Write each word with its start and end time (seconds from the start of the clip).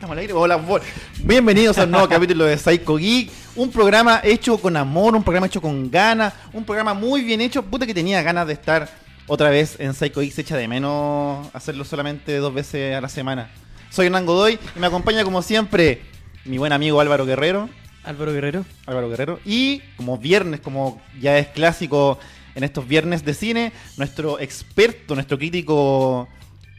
estamos 0.00 0.14
al 0.14 0.20
aire. 0.20 0.32
Hola, 0.32 0.58
bienvenidos 1.22 1.76
a 1.76 1.84
un 1.84 1.90
nuevo 1.90 2.08
capítulo 2.08 2.46
de 2.46 2.56
Psycho 2.56 2.96
Geek. 2.96 3.30
Un 3.54 3.70
programa 3.70 4.22
hecho 4.24 4.56
con 4.56 4.74
amor, 4.78 5.14
un 5.14 5.22
programa 5.22 5.46
hecho 5.46 5.60
con 5.60 5.90
ganas, 5.90 6.32
un 6.54 6.64
programa 6.64 6.94
muy 6.94 7.20
bien 7.20 7.42
hecho. 7.42 7.62
Puta 7.62 7.86
que 7.86 7.92
tenía 7.92 8.22
ganas 8.22 8.46
de 8.46 8.54
estar 8.54 8.88
otra 9.26 9.50
vez 9.50 9.78
en 9.78 9.92
Psycho 9.92 10.22
Geek. 10.22 10.32
Se 10.32 10.40
echa 10.40 10.56
de 10.56 10.66
menos 10.68 11.46
hacerlo 11.52 11.84
solamente 11.84 12.34
dos 12.38 12.54
veces 12.54 12.96
a 12.96 13.02
la 13.02 13.10
semana. 13.10 13.50
Soy 13.90 14.06
Hernán 14.06 14.24
Godoy 14.24 14.58
y 14.74 14.78
me 14.78 14.86
acompaña 14.86 15.22
como 15.22 15.42
siempre 15.42 16.00
mi 16.46 16.56
buen 16.56 16.72
amigo 16.72 16.98
Álvaro 16.98 17.26
Guerrero. 17.26 17.68
Álvaro 18.02 18.32
Guerrero. 18.32 18.64
Álvaro 18.86 19.10
Guerrero. 19.10 19.38
Y 19.44 19.80
como 19.98 20.16
viernes, 20.16 20.60
como 20.60 20.98
ya 21.20 21.36
es 21.36 21.48
clásico 21.48 22.18
en 22.54 22.64
estos 22.64 22.88
viernes 22.88 23.22
de 23.22 23.34
cine, 23.34 23.72
nuestro 23.98 24.40
experto, 24.40 25.14
nuestro 25.14 25.36
crítico 25.36 26.26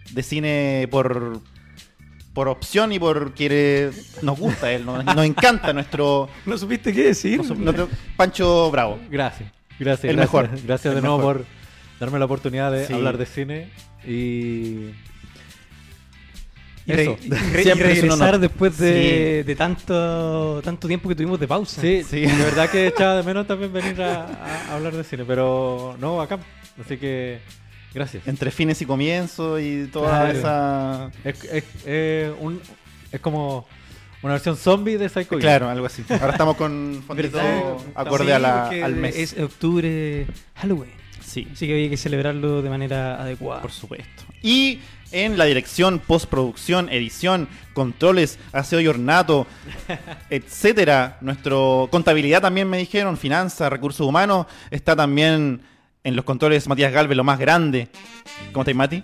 de 0.09 0.23
cine 0.23 0.87
por, 0.89 1.39
por 2.33 2.47
opción 2.47 2.91
y 2.93 2.99
porque 2.99 3.91
nos 4.21 4.39
gusta 4.39 4.71
él, 4.71 4.85
nos, 4.85 5.03
nos 5.03 5.25
encanta 5.25 5.73
nuestro, 5.73 6.29
No 6.45 6.57
supiste 6.57 6.93
qué 6.93 7.03
decir. 7.07 7.41
nuestro- 7.57 7.89
Pancho 8.15 8.71
Bravo. 8.71 8.99
Gracias, 9.09 9.49
gracias. 9.79 10.09
El 10.09 10.15
gracias. 10.15 10.33
mejor. 10.43 10.49
Gracias 10.65 10.93
de 10.93 10.99
El 10.99 11.03
nuevo 11.05 11.17
mejor. 11.17 11.37
por 11.39 11.45
darme 11.99 12.19
la 12.19 12.25
oportunidad 12.25 12.71
de 12.71 12.87
Sí. 12.87 12.93
hablar 12.93 13.17
de 13.17 13.25
cine 13.25 13.69
y 14.07 14.91
Y, 16.87 16.93
re- 16.93 17.03
Eso. 17.03 17.17
y 17.21 17.29
re- 17.29 17.61
y 17.63 17.73
regresar 17.73 18.39
después 18.39 18.77
de, 18.79 19.43
de 19.45 19.55
tanto 19.55 20.61
tanto 20.63 20.87
tiempo 20.87 21.07
que 21.09 21.13
tuvimos 21.15 21.39
de 21.39 21.47
pausa. 21.47 21.79
sí, 21.79 22.01
Sí. 22.03 22.21
de 22.21 22.43
verdad 22.43 22.69
que 22.71 22.87
echaba 22.87 23.17
de 23.17 23.23
menos 23.23 23.45
también 23.45 23.71
venir 23.71 24.01
a, 24.01 24.25
a 24.69 24.75
hablar 24.75 24.93
de 24.95 25.03
cine, 25.03 25.23
pero 25.25 25.95
no, 25.99 26.19
acá. 26.21 26.39
Así 26.83 26.97
que 26.97 27.39
gracias. 27.93 28.27
Entre 28.27 28.51
fines 28.51 28.81
y 28.81 28.85
comienzos 28.85 29.61
y 29.61 29.87
toda 29.87 30.31
Claro. 30.31 30.37
esa... 30.39 31.11
Es, 31.23 31.43
es, 31.45 31.63
eh, 31.85 32.33
un, 32.39 32.61
es 33.11 33.19
como 33.21 33.65
una 34.23 34.33
versión 34.33 34.55
zombie 34.55 34.97
de 34.97 35.09
Psycho. 35.09 35.37
Claro, 35.39 35.69
algo 35.69 35.85
así. 35.85 36.03
Ahora 36.09 36.31
estamos 36.31 36.55
con 36.55 37.03
fondito 37.07 37.39
acorde 37.95 38.25
Sí, 38.25 38.31
a 38.31 38.39
la- 38.39 38.67
al 38.69 38.95
mes. 38.95 39.15
Es 39.17 39.39
octubre, 39.39 40.27
Halloween. 40.55 40.91
Sí. 41.23 41.47
Así 41.51 41.65
que 41.67 41.73
había 41.73 41.89
que 41.89 41.97
celebrarlo 41.97 42.61
de 42.61 42.69
manera 42.69 43.21
adecuada. 43.21 43.61
Por 43.61 43.71
supuesto. 43.71 44.23
Y 44.43 44.79
en 45.13 45.37
la 45.37 45.45
dirección, 45.45 45.99
postproducción, 45.99 46.89
edición, 46.89 47.47
controles, 47.73 48.37
aseo 48.53 48.79
y 48.81 48.87
ornato, 48.87 49.47
etcétera. 50.29 51.17
Nuestro 51.21 51.87
contabilidad 51.91 52.41
también 52.41 52.69
me 52.69 52.77
dijeron, 52.77 53.17
finanzas, 53.17 53.71
recursos 53.71 54.05
humanos, 54.05 54.45
está 54.71 54.95
también 54.95 55.61
en 56.03 56.15
los 56.15 56.25
controles 56.25 56.67
Matías 56.67 56.91
Galvez, 56.91 57.15
lo 57.17 57.23
más 57.23 57.39
grande. 57.39 57.87
¿Cómo 58.51 58.61
estás, 58.63 58.75
Mati? 58.75 59.03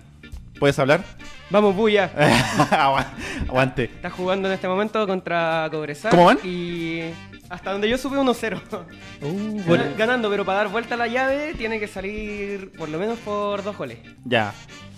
¿Puedes 0.58 0.78
hablar? 0.78 1.04
Vamos. 1.50 1.74
Agu- 1.76 3.06
Aguante. 3.48 3.84
Está 3.84 4.10
jugando 4.10 4.48
en 4.48 4.54
este 4.54 4.68
momento 4.68 5.06
contra 5.06 5.68
Cobresal. 5.70 6.10
¿Cómo 6.10 6.24
van? 6.26 6.38
Y 6.44 7.00
hasta 7.48 7.72
donde 7.72 7.88
yo 7.88 7.96
supe 7.98 8.16
1-0. 8.16 8.60
Uh, 9.20 9.60
bueno, 9.66 9.82
Ganando, 9.96 10.30
pero 10.30 10.44
para 10.44 10.58
dar 10.58 10.68
vuelta 10.68 10.94
a 10.94 10.98
la 10.98 11.08
llave 11.08 11.52
tiene 11.54 11.80
que 11.80 11.88
salir 11.88 12.70
por 12.78 12.88
lo 12.88 12.98
menos 13.00 13.18
por 13.18 13.64
dos 13.64 13.76
goles. 13.76 13.98
Ya. 14.24 14.54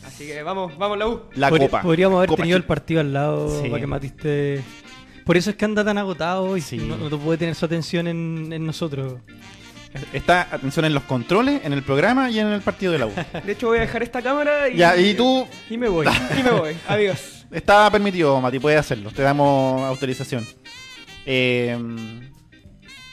Así 0.06 0.26
que 0.26 0.42
vamos, 0.42 0.76
vamos 0.76 0.98
la 0.98 1.08
U. 1.08 1.22
La 1.36 1.48
copa. 1.48 1.80
Podríamos 1.80 2.18
haber 2.18 2.28
Copa 2.28 2.42
tenido 2.42 2.58
el 2.58 2.64
partido 2.64 3.00
al 3.00 3.14
lado 3.14 3.62
Sí. 3.62 3.68
para 3.70 3.80
que 3.80 3.86
matiste. 3.86 4.62
Por 5.24 5.38
eso 5.38 5.48
es 5.48 5.56
que 5.56 5.64
anda 5.64 5.82
tan 5.84 5.96
agotado 5.96 6.54
y 6.58 6.60
Sí. 6.60 6.76
no, 6.76 6.96
no 7.08 7.18
puede 7.18 7.38
tener 7.38 7.54
su 7.54 7.64
atención 7.64 8.08
en, 8.08 8.52
en 8.52 8.66
nosotros. 8.66 9.14
Está, 10.12 10.42
atención, 10.52 10.84
en 10.84 10.94
los 10.94 11.02
controles, 11.04 11.62
en 11.64 11.72
el 11.72 11.82
programa 11.82 12.30
y 12.30 12.38
en 12.38 12.46
el 12.48 12.60
partido 12.60 12.92
de 12.92 12.98
la 12.98 13.06
U. 13.06 13.12
De 13.44 13.52
hecho, 13.52 13.68
voy 13.68 13.78
a 13.78 13.80
dejar 13.82 14.02
esta 14.02 14.22
cámara 14.22 14.68
y. 14.68 14.76
ya, 14.76 14.96
y 14.96 15.14
tú, 15.14 15.46
Y 15.68 15.76
me 15.76 15.88
voy. 15.88 16.06
Y 16.38 16.42
me 16.42 16.50
voy. 16.50 16.74
Adiós. 16.88 17.44
Está 17.50 17.90
permitido, 17.90 18.40
Mati, 18.40 18.58
puedes 18.60 18.78
hacerlo. 18.78 19.10
Te 19.10 19.22
damos 19.22 19.82
autorización. 19.82 20.46
Eh, 21.26 21.76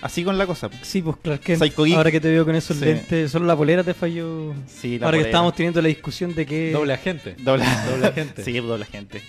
así 0.02 0.24
con 0.24 0.38
la 0.38 0.46
cosa. 0.46 0.70
Sí, 0.84 1.02
pues 1.02 1.18
claro 1.18 1.42
que 1.42 1.56
Psycho 1.58 1.84
Geek. 1.84 1.98
ahora 1.98 2.12
que 2.12 2.20
te 2.22 2.30
veo 2.30 2.46
con 2.46 2.54
esos 2.56 2.78
Sí. 2.78 2.86
lentes, 2.86 3.32
solo 3.32 3.46
la 3.48 3.56
polera 3.56 3.84
te 3.84 3.96
falló. 3.96 4.54
Sí, 4.68 5.00
la 5.00 5.08
ahora 5.08 5.18
que 5.18 5.24
estábamos 5.26 5.56
teniendo 5.56 5.82
la 5.82 5.88
discusión 5.88 6.36
de 6.36 6.46
que 6.46 6.72
Doble 6.72 6.94
agente. 6.94 7.36
Doble, 7.40 7.66
Doble 7.90 8.08
agente. 8.10 8.44
sí, 8.44 8.54
doble 8.60 8.84
agente. 8.84 9.24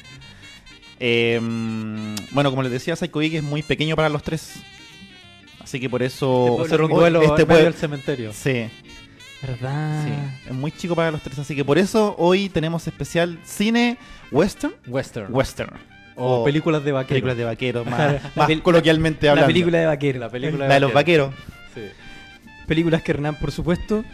Eh, 1.01 1.41
bueno, 2.33 2.51
como 2.51 2.63
les 2.63 2.73
decía, 2.73 2.95
Psycho 2.97 3.21
Geek 3.21 3.35
es 3.35 3.43
muy 3.43 3.63
pequeño 3.63 3.97
para 3.97 4.09
los 4.11 4.23
tres. 4.23 4.55
Así 5.69 5.79
que 5.81 5.91
por 5.91 6.03
eso. 6.03 6.55
Un 6.55 6.63
hoy- 6.63 6.89
duelo 6.89 7.21
este 7.21 7.45
puede- 7.45 7.65
del 7.65 7.75
cementerio. 7.75 8.33
Sí, 8.33 8.69
¿Verdad? 9.43 10.03
sí. 10.07 10.49
Es 10.49 10.55
muy 10.55 10.73
chico 10.73 10.97
para 10.97 11.11
los 11.11 11.21
tres. 11.23 11.39
Así 11.39 11.55
que 11.55 11.63
por 11.63 11.77
eso 11.77 12.15
hoy 12.19 12.49
tenemos 12.49 12.87
especial 12.87 13.39
cine 13.45 13.99
western. 14.33 14.73
Western. 14.87 15.27
Western. 15.35 15.71
o 16.17 16.41
O 16.41 16.45
películas 16.45 16.83
de 16.85 16.91
vaqueros. 16.93 17.09
Películas 17.11 17.37
de 17.37 17.45
vaqueros, 17.45 17.87
más, 17.91 18.15
La 18.35 18.47
más 18.49 18.51
coloquialmente 18.63 19.27
La 19.27 19.33
hablando. 19.33 19.47
película 19.49 19.79
de 19.79 19.87
vaquero. 19.87 20.19
La 20.21 20.31
película 20.31 20.67
La 20.69 20.75
de 20.75 20.81
los 20.81 20.93
vaqueros, 20.95 21.35
Sí. 21.75 21.83
Películas 22.67 23.03
que 23.03 23.13
Hernán, 23.13 23.35
por 23.37 23.53
supuesto, 23.53 24.05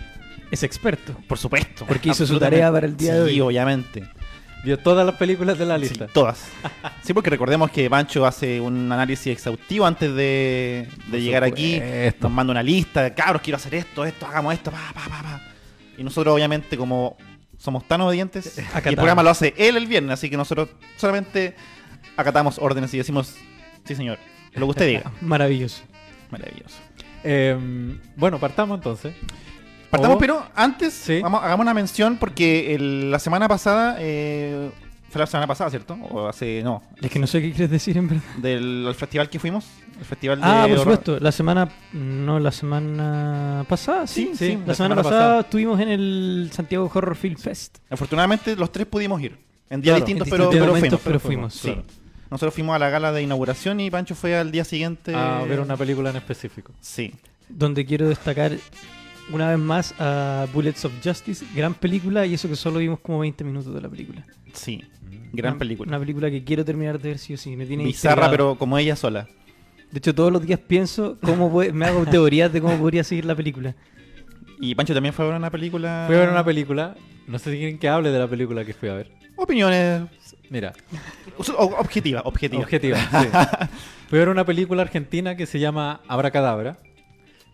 es 0.50 0.62
experto. 0.64 1.14
por 1.28 1.38
supuesto. 1.38 1.86
Porque 1.86 2.10
hizo 2.10 2.26
su 2.26 2.38
tarea 2.40 2.70
para 2.72 2.86
el 2.86 2.96
día 2.96 3.14
de 3.14 3.30
Sí, 3.30 3.40
hoy. 3.40 3.40
obviamente. 3.40 4.02
Vio 4.64 4.78
todas 4.78 5.04
las 5.04 5.14
películas 5.16 5.58
de 5.58 5.66
la 5.66 5.76
Sí, 5.78 5.82
lista. 5.82 6.06
todas. 6.06 6.48
Sí, 7.02 7.12
porque 7.12 7.28
recordemos 7.28 7.70
que 7.70 7.88
Pancho 7.90 8.24
hace 8.24 8.60
un 8.60 8.90
análisis 8.90 9.26
exhaustivo 9.26 9.84
antes 9.84 10.14
de, 10.14 10.88
de 11.08 11.20
llegar 11.20 11.44
aquí. 11.44 11.80
Nos 12.20 12.32
manda 12.32 12.50
una 12.52 12.62
lista, 12.62 13.14
cabros, 13.14 13.42
quiero 13.42 13.56
hacer 13.56 13.74
esto, 13.74 14.04
esto, 14.06 14.26
hagamos 14.26 14.54
esto, 14.54 14.70
pa, 14.70 14.80
pa, 14.94 15.02
pa, 15.08 15.22
pa. 15.22 15.42
Y 15.98 16.02
nosotros, 16.02 16.34
obviamente, 16.34 16.78
como 16.78 17.16
somos 17.58 17.86
tan 17.86 18.00
obedientes, 18.00 18.58
y 18.84 18.88
el 18.88 18.94
programa 18.96 19.22
lo 19.22 19.30
hace 19.30 19.54
él 19.58 19.76
el 19.76 19.86
viernes, 19.86 20.12
así 20.14 20.30
que 20.30 20.36
nosotros 20.38 20.70
solamente 20.96 21.54
acatamos 22.16 22.58
órdenes 22.58 22.92
y 22.94 22.98
decimos, 22.98 23.34
sí, 23.84 23.94
señor, 23.94 24.18
lo 24.54 24.66
que 24.66 24.70
usted 24.70 24.86
diga. 24.86 25.12
Maravilloso. 25.20 25.82
Maravilloso. 26.30 26.76
Eh, 27.22 27.56
bueno, 28.16 28.38
partamos 28.38 28.78
entonces. 28.78 29.14
Partamos, 29.96 30.16
O- 30.16 30.18
pero 30.20 30.42
antes, 30.54 30.92
Sí. 30.94 31.20
vamos, 31.20 31.42
hagamos 31.42 31.64
una 31.64 31.74
mención 31.74 32.16
porque 32.18 32.74
el- 32.74 33.10
la 33.10 33.18
semana 33.18 33.48
pasada, 33.48 33.96
eh, 34.00 34.70
fue 35.10 35.20
la 35.20 35.26
semana 35.26 35.46
pasada, 35.46 35.70
¿cierto? 35.70 35.94
O 36.10 36.26
hace, 36.26 36.60
no, 36.64 36.82
Es 37.00 37.10
que 37.10 37.18
no 37.20 37.26
sé 37.28 37.40
qué 37.40 37.50
quieres 37.50 37.70
decir 37.70 37.96
en 37.96 38.08
verdad. 38.08 38.22
del 38.38 38.84
al 38.88 38.94
festival 38.96 39.30
que 39.30 39.38
fuimos, 39.38 39.64
el 39.98 40.04
festival 40.04 40.40
de 40.40 40.46
Ah, 40.46 40.66
por 40.68 40.78
supuesto. 40.78 41.18
La 41.20 41.30
semana. 41.30 41.68
No, 41.92 42.40
la 42.40 42.50
semana 42.50 43.64
pasada, 43.68 44.06
sí. 44.06 44.30
Sí, 44.34 44.50
sí, 44.52 44.58
La, 44.66 44.74
semana, 44.74 44.96
pasada, 44.96 45.40
estuvimos 45.40 45.78
en 45.80 45.88
el 45.88 46.50
Santiago 46.52 46.90
Horror 46.92 47.14
Film 47.16 47.36
Fest. 47.36 47.78
Afortunadamente 47.90 48.56
los 48.56 48.72
tres 48.72 48.86
pudimos 48.86 49.20
ir. 49.22 49.38
En 49.70 49.80
días 49.80 49.94
Claro, 49.94 50.04
distintos, 50.04 50.26
en 50.26 50.30
pero, 50.30 50.44
distintos 50.44 50.60
pero 50.66 50.74
momentos, 50.74 51.00
fuimos. 51.00 51.04
pero 51.04 51.20
fuimos, 51.20 51.54
Sí. 51.54 51.68
claro. 51.68 51.82
Nosotros 52.30 52.54
fuimos 52.54 52.74
a 52.74 52.78
la 52.80 52.90
gala 52.90 53.12
de 53.12 53.22
inauguración 53.22 53.78
y 53.80 53.90
Pancho 53.90 54.14
fue 54.16 54.36
al 54.36 54.50
día 54.50 54.64
siguiente. 54.64 55.14
A 55.14 55.44
ver 55.44 55.60
una 55.60 55.76
película 55.76 56.10
en 56.10 56.16
específico. 56.16 56.72
Sí. 56.80 57.14
Donde 57.48 57.86
quiero 57.86 58.08
destacar 58.08 58.50
una 59.32 59.48
vez 59.50 59.58
más 59.58 59.94
a 59.98 60.46
Bullets 60.52 60.84
of 60.84 60.92
Justice. 61.02 61.44
Gran 61.54 61.74
película 61.74 62.26
y 62.26 62.34
eso 62.34 62.48
que 62.48 62.56
solo 62.56 62.78
vimos 62.78 63.00
como 63.00 63.20
20 63.20 63.44
minutos 63.44 63.74
de 63.74 63.80
la 63.80 63.88
película. 63.88 64.24
Sí. 64.52 64.82
Gran 65.32 65.52
Una- 65.54 65.58
película. 65.58 65.88
Una 65.88 65.98
película 65.98 66.30
que 66.30 66.44
quiero 66.44 66.64
terminar 66.64 67.00
de 67.00 67.08
ver 67.10 67.18
sí 67.18 67.34
o 67.34 67.36
sí. 67.36 67.56
Me 67.56 67.66
tiene 67.66 67.84
Bizarra, 67.84 68.30
pero 68.30 68.56
como 68.56 68.78
ella 68.78 68.96
sola. 68.96 69.26
De 69.90 69.98
hecho, 69.98 70.14
todos 70.14 70.32
los 70.32 70.44
días 70.44 70.58
pienso 70.60 71.16
cómo 71.22 71.50
puede- 71.50 71.72
me 71.72 71.86
hago 71.86 72.04
teorías 72.06 72.52
de 72.52 72.60
cómo 72.60 72.76
podría 72.78 73.04
seguir 73.04 73.24
la 73.24 73.34
película. 73.34 73.74
Y 74.60 74.74
Pancho 74.74 74.94
también 74.94 75.12
fue 75.12 75.24
a 75.24 75.28
ver 75.28 75.36
una 75.36 75.50
película. 75.50 76.04
Fui 76.06 76.16
a 76.16 76.20
ver 76.20 76.28
una 76.30 76.44
película. 76.44 76.94
No 77.26 77.38
sé 77.38 77.50
si 77.52 77.58
quieren 77.58 77.78
que 77.78 77.88
hable 77.88 78.10
de 78.10 78.18
la 78.18 78.28
película 78.28 78.64
que 78.64 78.74
fui 78.74 78.88
a 78.88 78.94
ver. 78.94 79.10
Opiniones 79.36 80.02
Mira, 80.50 80.72
o- 81.38 81.64
objetivas, 81.78 82.22
objetivas. 82.24 82.64
objetiva. 82.64 82.98
sí. 82.98 83.28
Fui 84.08 84.18
a 84.18 84.20
ver 84.20 84.28
una 84.28 84.44
película 84.44 84.82
argentina 84.82 85.34
que 85.36 85.46
se 85.46 85.58
llama 85.58 86.02
Abracadabra, 86.06 86.76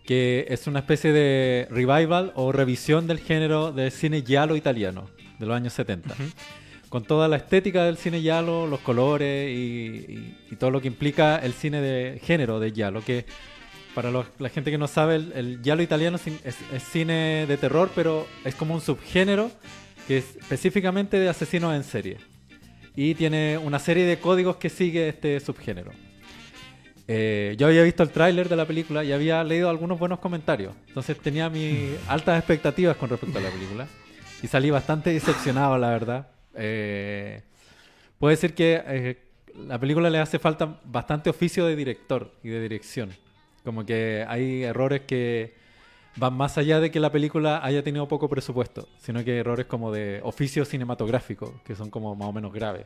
que 0.05 0.45
es 0.49 0.67
una 0.67 0.79
especie 0.79 1.11
de 1.13 1.67
revival 1.69 2.31
o 2.35 2.51
revisión 2.51 3.07
del 3.07 3.19
género 3.19 3.71
del 3.71 3.91
cine 3.91 4.21
giallo 4.23 4.55
italiano 4.55 5.09
de 5.39 5.45
los 5.45 5.55
años 5.55 5.73
70. 5.73 6.15
Con 6.89 7.03
toda 7.03 7.27
la 7.27 7.37
estética 7.37 7.85
del 7.85 7.97
cine 7.97 8.19
giallo, 8.19 8.67
los 8.67 8.79
colores 8.81 9.49
y, 9.49 9.53
y- 10.11 10.37
y 10.51 10.55
todo 10.57 10.71
lo 10.71 10.81
que 10.81 10.87
implica 10.87 11.37
el 11.37 11.53
cine 11.53 11.79
de 11.81 12.19
género 12.19 12.59
de 12.59 12.71
giallo, 12.71 13.01
que 13.05 13.25
para 13.95 14.11
los- 14.11 14.25
la 14.39 14.49
gente 14.49 14.71
que 14.71 14.77
no 14.77 14.87
sabe, 14.87 15.15
el, 15.15 15.31
el 15.33 15.59
giallo 15.63 15.83
italiano 15.83 16.17
es, 16.17 16.27
es- 16.27 16.57
es 16.73 16.83
cine 16.83 17.45
de 17.47 17.57
terror, 17.57 17.89
pero 17.95 18.27
es 18.43 18.55
como 18.55 18.73
un 18.73 18.81
subgénero 18.81 19.51
que 20.07 20.17
es 20.17 20.35
específicamente 20.37 21.17
de 21.17 21.29
asesinos 21.29 21.73
en 21.75 21.83
serie. 21.83 22.17
Y 22.95 23.15
tiene 23.15 23.57
una 23.57 23.79
serie 23.79 24.03
de 24.05 24.17
códigos 24.19 24.57
que 24.57 24.69
sigue 24.69 25.07
este 25.07 25.39
subgénero. 25.39 25.91
Eh, 27.13 27.55
yo 27.57 27.67
había 27.67 27.83
visto 27.83 28.03
el 28.03 28.09
tráiler 28.09 28.47
de 28.47 28.55
la 28.55 28.65
película 28.65 29.03
y 29.03 29.11
había 29.11 29.43
leído 29.43 29.69
algunos 29.69 29.99
buenos 29.99 30.19
comentarios. 30.19 30.73
Entonces 30.87 31.19
tenía 31.19 31.49
mis 31.49 31.89
altas 32.07 32.39
expectativas 32.39 32.95
con 32.95 33.09
respecto 33.09 33.37
a 33.37 33.41
la 33.41 33.49
película. 33.49 33.85
Y 34.41 34.47
salí 34.47 34.69
bastante 34.69 35.09
decepcionado, 35.09 35.77
la 35.77 35.89
verdad. 35.89 36.29
Eh, 36.55 37.41
puede 38.17 38.37
ser 38.37 38.53
que 38.55 38.81
eh, 38.87 39.17
la 39.55 39.77
película 39.77 40.09
le 40.09 40.19
hace 40.19 40.39
falta 40.39 40.79
bastante 40.85 41.29
oficio 41.29 41.65
de 41.65 41.75
director 41.75 42.33
y 42.43 42.47
de 42.47 42.61
dirección. 42.61 43.09
Como 43.65 43.85
que 43.85 44.25
hay 44.25 44.63
errores 44.63 45.01
que 45.01 45.53
van 46.15 46.33
más 46.33 46.57
allá 46.57 46.79
de 46.79 46.91
que 46.91 47.01
la 47.01 47.11
película 47.11 47.59
haya 47.61 47.83
tenido 47.83 48.07
poco 48.07 48.29
presupuesto, 48.29 48.87
sino 48.99 49.21
que 49.25 49.37
errores 49.37 49.65
como 49.65 49.91
de 49.91 50.21
oficio 50.23 50.63
cinematográfico, 50.63 51.59
que 51.65 51.75
son 51.75 51.89
como 51.89 52.15
más 52.15 52.29
o 52.29 52.31
menos 52.31 52.53
graves. 52.53 52.85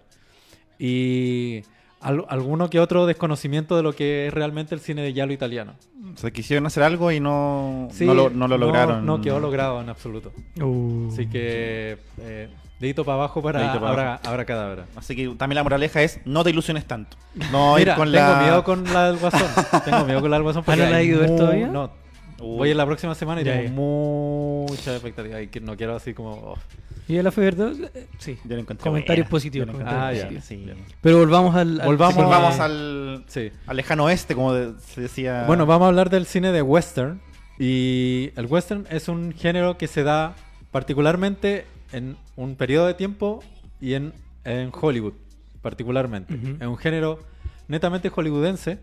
Y 0.80 1.62
al- 2.06 2.26
alguno 2.30 2.70
que 2.70 2.80
otro 2.80 3.06
desconocimiento 3.06 3.76
de 3.76 3.84
lo 3.84 3.94
que 3.94 4.28
es 4.28 4.34
realmente 4.34 4.74
el 4.76 4.82
cine 4.82 5.02
de 5.02 5.12
giallo 5.14 5.34
italiano. 5.34 5.74
O 6.14 6.18
sea, 6.18 6.32
quisieron 6.32 6.66
hacer 6.66 6.84
algo 6.84 7.12
y 7.12 7.20
no, 7.20 7.90
Sí, 7.92 8.06
no, 8.06 8.14
lo, 8.14 8.30
no 8.30 8.48
lo 8.48 8.58
lograron. 8.58 9.06
No, 9.06 9.20
quedó 9.22 9.40
logrado 9.40 9.82
en 9.82 9.90
absoluto. 9.90 10.32
Uh. 10.62 11.10
Así 11.12 11.28
que, 11.28 11.98
eh, 12.22 12.50
dedito 12.80 13.04
para 13.04 13.16
abajo 13.16 13.42
para 13.42 13.74
para 13.74 13.90
Abra, 13.90 14.20
Abra 14.24 14.46
Cadabra. 14.46 14.86
Así 14.96 15.16
que 15.16 15.28
también 15.38 15.56
la 15.56 15.64
moraleja 15.64 16.02
es 16.04 16.20
no 16.26 16.44
te 16.44 16.52
ilusiones 16.52 16.86
tanto. 16.86 17.18
No 17.52 17.78
ir 17.80 17.86
Mira, 17.86 17.96
con 17.96 18.12
tengo 18.12 18.28
la... 18.32 18.42
miedo 18.42 18.64
con 18.64 18.84
la 18.94 19.08
del 19.12 19.18
Guasón. 19.18 19.50
tengo 19.86 20.06
miedo 20.06 20.22
con 20.22 20.32
la 20.32 20.38
del 20.38 20.44
Guasón. 20.44 20.64
porque 20.64 20.82
¿Ah, 20.82 20.86
no 20.86 20.92
la 20.92 21.04
ido 21.04 21.20
ver 21.20 21.36
todavía? 21.36 21.68
No. 21.68 21.92
Uy. 22.40 22.58
Voy 22.58 22.72
en 22.72 22.78
la 22.78 22.86
próxima 22.86 23.16
semana 23.16 23.42
y 23.42 23.46
Ya, 23.46 23.54
tengo 23.62 24.66
mucha 24.70 24.94
expectativa. 24.94 25.42
Y 25.42 25.48
que 25.48 25.60
no 25.60 25.76
quiero 25.76 25.96
así 25.96 26.14
como... 26.14 26.32
oh. 26.32 26.58
¿Y 27.08 27.22
fue 27.32 27.44
verdad? 27.46 27.74
Eh, 27.94 28.08
Sí. 28.18 28.38
Yo 28.46 28.56
lo 28.56 28.62
encontré 28.62 28.84
Comentarios 28.84 29.26
buena. 29.26 29.30
positivos, 29.32 29.68
Yo 29.68 29.72
lo 29.74 29.78
comentarios 29.80 30.24
encontré 30.24 30.40
positivos. 30.40 30.66
buena, 30.76 30.86
sí. 30.88 30.96
Pero 31.02 31.18
volvamos 31.20 31.56
al. 31.56 31.82
al- 31.82 31.88
Volvamos 31.88 32.16
sí, 32.16 32.20
a- 32.22 32.24
Volvamos 32.26 32.60
al, 32.60 33.24
Sí. 33.28 33.52
al 33.68 33.78
lejano 33.78 34.06
oeste, 34.06 34.34
como 34.36 34.54
de- 34.54 34.80
se 34.80 35.02
decía. 35.02 35.44
Bueno, 35.46 35.66
vamos 35.66 35.86
a 35.86 35.90
hablar 35.90 36.10
del 36.10 36.26
cine 36.26 36.52
de 36.52 36.62
western. 36.62 37.22
Y 37.60 38.32
el 38.36 38.48
western 38.48 38.86
es 38.90 39.08
un 39.08 39.32
género 39.34 39.78
que 39.78 39.88
se 39.88 40.04
da 40.04 40.36
particularmente 40.72 41.66
en 41.94 42.18
un 42.36 42.56
periodo 42.56 42.88
de 42.88 42.96
tiempo 42.96 43.42
y 43.80 43.94
en, 43.94 44.12
en 44.44 44.72
Hollywood, 44.74 45.14
particularmente. 45.62 46.34
Es 46.60 46.68
un 46.68 46.78
género 46.78 47.20
netamente 47.68 48.10
hollywoodense. 48.10 48.80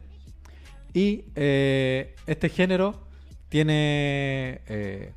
Y 0.94 1.24
eh, 1.34 2.14
este 2.26 2.48
género 2.48 3.00
tiene. 3.48 4.60
eh, 4.68 5.12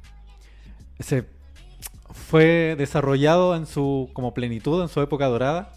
se 0.99 1.25
fue 2.15 2.75
desarrollado 2.77 3.56
en 3.56 3.65
su 3.67 4.09
como 4.13 4.33
plenitud, 4.33 4.81
en 4.81 4.88
su 4.89 5.01
época 5.01 5.27
dorada, 5.27 5.73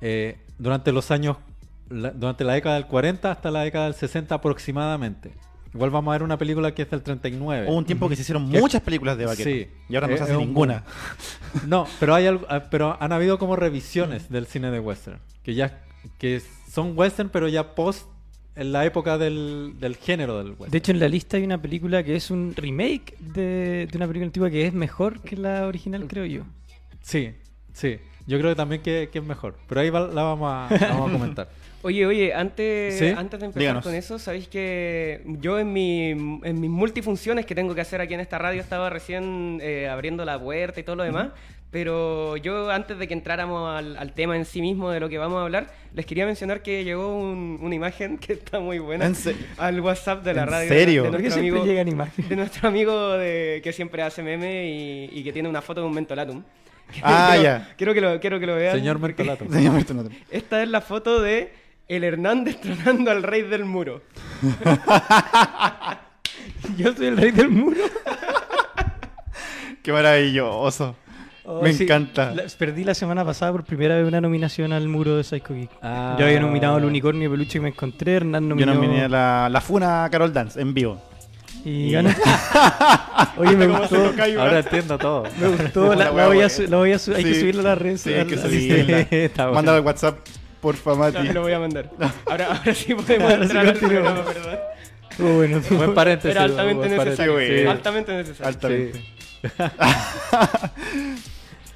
eh, 0.00 0.38
durante 0.58 0.90
los 0.92 1.10
años, 1.10 1.36
la- 1.90 2.10
durante 2.10 2.44
la 2.44 2.54
década 2.54 2.74
del 2.76 2.86
40 2.86 3.30
hasta 3.30 3.50
la 3.50 3.60
década 3.62 3.84
del 3.84 3.94
60 3.94 4.34
aproximadamente. 4.34 5.32
Igual 5.74 5.90
vamos 5.90 6.10
a 6.10 6.14
ver 6.14 6.22
una 6.22 6.38
película 6.38 6.74
que 6.74 6.82
es 6.82 6.90
del 6.90 7.02
39. 7.02 7.66
Hubo 7.68 7.76
un 7.76 7.84
tiempo 7.84 8.08
que 8.08 8.16
se 8.16 8.22
hicieron 8.22 8.44
muchas 8.48 8.80
películas 8.80 9.18
de 9.18 9.26
vaqueros. 9.26 9.52
Sí. 9.52 9.68
Y 9.90 9.94
ahora 9.94 10.06
no 10.08 10.16
se 10.16 10.22
hace 10.22 10.32
es 10.32 10.38
un 10.38 10.46
ninguna. 10.46 10.84
No, 11.66 11.86
pero 12.00 12.14
hay 12.14 12.26
algo- 12.26 12.46
ah, 12.48 12.64
pero 12.70 12.96
han 13.00 13.12
habido 13.12 13.38
como 13.38 13.56
revisiones 13.56 14.30
del 14.30 14.46
cine 14.46 14.70
de 14.70 14.80
western, 14.80 15.20
que 15.42 15.54
ya 15.54 15.82
que 16.18 16.40
son 16.70 16.92
western 16.96 17.28
pero 17.28 17.48
ya 17.48 17.74
post 17.74 18.06
en 18.56 18.72
la 18.72 18.84
época 18.84 19.18
del, 19.18 19.74
del 19.78 19.96
género 19.96 20.38
del 20.38 20.48
western. 20.50 20.70
De 20.70 20.78
hecho, 20.78 20.92
en 20.92 21.00
la 21.00 21.08
lista 21.08 21.36
hay 21.36 21.44
una 21.44 21.60
película 21.60 22.02
que 22.02 22.16
es 22.16 22.30
un 22.30 22.54
remake 22.56 23.14
de, 23.20 23.86
de 23.90 23.96
una 23.96 24.06
película 24.06 24.26
antigua 24.26 24.50
que 24.50 24.66
es 24.66 24.72
mejor 24.72 25.20
que 25.20 25.36
la 25.36 25.66
original, 25.66 26.06
creo 26.08 26.24
yo. 26.24 26.42
Sí, 27.02 27.32
sí. 27.72 27.98
Yo 28.26 28.38
creo 28.38 28.50
que 28.50 28.56
también 28.56 28.82
que, 28.82 29.08
que 29.12 29.20
es 29.20 29.24
mejor, 29.24 29.54
pero 29.68 29.80
ahí 29.80 29.90
va- 29.90 30.08
la 30.08 30.22
vamos 30.22 30.50
a, 30.52 30.74
la 30.74 30.88
vamos 30.88 31.10
a 31.10 31.12
comentar. 31.12 31.48
Oye, 31.82 32.04
oye, 32.04 32.34
antes, 32.34 32.98
¿Sí? 32.98 33.06
antes 33.16 33.38
de 33.38 33.46
empezar 33.46 33.60
Díganos. 33.60 33.84
con 33.84 33.94
eso, 33.94 34.18
sabéis 34.18 34.48
que 34.48 35.22
yo 35.40 35.56
en, 35.60 35.72
mi, 35.72 36.08
en 36.10 36.60
mis 36.60 36.68
multifunciones 36.70 37.46
que 37.46 37.54
tengo 37.54 37.76
que 37.76 37.80
hacer 37.82 38.00
aquí 38.00 38.12
en 38.14 38.18
esta 38.18 38.38
radio 38.38 38.60
estaba 38.60 38.90
recién 38.90 39.60
eh, 39.62 39.86
abriendo 39.88 40.24
la 40.24 40.36
puerta 40.40 40.80
y 40.80 40.82
todo 40.82 40.96
lo 40.96 41.04
demás, 41.04 41.28
pero 41.76 42.38
yo 42.38 42.70
antes 42.70 42.98
de 42.98 43.06
que 43.06 43.12
entráramos 43.12 43.68
al, 43.68 43.98
al 43.98 44.12
tema 44.14 44.34
en 44.34 44.46
sí 44.46 44.62
mismo 44.62 44.88
de 44.90 44.98
lo 44.98 45.10
que 45.10 45.18
vamos 45.18 45.38
a 45.40 45.42
hablar, 45.42 45.66
les 45.92 46.06
quería 46.06 46.24
mencionar 46.24 46.62
que 46.62 46.84
llegó 46.84 47.14
un- 47.14 47.58
una 47.60 47.74
imagen 47.74 48.16
que 48.22 48.32
está 48.32 48.60
muy 48.60 48.78
buena 48.78 49.04
¿En 49.04 49.14
se- 49.14 49.36
al 49.58 49.78
WhatsApp 49.82 50.24
de 50.24 50.32
la 50.32 50.44
¿En 50.44 50.48
radio. 50.48 50.68
serio? 50.70 51.02
De 51.02 51.08
¿Por 51.10 51.16
qué 51.18 51.22
nuestro 51.24 51.42
siempre 51.42 51.60
amigo, 51.60 51.70
llegan 51.70 51.88
imágenes? 51.88 52.30
de 52.30 52.36
nuestro 52.36 52.68
amigo 52.70 53.12
de, 53.18 53.60
que 53.62 53.74
siempre 53.74 54.02
hace 54.02 54.22
meme 54.22 54.70
y, 54.70 55.10
y 55.20 55.22
que 55.22 55.34
tiene 55.34 55.50
una 55.50 55.60
foto 55.60 55.82
de 55.82 55.86
un 55.86 55.92
mentolatum. 55.92 56.42
Ah, 57.02 57.28
quiero, 57.32 57.42
ya. 57.42 57.74
Quiero 57.76 57.92
que 57.92 58.00
lo, 58.00 58.20
quiero 58.20 58.40
que 58.40 58.46
lo 58.46 58.54
vean. 58.54 58.74
Señor 58.74 58.98
Mentolato. 58.98 59.44
Señor 59.50 59.76
Otto. 59.78 60.08
esta 60.30 60.62
es 60.62 60.70
la 60.70 60.80
foto 60.80 61.20
de 61.20 61.52
el 61.88 62.04
Hernández 62.04 62.58
tronando 62.58 63.10
al 63.10 63.22
rey 63.22 63.42
del 63.42 63.66
muro. 63.66 64.00
Yo 66.78 66.94
soy 66.94 67.08
el 67.08 67.18
rey 67.18 67.32
del 67.32 67.50
muro. 67.50 67.84
Qué 69.82 69.92
maravilloso. 69.92 70.96
Oh, 71.48 71.62
Me 71.62 71.72
sí. 71.72 71.84
encanta. 71.84 72.32
La- 72.34 72.42
perdí 72.58 72.82
la 72.84 72.94
semana 72.94 73.24
pasada 73.24 73.52
por 73.52 73.62
primera 73.64 73.96
vez 73.96 74.06
una 74.06 74.20
nominación 74.20 74.72
al 74.72 74.88
muro 74.88 75.16
de 75.16 75.22
Psycho 75.24 75.54
Geek. 75.54 75.70
Ah. 75.80 76.16
Yo 76.18 76.26
había 76.26 76.40
nominado 76.40 76.76
al 76.76 76.84
unicornio 76.84 77.28
de 77.30 77.36
peluche 77.36 77.52
que 77.54 77.60
me 77.60 77.68
encontré, 77.68 78.14
Hernán 78.14 78.42
Yo 78.44 78.48
nominó... 78.50 78.74
nominé 78.74 79.04
a 79.04 79.08
la, 79.08 79.48
la 79.50 79.60
Funa 79.60 80.08
Carol 80.10 80.32
Dance 80.32 80.60
en 80.60 80.74
vivo. 80.74 81.00
Y 81.64 81.90
ganó. 81.92 82.10
Oye, 83.38 83.56
me 83.56 83.66
¿Cómo 83.66 83.86
se 83.88 83.96
gustó. 83.98 84.22
Ahora 84.40 84.58
entiendo 84.60 84.98
todo. 84.98 85.24
Me 85.40 85.48
gustó. 85.48 85.88
La, 85.90 85.96
la 85.96 86.04
la 86.06 86.12
wea, 86.12 86.26
voy 86.28 86.40
a 86.42 86.48
su- 86.48 86.66
voy 86.68 86.92
a 86.92 86.98
su- 86.98 87.14
Hay 87.14 87.24
que 87.24 87.34
Sí. 87.34 87.40
subirla 87.40 87.60
a 87.60 87.64
las 87.64 87.78
redes. 87.78 88.00
Sí, 88.02 88.12
hay 88.12 88.24
que 88.26 88.36
subirla. 88.38 89.00
Está 89.10 89.44
bueno. 89.46 89.54
Mándalo 89.56 89.78
al 89.78 89.84
WhatsApp, 89.84 90.18
porfa, 90.60 90.94
Mati. 90.94 91.24
Ya, 91.26 91.32
lo 91.32 91.42
voy 91.42 91.52
a 91.52 91.58
mandar. 91.58 91.90
Ahora, 92.26 92.56
ahora 92.58 92.74
sí 92.74 92.94
podemos 92.96 93.30
Ahora 93.30 93.36
sí 93.36 93.42
entrar 93.42 93.66
al 93.66 93.74
programa, 93.74 94.12
¿verdad? 94.22 94.60
Estuvo 95.10 95.34
bueno, 95.36 95.60
Buen 95.70 95.94
paréntesis. 95.94 96.30
Era 96.36 96.42
altamente 96.44 96.86
buen 96.88 96.96
paréntesis. 96.98 97.26
necesario. 97.26 97.58
Sí. 97.62 97.66
Altamente 97.68 98.12
necesario. 98.12 98.48
Altamente. 98.48 99.00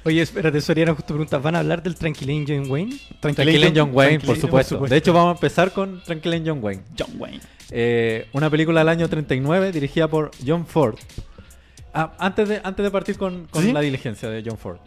Oye, 0.03 0.21
espérate, 0.21 0.59
Soriano 0.61 0.95
justo 0.95 1.13
pregunta, 1.13 1.37
¿van 1.37 1.55
a 1.55 1.59
hablar 1.59 1.83
del 1.83 1.95
Tranquilín 1.95 2.45
John 2.47 2.69
Wayne? 2.69 2.97
Tranquil 3.19 3.63
en 3.63 3.75
John 3.75 3.91
Wayne, 3.93 4.19
por 4.19 4.25
Tranquilín, 4.25 4.41
supuesto. 4.41 4.75
supuesto. 4.75 4.93
De 4.93 4.97
hecho, 4.97 5.13
vamos 5.13 5.29
a 5.29 5.33
empezar 5.33 5.71
con 5.71 6.01
Tranquil 6.03 6.33
en 6.33 6.47
John 6.47 6.59
Wayne. 6.63 6.83
John 6.97 7.11
Wayne. 7.17 7.41
Eh, 7.69 8.27
una 8.33 8.49
película 8.49 8.81
del 8.81 8.89
año 8.89 9.07
39 9.07 9.71
dirigida 9.71 10.07
por 10.07 10.31
John 10.45 10.65
Ford. 10.65 10.95
Ah, 11.93 12.13
antes, 12.17 12.49
de, 12.49 12.61
antes 12.63 12.83
de 12.83 12.89
partir 12.91 13.17
con, 13.17 13.45
con 13.47 13.63
¿Sí? 13.63 13.71
la 13.71 13.81
diligencia 13.81 14.29
de 14.29 14.43
John 14.45 14.57
Ford. 14.57 14.77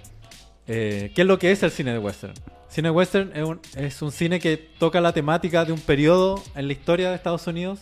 Eh, 0.67 1.13
¿Qué 1.15 1.23
es 1.23 1.27
lo 1.29 1.39
que 1.39 1.53
es 1.53 1.63
el 1.63 1.71
cine 1.71 1.93
de 1.93 1.99
western? 1.99 2.35
Cine 2.69 2.91
western 2.91 3.31
es 3.35 3.45
un, 3.45 3.61
es 3.77 4.03
un 4.03 4.11
cine 4.11 4.41
que 4.41 4.57
toca 4.57 5.01
la 5.01 5.13
temática 5.13 5.65
de 5.65 5.73
un 5.73 5.81
periodo 5.81 6.43
en 6.57 6.67
la 6.67 6.73
historia 6.73 7.11
de 7.11 7.17
Estados 7.17 7.47
Unidos 7.47 7.81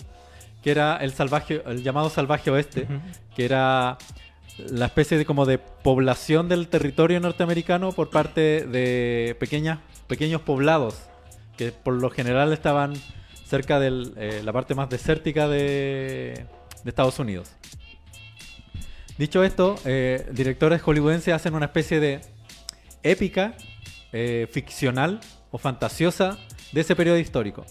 que 0.62 0.70
era 0.70 0.96
el 0.98 1.12
salvaje, 1.12 1.62
el 1.66 1.82
llamado 1.82 2.08
salvaje 2.08 2.50
oeste, 2.50 2.86
que 3.34 3.44
era 3.44 3.98
la 4.58 4.86
especie 4.86 5.18
de 5.18 5.24
como 5.24 5.46
de 5.46 5.58
población 5.58 6.48
del 6.48 6.68
territorio 6.68 7.20
norteamericano 7.20 7.92
por 7.92 8.10
parte 8.10 8.66
de 8.66 9.36
pequeñas, 9.40 9.78
pequeños 10.06 10.42
poblados 10.42 10.96
que 11.56 11.72
por 11.72 11.94
lo 11.94 12.10
general 12.10 12.52
estaban 12.52 12.94
cerca 13.46 13.78
de 13.78 14.42
la 14.42 14.52
parte 14.52 14.74
más 14.74 14.88
desértica 14.88 15.48
de, 15.48 16.46
de 16.84 16.88
Estados 16.88 17.18
Unidos. 17.18 17.52
Dicho 19.18 19.44
esto, 19.44 19.76
eh, 19.84 20.26
directores 20.32 20.80
hollywoodenses 20.80 21.34
hacen 21.34 21.54
una 21.54 21.66
especie 21.66 22.00
de 22.00 22.20
épica 23.02 23.54
eh, 24.12 24.48
ficcional 24.50 25.20
o 25.50 25.58
fantasiosa 25.58 26.38
de 26.72 26.80
ese 26.80 26.96
periodo 26.96 27.18
histórico. 27.18 27.64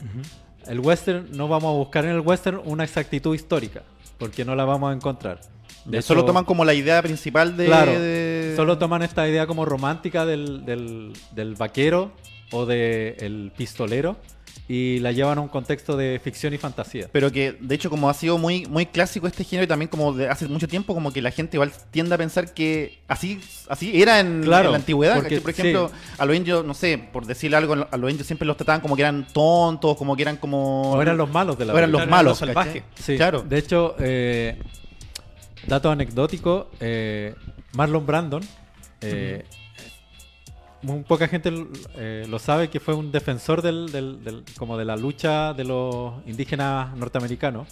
El 0.67 0.79
western, 0.79 1.29
no 1.32 1.48
vamos 1.48 1.74
a 1.74 1.77
buscar 1.77 2.06
en 2.06 2.12
el 2.12 2.20
western 2.20 2.62
una 2.63 2.84
exactitud 2.84 3.34
histórica, 3.34 3.82
porque 4.20 4.46
no 4.46 4.56
la 4.56 4.65
vamos 4.65 4.91
a 4.91 4.94
encontrar. 4.94 5.41
De 5.86 6.02
solo 6.02 6.26
toman 6.26 6.46
como 6.46 6.64
la 6.66 6.74
idea 6.74 7.02
principal 7.02 7.58
de. 7.58 7.66
Claro, 7.66 7.92
de- 8.00 8.54
solo 8.56 8.78
toman 8.78 9.02
esta 9.02 9.28
idea 9.28 9.48
como 9.48 9.66
romántica 9.66 10.26
del, 10.26 10.66
del- 10.66 11.14
del 11.34 11.56
vaquero 11.56 12.12
o 12.52 12.66
del 12.66 13.52
pistolero 13.58 14.18
y 14.68 15.00
la 15.00 15.12
llevan 15.12 15.38
a 15.38 15.42
un 15.42 15.48
contexto 15.50 15.98
de 15.98 16.20
ficción 16.24 16.54
y 16.54 16.58
fantasía. 16.58 17.08
Pero 17.12 17.30
que, 17.32 17.58
de 17.60 17.76
hecho, 17.76 17.90
como 17.90 18.10
ha 18.10 18.14
sido 18.14 18.38
muy, 18.38 18.66
muy 18.68 18.86
clásico 18.86 19.28
este 19.28 19.44
género 19.44 19.66
y 19.66 19.68
también 19.68 19.90
como 19.90 20.14
de 20.14 20.30
hace 20.30 20.48
mucho 20.48 20.68
tiempo, 20.68 20.94
como 20.94 21.12
que 21.12 21.22
la 21.22 21.32
gente 21.32 21.58
igual 21.58 21.72
tiende 21.90 22.16
a 22.16 22.18
pensar 22.18 22.54
que 22.54 23.00
así, 23.08 23.40
así 23.68 24.02
era 24.02 24.20
en, 24.22 24.44
Claro, 24.44 24.68
en 24.68 24.72
la 24.72 24.78
antigüedad. 24.78 25.16
porque- 25.16 25.30
¿cachai? 25.40 25.42
Por 25.42 25.50
ejemplo, 25.52 25.90
sí. 25.90 26.14
a 26.18 26.26
los 26.26 26.36
indios, 26.36 26.64
no 26.66 26.74
sé, 26.74 26.98
por 27.12 27.26
decirle 27.26 27.58
algo, 27.58 27.74
a 27.90 27.98
los 27.98 28.12
indios 28.12 28.28
siempre 28.28 28.46
los 28.46 28.56
trataban 28.56 28.80
como 28.82 28.96
que 28.96 29.02
eran 29.02 29.28
tontos, 29.34 29.98
como 29.98 30.16
que 30.16 30.22
eran 30.22 30.38
como... 30.38 30.94
O 30.94 31.02
eran 31.02 31.18
los 31.18 31.30
malos 31.30 31.58
de 31.58 31.66
la 31.66 31.74
o 31.74 31.78
eran 31.78 31.92
los 31.92 32.08
malos, 32.08 32.32
los 32.32 32.38
salvajes. 32.40 32.84
¿cachai? 32.84 33.04
Sí, 33.04 33.18
Claro. 33.18 33.42
De 33.42 33.58
hecho, 33.58 33.96
eh, 34.00 34.58
dato 35.68 35.91
anecdótico, 35.91 36.70
eh, 36.80 37.36
Marlon 37.74 38.06
Brandon, 38.06 38.41
eh, 39.01 39.46
muy 40.82 41.03
poca 41.03 41.27
gente 41.27 41.51
eh, 41.96 42.25
lo 42.27 42.39
sabe 42.39 42.70
que 42.70 42.80
fue 42.80 42.96
un 42.96 43.12
defensor 43.12 43.62
del, 43.62 43.91
del- 43.91 44.24
del- 44.24 44.44
como 44.58 44.77
de 44.77 44.86
la 44.86 44.96
lucha 44.96 45.53
de 45.53 45.63
los 45.63 46.13
indígenas 46.25 46.96
norteamericanos. 46.98 47.68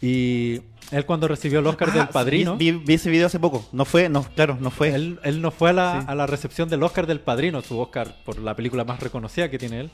Y 0.00 0.62
él 0.92 1.04
cuando 1.04 1.28
recibió 1.28 1.58
el 1.58 1.66
Oscar 1.66 1.90
Ah, 1.90 1.94
del 1.98 2.08
Padrino, 2.08 2.56
Vi, 2.56 2.70
vi- 2.72 2.82
vi 2.86 2.94
ese 2.94 3.10
video 3.10 3.26
hace 3.26 3.38
poco. 3.38 3.66
No 3.72 3.84
fue, 3.84 4.08
no, 4.08 4.22
claro, 4.22 4.56
no 4.60 4.70
fue. 4.70 4.94
él, 4.94 5.18
él 5.24 5.42
no 5.42 5.50
fue 5.50 5.70
a 5.70 5.72
la, 5.74 6.00
Sí. 6.00 6.06
a 6.08 6.14
la 6.14 6.26
recepción 6.26 6.68
del 6.70 6.82
Oscar 6.82 7.06
del 7.06 7.20
Padrino, 7.20 7.60
su 7.62 7.78
Oscar 7.78 8.14
por 8.24 8.38
la 8.38 8.54
película 8.56 8.84
más 8.84 9.00
reconocida 9.00 9.50
que 9.50 9.58
tiene 9.58 9.80
él. 9.80 9.90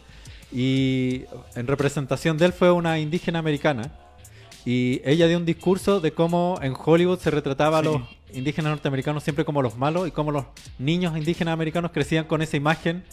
Y 0.52 1.24
en 1.56 1.66
representación 1.66 2.38
de 2.38 2.46
él 2.46 2.52
fue 2.52 2.70
una 2.70 2.98
indígena 3.00 3.40
americana. 3.40 3.90
Y 4.66 5.00
ella 5.04 5.26
dio 5.28 5.38
un 5.38 5.46
discurso 5.46 6.00
de 6.00 6.12
cómo 6.12 6.58
en 6.60 6.74
Hollywood 6.76 7.18
se 7.20 7.30
retrataba 7.30 7.80
Sí. 7.80 7.86
a 7.86 7.90
los 7.92 8.02
indígenas 8.34 8.70
norteamericanos 8.72 9.22
siempre 9.22 9.44
como 9.44 9.62
los 9.62 9.76
malos 9.78 10.06
y 10.08 10.10
cómo 10.10 10.32
los 10.32 10.44
niños 10.78 11.16
indígenas 11.16 11.52
americanos 11.54 11.92
crecían 11.92 12.24
con 12.26 12.42
esa 12.42 12.56
imagen 12.56 13.04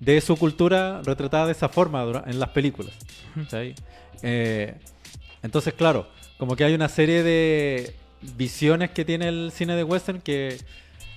de 0.00 0.20
su 0.22 0.36
cultura 0.36 1.02
retratada 1.02 1.46
de 1.46 1.52
esa 1.52 1.68
forma 1.68 2.22
en 2.26 2.40
las 2.40 2.48
películas. 2.48 2.94
Eh, 4.22 4.74
entonces, 5.42 5.74
claro, 5.74 6.06
como 6.38 6.56
que 6.56 6.64
hay 6.64 6.74
una 6.74 6.88
serie 6.88 7.22
de 7.22 7.94
visiones 8.36 8.90
que 8.90 9.04
tiene 9.04 9.28
el 9.28 9.52
cine 9.52 9.76
de 9.76 9.84
western 9.84 10.20
que 10.20 10.56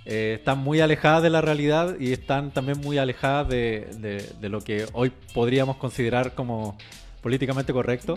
eh, 0.05 0.36
están 0.39 0.57
muy 0.59 0.81
alejadas 0.81 1.24
de 1.24 1.29
la 1.29 1.39
realidad 1.41 1.95
y 2.00 2.12
están 2.12 2.51
también 2.51 2.79
muy 2.81 2.98
alejadas 2.98 3.48
de, 3.48 3.88
de- 3.98 4.29
de 4.39 4.50
lo 4.50 4.62
que 4.62 4.86
hoy 4.93 5.12
podríamos 5.33 5.77
considerar 5.77 6.36
como 6.36 6.77
políticamente 7.21 7.71
correcto. 7.74 8.15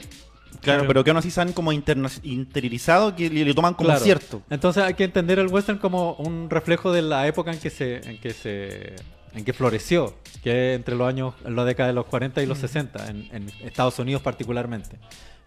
Claro, 0.61 0.85
pero 0.87 1.03
que 1.03 1.11
aún 1.11 1.17
así 1.19 1.31
se 1.31 1.41
han 1.41 1.53
como 1.53 1.73
interna- 1.73 2.11
interiorizado 2.23 3.15
que 3.17 3.31
le, 3.31 3.45
le 3.45 3.55
toman 3.55 3.75
como 3.75 3.89
Claro. 3.89 4.05
cierto. 4.05 4.43
Entonces 4.51 4.83
hay 4.83 4.95
que 4.95 5.05
entender 5.05 5.39
el 5.39 5.49
western 5.49 5.79
como 5.79 6.15
un 6.15 6.51
reflejo 6.51 6.93
de 6.93 7.03
la 7.03 7.27
época 7.27 7.53
en 7.53 7.59
que 7.59 7.71
se, 7.71 7.97
en 8.09 8.19
que 8.21 8.33
se, 8.33 8.95
en 9.35 9.45
que 9.45 9.53
floreció, 9.53 10.15
que 10.43 10.73
es 10.73 10.77
entre 10.77 10.95
los 10.95 11.09
años, 11.09 11.35
la 11.47 11.65
década 11.65 11.89
de 11.89 11.95
los 11.95 12.07
40 12.07 12.43
y 12.43 12.47
los 12.47 12.59
60, 12.59 13.09
en, 13.09 13.29
en 13.33 13.51
Estados 13.65 13.99
Unidos 13.99 14.23
particularmente. 14.23 14.99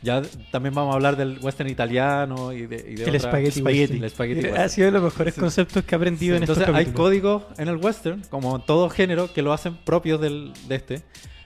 Ya 0.02 0.22
también 0.52 0.76
vamos 0.76 0.92
a 0.92 0.96
hablar 0.98 1.16
del 1.16 1.40
western 1.42 1.70
italiano 1.70 2.52
y 2.54 2.68
de, 2.68 2.76
y 2.76 2.96
de 2.96 3.04
El 3.06 3.16
otra- 3.16 3.30
spaghetti 3.32 3.62
western. 3.62 4.04
El 4.04 4.10
spaghetti 4.10 4.48
Ha 4.50 4.70
sido 4.70 4.88
de 4.88 4.92
los 4.92 5.04
mejores 5.04 5.34
conceptos 5.36 5.84
que 5.84 5.96
he 5.96 5.98
aprendido 5.98 6.34
Sí, 6.34 6.38
en 6.38 6.44
Entonces 6.44 6.64
estos 6.64 6.76
hay 6.76 6.86
códigos 6.88 7.44
en 7.58 7.70
el 7.70 7.78
western, 7.78 8.22
como 8.30 8.56
en 8.58 8.62
todo 8.66 8.90
género, 8.90 9.32
que 9.34 9.42
lo 9.42 9.54
hacen 9.54 9.76
propios 9.78 10.20
del, 10.22 10.52
de 10.68 10.76
este. 10.76 11.02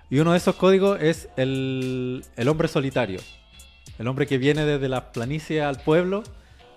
Y 0.10 0.20
uno 0.20 0.32
de 0.32 0.40
esos 0.40 0.56
códigos 0.56 1.00
es 1.00 1.30
el, 1.38 2.26
el 2.36 2.48
hombre 2.50 2.68
solitario. 2.68 3.20
El 4.00 4.08
hombre 4.08 4.26
que 4.26 4.38
viene 4.40 4.66
desde 4.66 4.90
la 4.90 5.12
planicie 5.12 5.62
al 5.62 5.80
pueblo 5.82 6.24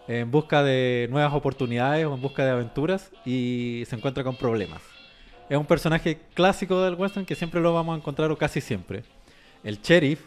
en 0.08 0.30
busca 0.30 0.62
de 0.62 1.06
nuevas 1.10 1.32
oportunidades 1.32 2.04
o 2.04 2.14
en 2.14 2.20
busca 2.20 2.44
de 2.44 2.50
aventuras 2.50 3.10
y 3.24 3.84
se 3.88 3.96
encuentra 3.96 4.24
con 4.24 4.36
problemas. 4.36 4.82
Es 5.48 5.56
un 5.56 5.64
personaje 5.66 6.18
clásico 6.34 6.82
del 6.82 6.94
western 6.94 7.24
que 7.24 7.34
siempre 7.36 7.60
lo 7.60 7.72
vamos 7.72 7.94
a 7.94 7.98
encontrar 7.98 8.30
o 8.30 8.36
casi 8.36 8.60
siempre. 8.60 9.04
El 9.64 9.80
sheriff, 9.80 10.20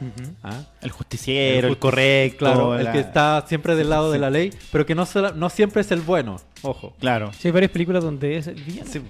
Ujú. 0.00 0.22
El 0.22 0.34
¿ah? 0.44 0.64
justiciero, 0.90 1.68
el, 1.68 1.74
justici- 1.74 1.78
correcto. 1.80 2.38
claro, 2.38 2.78
el 2.78 2.90
que 2.92 3.00
está 3.00 3.44
siempre 3.48 3.74
del 3.74 3.90
lado 3.90 4.10
de 4.12 4.18
la 4.20 4.30
ley, 4.30 4.50
pero 4.70 4.86
que 4.86 4.94
no, 4.94 5.06
no 5.34 5.50
siempre 5.50 5.80
es 5.82 5.90
el 5.90 6.00
bueno, 6.00 6.40
ojo. 6.62 6.94
Claro. 7.00 7.32
Sí, 7.32 7.48
hay 7.48 7.52
varias 7.52 7.72
películas 7.72 8.02
donde 8.04 8.36
es 8.36 8.46
el 8.46 8.54
villano. 8.62 8.88
Sí. 8.90 9.02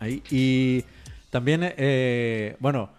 Ahí, 0.00 0.22
y 0.30 0.84
también, 1.30 1.60
eh, 1.76 2.56
bueno, 2.60 2.90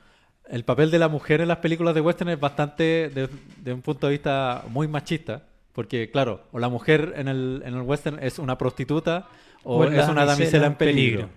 el 0.50 0.64
papel 0.64 0.92
de 0.92 1.00
la 1.00 1.08
mujer 1.08 1.42
en 1.42 1.48
las 1.48 1.58
películas 1.58 1.96
de 1.96 2.02
western 2.02 2.30
es 2.30 2.40
bastante, 2.40 3.10
de, 3.10 3.30
de 3.58 3.74
un 3.74 3.82
punto 3.82 4.08
de 4.08 4.12
vista 4.14 4.64
muy 4.70 4.88
machista, 4.88 5.44
porque 5.74 6.10
claro, 6.12 6.44
o 6.52 6.60
la 6.60 6.70
mujer 6.70 7.14
en 7.18 7.28
el, 7.28 7.62
en 7.66 7.74
el 7.74 7.82
western 7.82 8.20
es 8.22 8.40
una 8.40 8.58
prostituta 8.58 9.28
o, 9.64 9.84
es 9.84 10.08
una 10.08 10.26
damisela 10.26 10.68
en 10.68 10.76
peligro. 10.76 11.30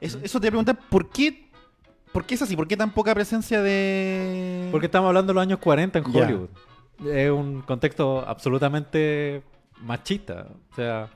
Eso, 0.00 0.18
eso 0.22 0.40
te 0.40 0.46
voy 0.46 0.60
a 0.60 0.64
preguntar, 0.64 0.78
¿por 0.88 1.10
qué, 1.10 1.48
¿por 2.12 2.24
qué 2.24 2.34
es 2.34 2.42
así? 2.42 2.56
¿Por 2.56 2.66
qué 2.66 2.76
tan 2.76 2.92
poca 2.92 3.14
presencia 3.14 3.62
de...? 3.62 4.68
Porque 4.72 4.86
estamos 4.86 5.08
hablando 5.08 5.32
de 5.32 5.34
los 5.34 5.42
años 5.42 5.58
40 5.58 5.98
en. 5.98 6.04
Hollywood. 6.04 6.48
Es 7.06 7.30
un 7.30 7.62
contexto 7.62 8.24
absolutamente 8.26 9.42
machista. 9.82 10.46
O 10.72 10.74
sea, 10.74 11.10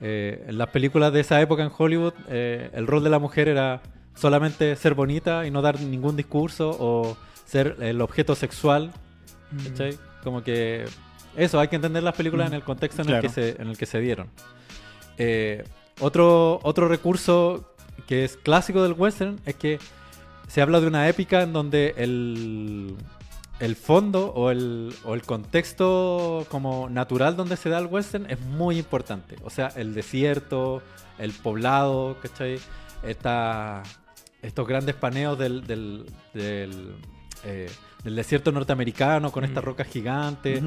eh, 0.00 0.44
en 0.48 0.58
las 0.58 0.68
películas 0.68 1.12
de 1.12 1.20
esa 1.20 1.40
época 1.40 1.62
en 1.62 1.70
Hollywood, 1.76 2.14
eh, 2.28 2.70
el 2.74 2.86
rol 2.86 3.04
de 3.04 3.10
la 3.10 3.20
mujer 3.20 3.48
era 3.48 3.80
solamente 4.14 4.76
ser 4.76 4.94
bonita 4.94 5.46
y 5.46 5.50
no 5.50 5.62
dar 5.62 5.80
ningún 5.80 6.16
discurso 6.16 6.76
o 6.78 7.16
ser 7.46 7.76
el 7.80 8.00
objeto 8.00 8.34
sexual. 8.34 8.92
¿cachai? 9.68 9.98
Como 10.24 10.42
que 10.42 10.84
eso, 11.36 11.58
hay 11.60 11.68
que 11.68 11.76
entender 11.76 12.02
las 12.02 12.14
películas 12.14 12.48
en 12.48 12.54
el 12.54 12.62
contexto 12.62 13.02
en, 13.02 13.08
el, 13.08 13.14
que 13.22 13.28
se, 13.28 13.60
en 13.62 13.68
el 13.68 13.76
que 13.78 13.86
se 13.86 14.00
dieron. 14.00 14.28
Eh, 15.18 15.64
otro, 16.00 16.60
otro 16.62 16.88
recurso 16.88 17.74
que 18.06 18.24
es 18.24 18.36
clásico 18.36 18.82
del 18.82 18.92
western 18.94 19.38
es 19.46 19.54
que 19.56 19.78
se 20.48 20.60
habla 20.62 20.80
de 20.80 20.86
una 20.86 21.08
épica 21.08 21.42
en 21.42 21.52
donde 21.52 21.94
el, 21.96 22.96
el 23.60 23.76
fondo 23.76 24.32
o 24.34 24.50
el, 24.50 24.94
o 25.04 25.14
el 25.14 25.22
contexto 25.22 26.46
como 26.50 26.88
natural 26.88 27.36
donde 27.36 27.56
se 27.56 27.68
da 27.68 27.78
el 27.78 27.86
western 27.86 28.26
es 28.30 28.40
muy 28.40 28.78
importante. 28.78 29.36
O 29.44 29.50
sea, 29.50 29.68
el 29.76 29.94
desierto, 29.94 30.82
el 31.18 31.32
poblado, 31.32 32.16
¿cachai? 32.22 32.58
Esta- 33.02 33.82
estos 34.42 34.66
grandes 34.66 34.94
paneos 34.96 35.38
del, 35.38 35.66
del, 35.66 36.06
del, 36.34 36.94
eh, 37.44 37.70
del 38.04 38.16
desierto 38.16 38.52
norteamericano 38.52 39.30
con 39.32 39.44
estas 39.44 39.62
rocas 39.64 39.86
gigantes. 39.88 40.62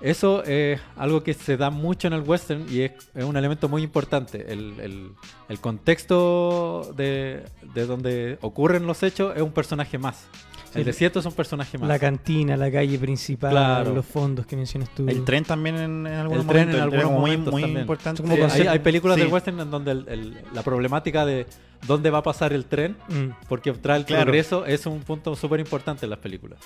Eso 0.00 0.42
es 0.44 0.80
algo 0.96 1.22
que 1.22 1.32
se 1.34 1.56
da 1.56 1.70
mucho 1.70 2.08
en 2.08 2.14
el 2.14 2.22
western 2.22 2.66
y 2.68 2.80
es, 2.80 2.92
es 3.14 3.24
un 3.24 3.36
elemento 3.36 3.68
muy 3.68 3.82
importante. 3.82 4.52
El, 4.52 4.78
el- 4.80 5.10
el 5.48 5.60
contexto 5.60 6.92
de, 6.96 7.44
de 7.74 7.86
donde 7.86 8.38
ocurren 8.40 8.86
los 8.86 9.02
hechos 9.02 9.34
es 9.36 9.42
un 9.42 9.52
personaje 9.52 9.96
más. 9.98 10.26
El 10.74 10.84
desierto 10.84 11.18
es 11.20 11.26
un 11.26 11.32
personaje 11.32 11.78
más. 11.78 11.88
La 11.88 11.98
cantina, 11.98 12.56
la 12.56 12.70
calle 12.70 12.98
principal, 12.98 13.50
Claro. 13.50 13.94
los 13.94 14.04
fondos 14.04 14.46
que 14.46 14.56
mencionas 14.56 14.88
tú. 14.94 15.08
El 15.08 15.24
tren 15.24 15.44
también 15.44 15.76
en, 15.76 16.06
en 16.06 16.14
algunos 16.14 16.42
El 16.44 16.48
tren 16.50 16.70
en 16.70 16.80
algunos 16.80 17.04
como 17.04 17.20
muy, 17.20 17.30
momentos 17.30 17.52
muy 17.52 17.62
también. 17.62 17.80
importante. 17.82 18.22
Como 18.22 18.34
Sí, 18.50 18.66
hay, 18.66 18.78
películas 18.80 19.16
Sí. 19.16 19.22
del 19.22 19.32
western 19.32 19.60
en 19.60 19.70
donde 19.70 19.90
el- 19.92 20.08
el- 20.08 20.38
la 20.52 20.62
problemática 20.62 21.24
de 21.24 21.46
dónde 21.86 22.10
va 22.10 22.18
a 22.18 22.22
pasar 22.22 22.52
el 22.52 22.64
tren, 22.64 22.96
Mm. 23.08 23.46
porque 23.48 23.72
trae 23.72 23.98
el 23.98 24.04
Claro. 24.04 24.24
progreso, 24.24 24.64
es 24.66 24.86
un 24.86 25.00
punto 25.00 25.36
súper 25.36 25.60
importante 25.60 26.06
en 26.06 26.10
las 26.10 26.18
películas. 26.18 26.58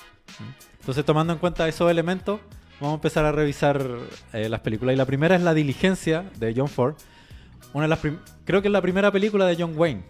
Entonces, 0.79 1.05
tomando 1.05 1.33
en 1.33 1.39
cuenta 1.39 1.67
esos 1.67 1.89
elementos, 1.91 2.39
vamos 2.79 2.93
a 2.93 2.95
empezar 2.95 3.25
a 3.25 3.31
revisar 3.31 3.85
eh, 4.33 4.49
las 4.49 4.61
películas. 4.61 4.93
Y 4.93 4.97
la 4.97 5.05
primera 5.05 5.35
es 5.35 5.41
La 5.41 5.53
Diligencia 5.53 6.25
de 6.39 6.53
John 6.55 6.67
Ford. 6.69 6.95
Una 7.73 7.83
de 7.83 7.89
las 7.89 7.99
prim- 7.99 8.17
creo 8.45 8.61
que 8.61 8.67
es 8.67 8.71
la 8.71 8.81
primera 8.81 9.11
película 9.11 9.45
de 9.45 9.55
John 9.59 9.73
Wayne, 9.77 10.01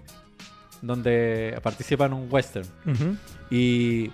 donde 0.82 1.60
participa 1.64 2.06
en 2.06 2.14
un 2.14 2.28
western. 2.32 2.68
Y 3.52 4.12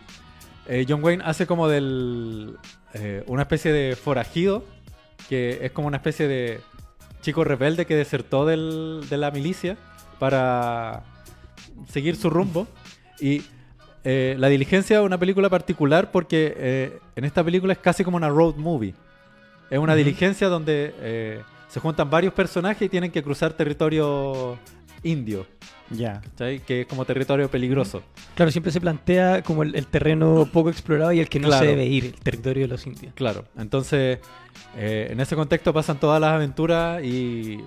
eh, 0.67 0.85
John 0.87 1.03
Wayne 1.03 1.23
hace 1.25 1.45
como 1.45 1.67
del 1.67 2.57
eh, 2.93 3.23
una 3.27 3.43
especie 3.43 3.71
de 3.71 3.95
forajido, 3.95 4.63
que 5.29 5.59
es 5.65 5.71
como 5.71 5.87
una 5.87 5.97
especie 5.97 6.27
de 6.27 6.59
chico 7.21 7.43
rebelde 7.43 7.85
que 7.85 7.95
desertó 7.95 8.45
del- 8.45 9.05
de 9.09 9.17
la 9.17 9.31
milicia 9.31 9.77
para 10.19 11.03
seguir 11.89 12.15
su 12.15 12.29
rumbo. 12.29 12.67
Y 13.19 13.43
eh, 14.03 14.35
La 14.37 14.47
Diligencia 14.49 14.99
es 14.99 15.05
una 15.05 15.17
película 15.17 15.49
particular 15.49 16.11
porque 16.11 16.99
en 17.15 17.25
esta 17.25 17.43
película 17.43 17.73
es 17.73 17.79
casi 17.79 18.03
como 18.03 18.17
una 18.17 18.29
road 18.29 18.55
movie. 18.55 18.93
Es 19.69 19.79
una 19.79 19.95
diligencia 19.95 20.47
donde 20.47 21.43
se 21.69 21.79
juntan 21.79 22.09
varios 22.09 22.33
personajes 22.33 22.83
y 22.83 22.89
tienen 22.89 23.11
que 23.11 23.23
cruzar 23.23 23.53
territorio 23.53 24.57
indio, 25.05 25.45
Ya. 25.91 26.19
¿cachai? 26.21 26.59
que 26.59 26.81
es 26.81 26.87
como 26.87 27.05
territorio 27.05 27.49
peligroso. 27.49 28.01
Claro, 28.35 28.51
siempre 28.51 28.71
se 28.71 28.81
plantea 28.81 29.41
como 29.43 29.63
el, 29.63 29.75
el 29.75 29.87
terreno 29.87 30.49
poco 30.51 30.69
explorado 30.69 31.11
y 31.13 31.19
el 31.19 31.29
que 31.29 31.39
no 31.39 31.47
Claro. 31.47 31.63
se 31.63 31.71
debe 31.71 31.85
ir, 31.85 32.05
el 32.05 32.13
territorio 32.15 32.63
de 32.63 32.67
los 32.69 32.85
indios. 32.87 33.13
Claro, 33.13 33.45
entonces 33.57 34.19
eh, 34.75 35.07
en 35.11 35.19
ese 35.19 35.35
contexto 35.35 35.71
pasan 35.73 35.99
todas 35.99 36.19
las 36.19 36.31
aventuras 36.31 37.03
y 37.03 37.59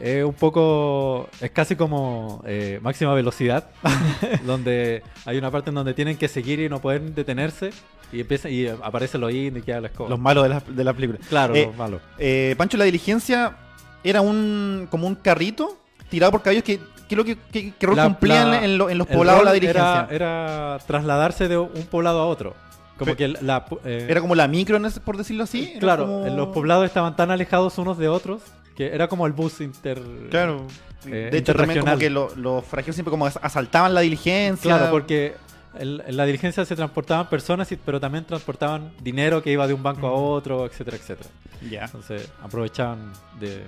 es 0.00 0.24
un 0.24 0.32
poco, 0.32 1.28
es 1.40 1.50
casi 1.50 1.76
como 1.76 2.42
eh, 2.46 2.80
máxima 2.82 3.12
velocidad, 3.14 3.68
donde 4.46 5.02
hay 5.26 5.36
una 5.36 5.50
parte 5.50 5.68
en 5.70 5.74
donde 5.74 5.94
tienen 5.94 6.16
que 6.16 6.28
seguir 6.28 6.58
y 6.60 6.68
no 6.68 6.80
pueden 6.80 7.14
detenerse 7.14 7.70
y 8.12 8.20
empieza 8.20 8.48
y 8.48 8.66
aparecen 8.66 9.20
los 9.20 9.30
indios 9.32 9.58
y 9.58 9.66
queda 9.66 9.80
la 9.82 9.88
escoba. 9.88 10.08
Los 10.08 10.18
malos 10.18 10.42
de 10.44 10.48
la, 10.48 10.60
de 10.60 10.84
la 10.84 10.92
película. 10.94 11.18
claro, 11.28 11.54
Eh, 11.54 11.66
los 11.66 11.76
malos. 11.76 12.00
Eh, 12.18 12.54
Pancho, 12.56 12.76
la 12.78 12.84
diligencia 12.84 13.56
era 14.04 14.20
un 14.22 14.88
como 14.90 15.06
un 15.06 15.14
carrito 15.14 15.78
tirado 16.12 16.30
por 16.30 16.42
caballos 16.42 16.62
que, 16.62 16.78
que 17.08 17.16
lo 17.16 17.24
que, 17.24 17.36
que, 17.50 17.72
que 17.72 17.86
rol 17.86 17.96
La- 17.96 18.04
cumplían 18.04 18.50
la- 18.52 18.64
en, 18.64 18.78
lo- 18.78 18.88
en 18.90 18.98
los 18.98 19.06
poblados 19.08 19.42
la 19.44 19.52
diligencia. 19.52 19.82
Era, 19.82 20.06
Era, 20.10 20.74
era 20.74 20.78
trasladarse 20.86 21.48
de 21.48 21.58
un 21.58 21.86
poblado 21.90 22.20
a 22.20 22.26
otro. 22.26 22.54
Como 22.98 23.16
que 23.16 23.26
la, 23.28 23.64
eh, 23.84 24.14
como 24.20 24.34
la 24.36 24.46
micro, 24.46 24.78
por 25.04 25.16
decirlo 25.16 25.42
así. 25.44 25.70
Era 25.72 25.80
claro, 25.80 26.06
como- 26.06 26.26
en 26.26 26.36
los 26.36 26.48
poblados 26.48 26.84
estaban 26.86 27.16
tan 27.16 27.30
alejados 27.32 27.76
unos 27.78 27.98
de 27.98 28.08
otros 28.08 28.42
que 28.76 28.94
era 28.94 29.08
como 29.08 29.26
el 29.26 29.32
bus 29.32 29.60
inter... 29.60 30.00
Claro. 30.30 30.66
eh, 31.06 31.28
de 31.32 31.38
hecho, 31.38 31.54
también 31.54 31.80
como 31.80 31.98
que 31.98 32.08
lo- 32.10 32.34
los 32.36 32.64
forajidos 32.64 32.94
siempre 32.96 33.10
como 33.10 33.26
as- 33.26 33.38
asaltaban 33.42 33.92
la 33.94 34.00
diligencia. 34.02 34.76
Claro, 34.76 34.90
porque 34.90 35.34
el- 35.78 36.02
en 36.06 36.16
la 36.16 36.24
diligencia 36.26 36.64
se 36.64 36.76
transportaban 36.76 37.28
personas, 37.28 37.70
y- 37.72 37.76
pero 37.76 37.98
también 37.98 38.24
transportaban 38.24 38.92
dinero 39.02 39.42
que 39.42 39.50
iba 39.50 39.66
de 39.66 39.74
un 39.74 39.82
banco 39.82 40.06
a 40.06 40.12
otro, 40.12 40.64
etcétera, 40.66 40.96
etcétera. 40.96 41.28
Ya. 41.68 41.84
Entonces 41.86 42.30
aprovechaban 42.42 43.12
de... 43.40 43.62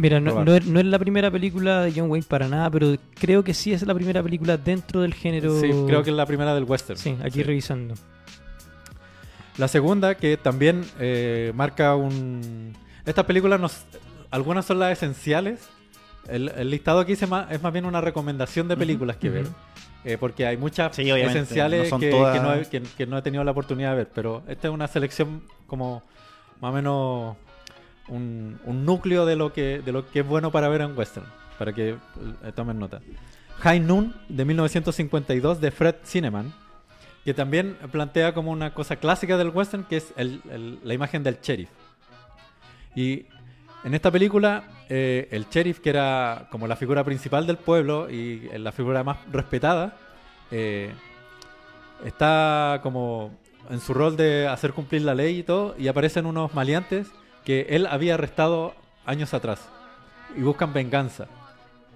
Mira, 0.00 0.18
no, 0.18 0.54
es, 0.54 0.66
no 0.66 0.80
es 0.80 0.86
la 0.86 0.98
primera 0.98 1.30
película 1.30 1.82
de 1.82 1.92
John 1.94 2.10
Wayne 2.10 2.26
para 2.28 2.48
nada, 2.48 2.70
pero 2.70 2.96
creo 3.18 3.44
que 3.44 3.52
sí 3.52 3.72
es 3.72 3.86
la 3.86 3.94
primera 3.94 4.22
película 4.22 4.56
dentro 4.56 5.02
del 5.02 5.12
género. 5.12 5.60
Sí, 5.60 5.70
creo 5.86 6.02
que 6.02 6.10
es 6.10 6.16
la 6.16 6.24
primera 6.26 6.54
del 6.54 6.64
western. 6.64 6.98
Sí, 6.98 7.16
aquí 7.22 7.42
revisando. 7.42 7.94
La 9.58 9.68
segunda, 9.68 10.14
que 10.14 10.36
también 10.36 10.84
eh, 10.98 11.52
marca 11.54 11.94
un... 11.96 12.72
Estas 13.04 13.24
películas, 13.26 13.60
nos... 13.60 13.84
algunas 14.30 14.64
son 14.64 14.78
las 14.78 14.92
esenciales. 14.92 15.68
El, 16.28 16.48
el 16.48 16.70
listado 16.70 17.04
ma- 17.28 17.48
es 17.50 17.62
más 17.62 17.72
bien 17.72 17.84
una 17.84 18.00
recomendación 18.00 18.68
de 18.68 18.76
películas 18.76 19.16
que 19.16 19.28
ver. 19.28 19.46
Eh, 20.04 20.16
porque 20.18 20.46
hay 20.46 20.56
muchas 20.56 20.96
Sí, 20.96 21.10
esenciales 21.10 21.84
no 21.84 21.88
son 21.90 22.00
que, 22.00 22.10
todas- 22.10 22.34
que 22.38 22.42
no 22.42 22.54
he, 22.54 22.64
que- 22.66 22.80
que 22.96 23.06
no 23.06 23.18
he 23.18 23.22
tenido 23.22 23.44
la 23.44 23.50
oportunidad 23.50 23.90
de 23.90 23.96
ver. 23.96 24.08
Pero 24.14 24.42
esta 24.48 24.68
es 24.68 24.72
una 24.74 24.86
selección 24.88 25.42
como 25.66 26.02
más 26.60 26.70
o 26.70 26.74
menos 26.74 27.36
un, 28.10 28.60
un 28.64 28.84
núcleo 28.84 29.24
de 29.24 29.36
lo, 29.36 29.52
que, 29.52 29.80
de 29.84 29.92
lo 29.92 30.08
que 30.10 30.20
es 30.20 30.26
bueno 30.26 30.50
para 30.50 30.68
ver 30.68 30.82
en 30.82 30.96
western. 30.98 31.26
Para 31.58 31.72
que 31.72 31.90
eh, 31.90 31.96
tomen 32.54 32.78
nota. 32.78 33.00
High 33.60 33.80
Noon 33.80 34.14
de 34.28 34.44
1952 34.44 35.60
de 35.60 35.70
Fred 35.70 35.94
Cineman 36.04 36.52
que 37.24 37.34
también 37.34 37.76
plantea 37.92 38.32
como 38.32 38.50
una 38.50 38.72
cosa 38.72 38.96
clásica 38.96 39.36
del 39.36 39.50
western, 39.50 39.84
que 39.84 39.98
es 39.98 40.14
el- 40.16 40.40
el- 40.50 40.78
la 40.82 40.94
imagen 40.94 41.22
del 41.22 41.38
sheriff. 41.40 41.68
Y 42.94 43.26
En 43.84 43.94
esta 43.94 44.10
película, 44.10 44.64
eh, 44.90 45.26
el 45.30 45.46
sheriff, 45.48 45.80
que 45.80 45.88
era 45.88 46.48
como 46.50 46.66
la 46.66 46.76
figura 46.76 47.02
principal 47.02 47.46
del 47.46 47.56
pueblo 47.56 48.10
y 48.10 48.46
eh, 48.52 48.58
la 48.58 48.72
figura 48.72 49.02
más 49.04 49.16
respetada, 49.32 49.96
eh, 50.50 50.92
está 52.04 52.80
como 52.82 53.38
en 53.70 53.80
su 53.80 53.94
rol 53.94 54.16
de 54.16 54.46
hacer 54.48 54.72
cumplir 54.72 55.02
la 55.02 55.14
ley 55.14 55.38
y 55.38 55.42
todo, 55.44 55.74
y 55.78 55.88
aparecen 55.88 56.26
unos 56.26 56.52
maleantes 56.54 57.08
que 57.44 57.66
él 57.70 57.86
había 57.86 58.14
arrestado 58.14 58.74
años 59.06 59.34
atrás 59.34 59.60
y 60.36 60.42
buscan 60.42 60.72
venganza. 60.72 61.26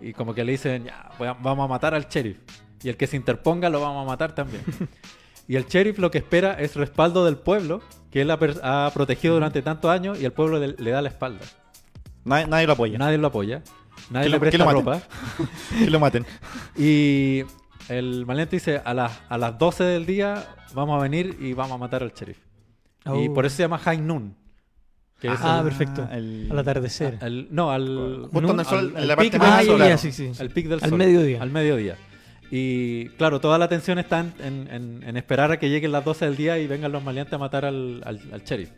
Y 0.00 0.12
como 0.12 0.34
que 0.34 0.44
le 0.44 0.52
dicen, 0.52 0.84
ya, 0.84 1.10
vamos 1.18 1.64
a 1.64 1.68
matar 1.68 1.94
al 1.94 2.08
sheriff. 2.08 2.38
Y 2.82 2.88
el 2.88 2.96
que 2.96 3.06
se 3.06 3.16
interponga 3.16 3.68
lo 3.70 3.80
vamos 3.80 4.04
a 4.04 4.10
matar 4.10 4.34
también. 4.34 4.62
y 5.48 5.56
el 5.56 5.66
sheriff 5.66 5.98
lo 5.98 6.10
que 6.10 6.18
espera 6.18 6.54
es 6.54 6.76
respaldo 6.76 7.24
del 7.24 7.36
pueblo, 7.36 7.80
que 8.10 8.22
él 8.22 8.30
ha, 8.30 8.90
protegido 8.92 9.34
durante 9.34 9.62
tantos 9.62 9.90
años, 9.90 10.20
y 10.20 10.24
el 10.24 10.32
pueblo 10.32 10.58
le, 10.58 10.68
le 10.78 10.90
da 10.90 11.00
la 11.00 11.08
espalda. 11.08 11.44
Nadie, 12.24 12.46
nadie 12.46 12.66
lo 12.66 12.72
apoya. 12.74 12.98
Nadie 12.98 13.18
lo 13.18 13.26
apoya. 13.28 13.62
Nadie 14.10 14.28
le 14.28 14.32
lo- 14.32 14.36
que 14.40 14.50
presta 14.50 14.64
lo 14.64 14.72
ropa. 14.72 15.00
Que 15.78 15.90
lo 15.90 16.00
maten. 16.00 16.26
Y 16.76 17.42
el 17.88 18.26
maleante 18.26 18.56
dice, 18.56 18.82
a 18.84 18.92
las, 18.94 19.20
a 19.28 19.38
las 19.38 19.58
12 19.58 19.84
del 19.84 20.06
día 20.06 20.46
vamos 20.74 20.98
a 20.98 21.02
venir 21.02 21.36
y 21.40 21.52
vamos 21.54 21.72
a 21.72 21.78
matar 21.78 22.02
al 22.02 22.12
sheriff. 22.12 22.38
Y 23.06 23.28
Oh. 23.28 23.34
por 23.34 23.46
eso 23.46 23.56
se 23.56 23.62
llama 23.62 23.78
High 23.78 24.00
Noon. 24.00 24.34
Que 25.24 25.32
es 25.32 25.40
Ah, 25.42 25.58
el- 25.60 25.64
perfecto. 25.64 26.06
el- 26.12 26.48
Al 26.50 26.58
atardecer. 26.58 27.16
al- 27.22 27.46
no, 27.50 27.70
al... 27.70 28.28
Justo 28.30 28.60
el 28.60 28.66
sol- 28.66 28.92
al- 28.94 29.02
en 29.02 29.08
la 29.08 29.16
parte 29.16 29.38
más 29.38 29.58
del 29.66 29.66
sol. 29.78 29.98
sí, 29.98 30.12
sí. 30.12 30.32
Al 30.38 30.50
pic 30.50 30.66
del 30.68 30.80
Al 30.82 30.90
sol. 30.90 30.98
mediodía. 30.98 31.40
Al 31.40 31.50
mediodía. 31.50 31.96
Y 32.50 33.06
claro, 33.16 33.40
toda 33.40 33.56
la 33.56 33.64
atención 33.64 33.98
está 33.98 34.20
en, 34.20 34.34
en- 34.44 34.68
en- 34.70 35.02
en 35.02 35.16
esperar 35.16 35.50
a 35.50 35.58
que 35.58 35.70
lleguen 35.70 35.92
las 35.92 36.04
12 36.04 36.26
del 36.26 36.36
día 36.36 36.58
y 36.58 36.66
vengan 36.66 36.92
los 36.92 37.02
maleantes 37.02 37.32
a 37.32 37.38
matar 37.38 37.64
al, 37.64 38.02
al, 38.04 38.20
al 38.32 38.42
sheriff. 38.44 38.68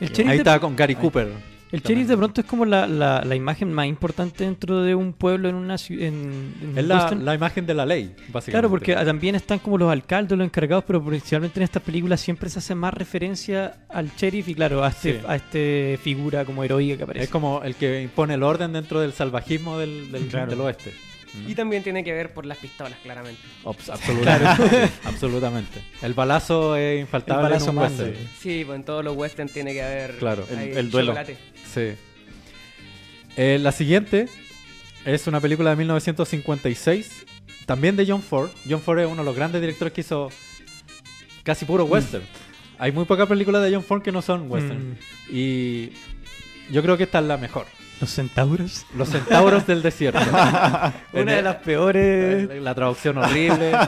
El 0.00 0.08
sheriff, 0.08 0.28
Ahí 0.30 0.36
de, 0.38 0.42
está 0.42 0.58
con 0.60 0.74
Gary 0.74 0.94
Cooper. 0.94 1.28
El 1.72 1.82
sheriff 1.82 2.06
de 2.08 2.16
pronto 2.16 2.40
es 2.40 2.46
como 2.46 2.64
la, 2.64 2.86
la, 2.86 3.22
la 3.24 3.34
imagen 3.34 3.72
más 3.72 3.86
importante 3.86 4.44
dentro 4.44 4.82
de 4.82 4.94
un 4.94 5.12
pueblo 5.12 5.48
en 5.48 5.54
una 5.56 5.76
ciudad. 5.78 6.04
En, 6.06 6.54
en 6.62 6.78
Es 6.78 6.84
la, 6.84 7.10
la 7.10 7.34
imagen 7.34 7.66
de 7.66 7.74
la 7.74 7.84
ley, 7.84 8.14
básicamente. 8.28 8.50
Claro, 8.52 8.70
porque 8.70 8.94
ah, 8.94 9.04
también 9.04 9.34
están 9.34 9.58
como 9.58 9.76
los 9.78 9.90
alcaldes, 9.90 10.38
los 10.38 10.46
encargados, 10.46 10.84
pero 10.86 11.04
principalmente 11.04 11.58
en 11.58 11.64
estas 11.64 11.82
películas 11.82 12.20
siempre 12.20 12.48
se 12.50 12.60
hace 12.60 12.74
más 12.74 12.94
referencia 12.94 13.78
al 13.88 14.10
sheriff 14.16 14.48
y 14.48 14.54
claro, 14.54 14.84
a 14.84 14.88
este, 14.88 15.20
Sí. 15.20 15.26
a 15.26 15.36
este 15.36 15.98
figura 16.02 16.44
como 16.44 16.62
heroica 16.64 16.96
que 16.98 17.02
aparece. 17.02 17.24
Es 17.24 17.30
como 17.30 17.62
el 17.62 17.74
que 17.74 18.02
impone 18.02 18.34
el 18.34 18.42
orden 18.42 18.72
dentro 18.72 19.00
del 19.00 19.12
salvajismo 19.12 19.78
del, 19.78 20.10
del, 20.12 20.26
Claro. 20.28 20.50
del 20.50 20.60
oeste. 20.60 20.92
Y 21.46 21.54
también 21.54 21.82
tiene 21.82 22.02
que 22.02 22.14
ver 22.14 22.32
por 22.32 22.46
las 22.46 22.56
pistolas, 22.56 22.94
claramente. 23.02 23.38
Obs- 23.64 23.90
absolutamente. 23.92 24.88
absolutamente. 25.04 25.80
El 26.00 26.14
balazo 26.14 26.76
es 26.76 26.98
infaltable 27.00 27.42
El 27.46 27.50
balazo 27.52 27.70
en 27.72 27.76
un 27.76 27.82
western. 27.82 28.14
Sí, 28.40 28.62
pues 28.64 28.76
en 28.76 28.84
todos 28.84 29.04
los 29.04 29.14
western 29.16 29.48
tiene 29.48 29.74
que 29.74 29.82
haber 29.82 30.16
Claro. 30.16 30.46
El- 30.50 30.78
el 30.78 30.90
duelo. 30.90 31.08
chocolate. 31.12 31.36
Sí. 31.76 31.92
Eh, 33.36 33.58
la 33.60 33.70
siguiente 33.70 34.28
es 35.04 35.26
una 35.26 35.40
película 35.40 35.68
de 35.70 35.76
1956, 35.76 37.26
también 37.66 37.96
de 37.96 38.06
John 38.06 38.22
Ford. 38.22 38.48
John 38.68 38.80
Ford 38.80 38.98
es 39.00 39.06
uno 39.06 39.16
de 39.16 39.24
los 39.24 39.36
grandes 39.36 39.60
directores 39.60 39.92
que 39.92 40.00
hizo 40.00 40.30
casi 41.42 41.66
puro 41.66 41.84
western. 41.84 42.24
Hay 42.78 42.92
muy 42.92 43.04
pocas 43.04 43.28
películas 43.28 43.62
de 43.62 43.74
John 43.74 43.84
Ford 43.84 44.00
que 44.02 44.10
no 44.10 44.22
son 44.22 44.50
western. 44.50 44.92
Mm, 44.92 44.96
Y 45.30 45.92
yo 46.72 46.82
creo 46.82 46.96
que 46.96 47.02
esta 47.04 47.18
es 47.18 47.26
la 47.26 47.36
mejor. 47.36 47.66
los 48.00 48.08
centauros. 48.10 48.86
Los 48.96 49.10
centauros 49.10 49.66
del 49.66 49.82
desierto. 49.82 50.18
Una 51.12 51.32
de 51.34 51.42
las 51.42 51.56
peores. 51.56 52.48
La 52.62 52.74
traducción 52.74 53.18
horrible. 53.18 53.72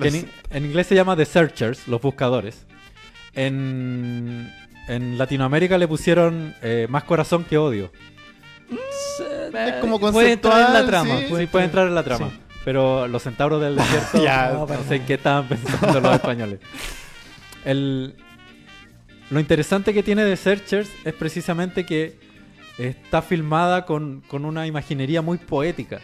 En, 0.00 0.30
en 0.50 0.64
inglés 0.66 0.86
se 0.86 0.94
llama 0.94 1.16
The 1.16 1.24
Searchers, 1.24 1.88
los 1.88 2.00
buscadores. 2.00 2.66
En, 3.34 4.52
en 4.88 5.18
Latinoamérica 5.18 5.78
le 5.78 5.86
pusieron 5.86 6.54
eh, 6.62 6.86
más 6.88 7.04
corazón 7.04 7.44
que 7.44 7.58
odio. 7.58 7.92
Es 8.70 9.74
como 9.80 9.98
Puede 9.98 10.32
entrar 10.32 10.66
en 10.68 10.72
la 10.72 10.80
conceptual, 10.80 10.86
trama. 10.86 11.18
sí. 11.18 11.36
Sí, 11.36 11.46
puede 11.46 11.64
entrar 11.64 11.86
en 11.86 11.94
la 11.94 12.02
trama. 12.02 12.28
Sí. 12.30 12.38
Pero 12.64 13.08
los 13.08 13.22
centauros 13.22 13.60
del 13.62 13.76
desierto, 13.76 14.22
Ya, 14.22 14.52
no, 14.52 14.66
sé 14.88 14.96
en 14.96 15.06
qué 15.06 15.14
estaban 15.14 15.48
pensando 15.48 16.00
los 16.00 16.14
españoles. 16.14 16.60
El, 17.64 18.14
lo 19.30 19.40
interesante 19.40 19.94
que 19.94 20.02
tiene 20.02 20.24
The 20.24 20.36
Searchers 20.36 20.90
es 21.04 21.14
precisamente 21.14 21.84
que 21.86 22.18
está 22.78 23.22
filmada 23.22 23.84
con, 23.84 24.22
con 24.28 24.44
una 24.44 24.66
imaginería 24.66 25.22
muy 25.22 25.38
poética. 25.38 26.00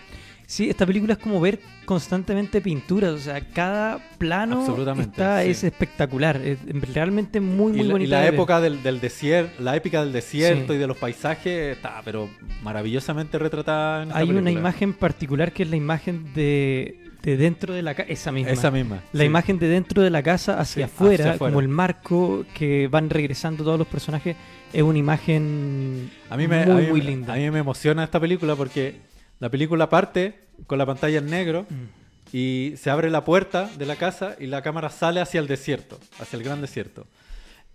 Sí, 0.46 0.68
esta 0.68 0.84
película 0.86 1.14
es 1.14 1.18
como 1.18 1.40
ver 1.40 1.58
constantemente 1.86 2.60
pinturas, 2.60 3.12
o 3.12 3.18
sea, 3.18 3.40
cada 3.52 3.98
plano 4.18 4.64
está, 5.00 5.42
sí. 5.42 5.50
es 5.50 5.64
espectacular, 5.64 6.36
es 6.36 6.58
realmente 6.94 7.40
muy, 7.40 7.72
muy 7.72 7.80
y 7.80 7.88
la, 7.88 8.00
y 8.02 8.06
la 8.06 8.20
de 8.20 8.28
época 8.28 8.60
del, 8.60 8.82
del 8.82 9.00
desierto, 9.00 9.62
la 9.62 9.74
épica 9.74 10.02
del 10.04 10.12
desierto 10.12 10.72
Sí. 10.72 10.76
y 10.76 10.78
de 10.78 10.86
los 10.86 10.96
paisajes 10.98 11.76
está 11.76 12.00
pero 12.04 12.28
maravillosamente 12.62 13.38
retratada 13.38 14.02
en 14.02 14.08
esta 14.08 14.18
Hay 14.20 14.30
una 14.30 14.50
imagen 14.50 14.92
particular 14.92 15.52
que 15.52 15.62
es 15.62 15.70
la 15.70 15.76
imagen 15.76 16.32
de, 16.34 16.98
de 17.22 17.36
dentro 17.36 17.72
de 17.72 17.82
la 17.82 17.94
casa, 17.94 18.10
esa 18.10 18.32
misma. 18.32 18.52
Esa 18.52 18.70
misma. 18.70 19.02
La 19.12 19.20
sí. 19.20 19.26
imagen 19.26 19.58
de 19.58 19.68
dentro 19.68 20.02
de 20.02 20.10
la 20.10 20.22
casa 20.22 20.60
hacia 20.60 20.86
Sí, 20.88 20.92
afuera, 20.92 21.14
hacia 21.24 21.32
afuera. 21.34 21.52
como 21.52 21.60
el 21.60 21.68
marco 21.68 22.44
que 22.54 22.88
van 22.88 23.08
regresando 23.10 23.64
todos 23.64 23.78
los 23.78 23.88
personajes, 23.88 24.36
es 24.72 24.82
una 24.82 24.98
imagen 24.98 26.10
A 26.30 26.36
mí 26.36 26.46
me, 26.48 26.66
muy, 26.66 26.72
a 26.72 26.86
mí- 26.86 26.90
muy 26.90 27.00
linda. 27.00 27.34
A 27.34 27.36
mí 27.36 27.50
me 27.50 27.60
emociona 27.60 28.04
esta 28.04 28.18
película 28.20 28.54
porque 28.56 29.13
la 29.44 29.50
película 29.50 29.90
parte 29.90 30.40
con 30.66 30.78
la 30.78 30.86
pantalla 30.86 31.18
en 31.18 31.26
negro 31.26 31.66
Mm. 31.68 31.84
y 32.32 32.72
se 32.78 32.88
abre 32.88 33.10
la 33.10 33.26
puerta 33.26 33.68
de 33.76 33.84
la 33.84 33.96
casa 33.96 34.36
y 34.40 34.46
la 34.46 34.62
cámara 34.62 34.88
sale 34.88 35.20
hacia 35.20 35.38
el 35.38 35.46
desierto, 35.46 36.00
hacia 36.18 36.38
el 36.38 36.42
gran 36.44 36.62
desierto. 36.62 37.06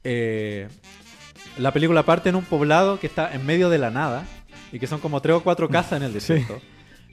Eh, 0.03 0.67
la 1.59 1.71
película 1.71 2.01
parte 2.03 2.29
en 2.29 2.35
un 2.35 2.43
poblado 2.43 2.99
que 2.99 3.05
está 3.05 3.31
en 3.35 3.45
medio 3.45 3.69
de 3.69 3.77
la 3.77 3.91
nada 3.91 4.25
y 4.71 4.79
que 4.79 4.87
son 4.87 4.99
como 4.99 5.21
tres 5.21 5.35
o 5.35 5.43
cuatro 5.43 5.69
casas 5.69 5.93
en 5.97 6.03
el 6.03 6.13
desierto. 6.13 6.59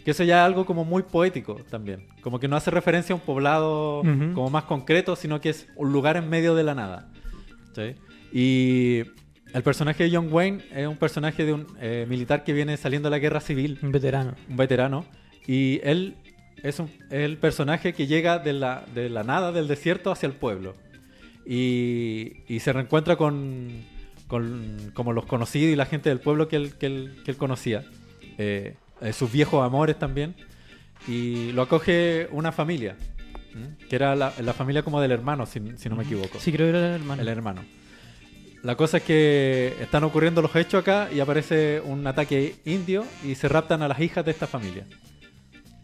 Que 0.04 0.12
eso 0.12 0.24
ya 0.24 0.40
es 0.40 0.46
algo 0.46 0.64
como 0.64 0.86
muy 0.86 1.02
poético 1.02 1.56
también. 1.68 2.06
Como 2.22 2.38
que 2.40 2.48
no 2.48 2.56
hace 2.56 2.70
referencia 2.70 3.12
a 3.12 3.16
un 3.16 3.22
poblado 3.22 4.00
como 4.34 4.48
más 4.48 4.64
concreto, 4.64 5.16
sino 5.16 5.38
que 5.42 5.50
es 5.50 5.66
un 5.76 5.92
lugar 5.92 6.16
en 6.16 6.30
medio 6.30 6.54
de 6.54 6.62
la 6.64 6.74
nada. 6.74 7.08
¿Sí? 7.74 7.94
Y 8.32 9.02
el 9.52 9.62
personaje 9.62 10.04
de 10.04 10.14
John 10.16 10.28
Wayne 10.32 10.62
es 10.74 10.86
un 10.86 10.96
personaje 10.96 11.44
de 11.44 11.52
un 11.52 11.66
eh, 11.80 12.06
militar 12.08 12.44
que 12.44 12.52
viene 12.52 12.76
saliendo 12.76 13.08
de 13.08 13.10
la 13.12 13.18
guerra 13.18 13.40
civil, 13.40 13.78
Un 13.82 13.92
veterano. 13.92 14.34
un 14.48 14.56
veterano, 14.56 15.04
y 15.46 15.80
él 15.84 16.14
es, 16.62 16.78
un- 16.78 16.90
es 17.10 17.12
el 17.24 17.36
personaje 17.38 17.92
que 17.92 18.06
llega 18.06 18.38
de 18.38 18.52
la, 18.52 18.84
de 18.94 19.08
la 19.08 19.22
nada, 19.24 19.52
del 19.52 19.68
desierto, 19.68 20.10
hacia 20.10 20.26
el 20.26 20.32
pueblo. 20.34 20.74
Y, 21.44 22.42
y 22.48 22.60
se 22.60 22.72
reencuentra 22.72 23.16
con, 23.16 23.68
con 24.26 24.90
como 24.94 25.12
los 25.12 25.26
conocidos 25.26 25.72
y 25.72 25.76
la 25.76 25.86
gente 25.86 26.08
del 26.08 26.18
pueblo 26.18 26.48
que 26.48 26.56
él, 26.56 26.74
que 26.74 26.86
él, 26.86 27.16
que 27.24 27.30
él 27.30 27.36
conocía. 27.36 27.84
Eh, 28.38 28.74
eh, 29.00 29.12
sus 29.12 29.30
viejos 29.30 29.64
amores 29.64 29.98
también. 29.98 30.34
Y 31.06 31.52
lo 31.52 31.62
acoge 31.62 32.26
una 32.32 32.50
familia, 32.50 32.96
¿m? 33.54 33.76
que 33.88 33.94
era 33.94 34.16
la, 34.16 34.32
la 34.42 34.52
familia 34.54 34.82
como 34.82 35.00
del 35.00 35.12
hermano, 35.12 35.46
si, 35.46 35.60
si 35.76 35.88
no 35.88 35.94
me 35.94 36.02
equivoco. 36.02 36.40
Sí, 36.40 36.50
creo 36.50 36.66
que 36.72 36.76
era 36.76 36.88
el 36.96 37.00
hermano. 37.00 37.22
El 37.22 37.28
hermano. 37.28 37.64
La 38.66 38.74
cosa 38.76 38.96
es 38.96 39.04
que 39.04 39.76
están 39.80 40.02
ocurriendo 40.02 40.42
los 40.42 40.54
hechos 40.56 40.82
acá 40.82 41.08
y 41.14 41.20
aparece 41.20 41.80
un 41.84 42.04
ataque 42.04 42.56
indio 42.64 43.04
y 43.24 43.36
se 43.36 43.48
raptan 43.48 43.80
a 43.82 43.86
las 43.88 44.00
hijas 44.00 44.24
de 44.24 44.32
esta 44.32 44.48
familia. 44.48 44.84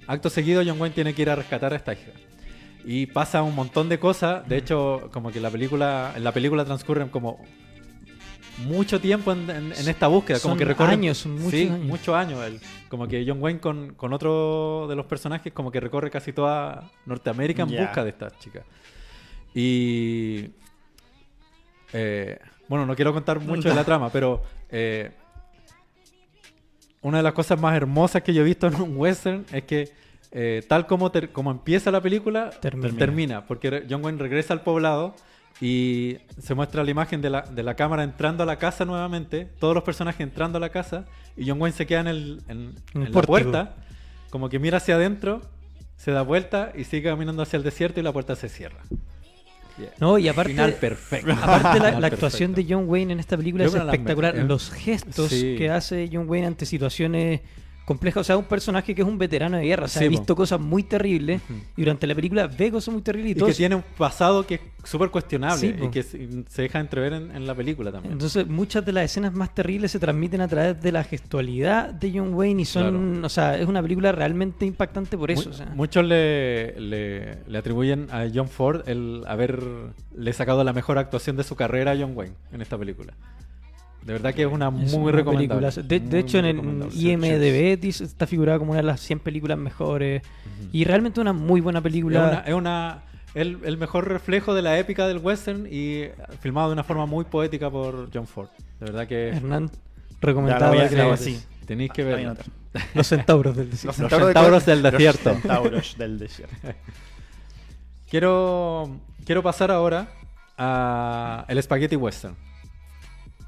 Acto 0.08 0.28
seguido, 0.28 0.62
John 0.66 0.80
Wayne 0.80 0.92
tiene 0.92 1.14
que 1.14 1.22
ir 1.22 1.30
a 1.30 1.36
rescatar 1.36 1.72
a 1.72 1.76
esta 1.76 1.92
hija. 1.92 2.10
Y 2.84 3.06
pasa 3.06 3.42
un 3.44 3.54
montón 3.54 3.88
de 3.88 4.00
cosas. 4.00 4.48
De 4.48 4.56
hecho, 4.56 5.10
como 5.12 5.30
que 5.30 5.40
la 5.40 5.48
película, 5.50 6.12
en 6.16 6.24
la 6.24 6.32
película 6.32 6.64
transcurren 6.64 7.08
como 7.08 7.38
mucho 8.66 9.00
tiempo 9.00 9.30
en, 9.30 9.48
en- 9.48 9.72
en 9.72 9.88
esta 9.88 10.08
búsqueda. 10.08 10.40
como 10.40 10.52
Son 10.54 10.58
que 10.58 10.64
recorren 10.64 10.98
años, 10.98 11.18
son 11.18 11.34
muchos 11.36 11.50
sí, 11.52 11.68
años. 11.68 11.78
muchos 11.86 12.14
años. 12.16 12.40
Como 12.88 13.06
que 13.06 13.24
John 13.24 13.40
Wayne 13.40 13.60
con, 13.60 13.94
con 13.94 14.12
otro 14.12 14.86
de 14.88 14.96
los 14.96 15.06
personajes 15.06 15.52
como 15.52 15.70
que 15.70 15.78
recorre 15.78 16.10
casi 16.10 16.32
toda 16.32 16.90
Norteamérica 17.06 17.62
en 17.62 17.68
busca 17.68 18.02
de 18.02 18.10
estas 18.10 18.36
chicas. 18.40 18.64
Y 19.54 20.46
eh, 21.92 22.38
bueno, 22.72 22.86
no 22.86 22.96
quiero 22.96 23.12
contar 23.12 23.38
mucho 23.50 23.68
de 23.68 23.74
la 23.74 23.84
trama, 23.84 24.08
pero 24.10 24.42
eh, 24.70 25.10
una 27.02 27.18
de 27.18 27.22
las 27.22 27.32
cosas 27.34 27.60
más 27.60 27.74
hermosas 27.76 28.22
que 28.22 28.32
yo 28.32 28.40
he 28.42 28.44
visto 28.44 28.66
en 28.66 28.74
un 28.80 28.96
western 28.96 29.44
es 29.52 29.64
que 29.64 29.90
eh, 30.30 30.62
tal 30.66 30.86
como, 30.86 31.10
ter- 31.10 31.30
como 31.32 31.50
empieza 31.50 31.90
la 31.90 32.00
película, 32.00 32.48
Termina. 32.48 32.96
termina. 32.96 33.46
porque 33.46 33.84
John 33.90 34.02
Wayne 34.02 34.18
regresa 34.18 34.54
al 34.54 34.62
poblado 34.62 35.14
y 35.60 36.16
se 36.40 36.54
muestra 36.54 36.82
la 36.82 36.90
imagen 36.90 37.20
de 37.20 37.28
la, 37.28 37.42
de 37.42 37.62
la 37.62 37.74
cámara 37.74 38.02
entrando 38.04 38.42
a 38.42 38.46
la 38.46 38.56
casa 38.56 38.86
nuevamente, 38.86 39.44
todos 39.60 39.74
los 39.74 39.84
personajes 39.84 40.20
entrando 40.22 40.56
a 40.56 40.60
la 40.60 40.70
casa, 40.70 41.04
y 41.36 41.46
John 41.48 41.60
Wayne 41.60 41.76
se 41.76 41.86
queda 41.86 42.00
en, 42.00 42.06
el, 42.08 42.42
en, 42.48 42.74
En 42.94 43.12
la 43.12 43.22
puerta, 43.22 43.74
como 44.30 44.48
que 44.48 44.58
mira 44.58 44.78
hacia 44.78 44.94
adentro, 44.94 45.42
se 45.96 46.10
da 46.12 46.22
vuelta 46.22 46.72
y 46.74 46.84
sigue 46.84 47.10
caminando 47.10 47.42
hacia 47.42 47.58
el 47.58 47.62
desierto 47.62 48.00
y 48.00 48.02
la 48.02 48.12
puerta 48.12 48.34
se 48.34 48.48
cierra. 48.48 48.80
No, 50.00 50.18
y 50.18 50.28
aparte, 50.28 50.52
Final 50.52 50.74
perfecto. 50.74 51.32
aparte 51.42 52.00
la, 52.00 52.06
actuación 52.06 52.54
de. 52.54 52.66
John 52.68 52.84
Wayne 52.88 53.12
en 53.14 53.20
esta 53.20 53.36
película 53.36 53.64
Yo 53.64 53.70
es 53.70 53.74
espectacular. 53.76 54.34
me- 54.36 54.44
Los 54.44 54.70
gestos 54.70 55.30
Sí. 55.30 55.56
que 55.56 55.70
hace 55.70 56.08
John 56.12 56.28
Wayne 56.28 56.46
ante 56.48 56.66
situaciones 56.66 57.40
compleja. 57.92 58.20
O 58.20 58.24
sea, 58.24 58.36
un 58.36 58.44
personaje 58.44 58.94
que 58.94 59.02
es 59.02 59.08
un 59.08 59.18
veterano 59.18 59.56
de 59.58 59.64
guerra. 59.64 59.84
O 59.84 59.88
sea, 59.88 60.00
Sí, 60.00 60.06
ha 60.06 60.10
po. 60.10 60.18
visto 60.18 60.36
cosas 60.36 60.60
muy 60.60 60.82
terribles 60.82 61.40
y 61.76 61.82
durante 61.82 62.06
la 62.06 62.14
película 62.14 62.46
ve 62.46 62.70
cosas 62.70 62.92
muy 62.92 63.02
terribles 63.02 63.30
y, 63.30 63.32
Y 63.32 63.34
todo 63.36 63.48
que 63.48 63.54
tiene 63.54 63.74
un 63.74 63.84
pasado 63.96 64.46
que 64.46 64.54
es 64.56 64.60
súper 64.84 65.10
cuestionable 65.10 65.58
Sí, 65.60 65.74
y 65.80 65.88
que 65.90 66.02
se, 66.02 66.18
deja 66.62 66.80
entrever 66.80 67.12
en, 67.12 67.30
en 67.34 67.46
la 67.46 67.54
película 67.54 67.92
también. 67.92 68.12
Entonces, 68.14 68.46
muchas 68.48 68.84
de 68.84 68.92
las 68.92 69.04
escenas 69.04 69.32
más 69.32 69.54
terribles 69.54 69.90
se 69.92 69.98
transmiten 69.98 70.40
a 70.40 70.48
través 70.48 70.80
de 70.82 70.90
la 70.92 71.04
gestualidad 71.04 71.92
de 71.94 72.10
John 72.14 72.34
Wayne 72.34 72.62
y 72.62 72.64
son, 72.64 73.24
o 73.24 73.28
sea, 73.28 73.56
es 73.58 73.66
una 73.68 73.80
película 73.82 74.12
realmente 74.12 74.66
impactante 74.66 75.16
por 75.16 75.30
eso. 75.30 75.48
Mu- 75.48 75.54
o 75.54 75.58
sea. 75.58 75.66
Muchos 75.74 76.04
le, 76.04 76.80
le- 76.80 77.38
le 77.46 77.58
atribuyen 77.58 78.08
a 78.10 78.26
John 78.34 78.48
Ford 78.48 78.88
el 78.88 79.22
haberle 79.26 80.32
sacado 80.32 80.64
la 80.64 80.72
mejor 80.72 80.98
actuación 80.98 81.36
de 81.36 81.44
su 81.44 81.54
carrera 81.56 81.92
a 81.92 81.96
John 81.96 82.12
Wayne 82.16 82.34
en 82.52 82.62
esta 82.62 82.76
película. 82.78 83.12
De 84.04 84.12
verdad 84.14 84.34
que 84.34 84.42
es 84.42 84.48
una 84.50 84.66
Es 84.68 84.92
muy 84.92 85.04
una 85.10 85.12
recomendable. 85.12 85.70
película. 85.70 86.00
De, 86.10 86.18
hecho, 86.18 86.40
muy 86.42 86.50
en 86.50 86.82
el. 86.82 86.88
IMDB 86.92 87.84
está 88.02 88.26
figurada 88.26 88.58
como 88.58 88.72
una 88.72 88.80
de 88.80 88.86
las 88.86 89.00
100 89.00 89.20
películas 89.20 89.56
mejores. 89.58 90.22
Y 90.72 90.84
realmente 90.84 91.20
una 91.20 91.32
muy 91.32 91.60
buena 91.60 91.78
Es 91.78 91.82
película. 91.84 92.28
una, 92.28 92.38
es 92.40 92.54
una- 92.54 93.02
el, 93.34 93.58
el 93.64 93.78
mejor 93.78 94.08
reflejo 94.08 94.54
de 94.54 94.60
la 94.62 94.78
épica 94.78 95.06
del 95.08 95.18
western 95.18 95.66
y 95.70 96.04
filmado 96.40 96.68
de 96.68 96.72
una 96.74 96.84
forma 96.84 97.06
muy 97.06 97.24
poética 97.24 97.70
por 97.70 98.10
John 98.12 98.26
Ford. 98.26 98.48
De 98.80 98.86
verdad 98.86 99.06
que 99.06 99.28
Hernán, 99.28 99.70
Ya, 99.70 99.78
recomendado. 100.20 100.64
la 100.64 100.68
voy 100.70 100.78
a- 100.80 100.88
que 100.88 100.96
la 100.96 101.02
la 101.04 101.08
voy 101.10 101.14
a- 101.14 101.24
veas. 101.24 101.40
sí. 101.40 101.42
tenéis 101.64 101.92
que 101.92 102.02
La 102.04 102.10
voy 102.16 102.24
a 102.24 102.32
ver. 102.34 102.44
Los 102.94 103.06
centauros 103.06 103.56
del 103.56 103.70
desierto. 103.70 103.86
Los 104.02 104.10
centauros 104.10 104.26
centauros 104.34 104.66
del 104.66 104.82
desierto. 104.82 105.30
Los 105.30 105.40
centauros 105.42 105.96
del 105.98 106.18
desierto. 106.18 106.56
Quiero, 108.10 108.90
quiero 109.24 109.42
pasar 109.42 109.70
ahora 109.70 110.08
a 110.58 111.44
el 111.48 111.62
Spaghetti 111.62 111.96
Western. 111.96 112.34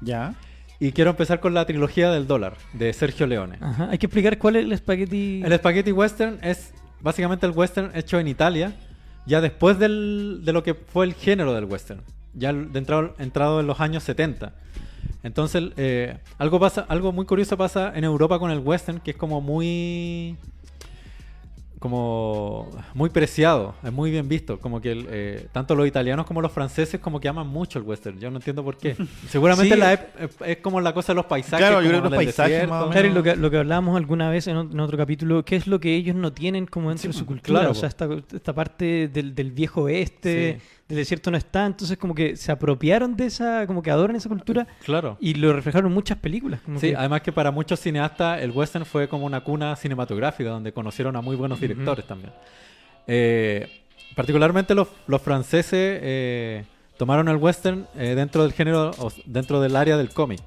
Ya. 0.01 0.33
Y 0.79 0.91
quiero 0.91 1.11
empezar 1.11 1.39
con 1.39 1.53
la 1.53 1.65
trilogía 1.65 2.11
del 2.11 2.27
dólar 2.27 2.57
de 2.73 2.91
Sergio 2.93 3.25
Leone. 3.27 3.57
Ajá, 3.61 3.89
Hay 3.91 3.97
que 3.97 4.07
explicar 4.07 4.37
cuál 4.37 4.57
es 4.57 4.65
el 4.65 4.71
espagueti. 4.73 5.41
El 5.43 5.53
Spaghetti 5.55 5.91
Western 5.91 6.37
es 6.41 6.73
básicamente 7.01 7.45
el 7.45 7.53
western 7.53 7.91
hecho 7.95 8.19
en 8.19 8.27
Italia, 8.27 8.73
ya 9.25 9.39
después 9.41 9.79
del- 9.79 10.41
de 10.43 10.53
lo 10.53 10.63
que 10.63 10.73
fue 10.73 11.05
el 11.05 11.13
género 11.13 11.53
del 11.53 11.65
western, 11.65 12.01
ya 12.33 12.51
de 12.51 12.77
entrado, 12.79 13.15
entrado 13.19 13.59
en 13.61 13.67
los 13.67 13.79
años 13.79 14.03
70. 14.03 14.53
Entonces, 15.23 15.63
eh, 15.77 16.17
algo, 16.37 16.59
pasa, 16.59 16.85
algo 16.89 17.11
muy 17.11 17.25
curioso 17.25 17.57
pasa 17.57 17.91
en 17.95 18.03
Europa 18.03 18.37
con 18.37 18.51
el 18.51 18.59
western, 18.59 18.99
que 18.99 19.11
es 19.11 19.17
como 19.17 19.41
muy 19.41 20.35
como 21.89 22.69
muy 22.95 23.09
preciado, 23.11 23.75
es 23.83 23.93
muy 23.93 24.09
bien 24.09 24.27
visto, 24.27 24.59
como 24.59 24.81
que 24.81 24.91
el, 24.91 25.05
eh, 25.09 25.47
tanto 25.51 25.75
los 25.75 25.87
italianos 25.87 26.25
como 26.25 26.41
los 26.41 26.51
franceses 26.51 26.99
como 26.99 27.19
que 27.19 27.27
aman 27.29 27.47
mucho 27.47 27.77
el 27.77 27.85
western, 27.85 28.19
yo 28.19 28.31
no 28.31 28.37
entiendo 28.37 28.63
por 28.63 28.75
qué. 28.77 28.95
Seguramente 29.29 29.75
Sí. 29.75 29.79
la 29.79 29.93
ep- 29.93 30.07
es, 30.19 30.29
es 30.45 30.57
como 30.57 30.81
la 30.81 30.93
cosa 30.93 31.13
de 31.13 31.17
los 31.17 31.25
paisajes, 31.25 31.59
Claro, 31.59 31.81
yo 31.81 31.89
creo 31.89 32.01
que 32.01 32.09
los 32.09 32.15
paisajes 32.17 32.51
desierto. 32.51 32.73
más 32.73 32.83
o 32.85 32.89
Claro, 32.89 33.07
y 33.07 33.11
lo 33.11 33.21
que, 33.23 33.35
lo 33.35 33.51
que 33.51 33.57
hablábamos 33.57 33.97
alguna 33.97 34.29
vez 34.29 34.47
en, 34.47 34.57
en 34.57 34.79
otro 34.79 34.97
capítulo, 34.97 35.45
¿qué 35.45 35.55
es 35.55 35.67
lo 35.67 35.79
que 35.79 35.95
ellos 35.95 36.15
no 36.15 36.33
tienen 36.33 36.65
como 36.65 36.89
dentro 36.89 37.07
de 37.09 37.13
su 37.13 37.25
cultura? 37.25 37.59
claro, 37.59 37.71
o 37.71 37.75
sea, 37.75 37.87
esta, 37.89 38.07
esta 38.33 38.53
parte 38.53 39.07
del, 39.07 39.35
del 39.35 39.51
viejo 39.51 39.83
oeste, 39.83 40.59
Sí. 40.59 40.65
Del 40.87 40.97
desierto 40.97 41.31
no 41.31 41.37
está, 41.37 41.65
entonces 41.65 41.97
como 41.97 42.13
que 42.13 42.35
se 42.37 42.51
apropiaron 42.51 43.15
de 43.15 43.25
esa, 43.25 43.65
como 43.65 43.81
que 43.81 43.89
adoran 43.89 44.15
esa 44.15 44.29
cultura 44.29 44.67
Claro. 44.83 45.17
y 45.19 45.33
lo 45.33 45.51
reflejaron 45.51 45.87
en 45.89 45.93
muchas 45.95 46.17
películas. 46.19 46.59
Como 46.61 46.79
Sí, 46.79 46.89
que- 46.91 46.95
además 46.95 47.21
que 47.21 47.31
para 47.31 47.49
muchos 47.51 47.79
cineastas 47.79 48.41
el 48.41 48.51
western 48.51 48.85
fue 48.85 49.07
como 49.07 49.25
una 49.25 49.41
cuna 49.41 49.75
cinematográfica 49.75 50.49
donde 50.49 50.71
conocieron 50.73 51.15
a 51.15 51.21
muy 51.21 51.35
buenos 51.35 51.59
directores 51.59 52.05
también. 52.05 52.31
Eh, 53.07 53.67
particularmente 54.15 54.75
los, 54.75 54.87
los 55.07 55.21
franceses 55.21 55.99
eh, 56.03 56.65
tomaron 56.97 57.29
el 57.29 57.37
western 57.37 57.87
eh, 57.95 58.13
dentro 58.15 58.43
del 58.43 58.53
género, 58.53 58.91
o 58.99 59.11
dentro 59.25 59.59
del 59.61 59.75
área 59.75 59.97
del 59.97 60.09
cómic. 60.09 60.39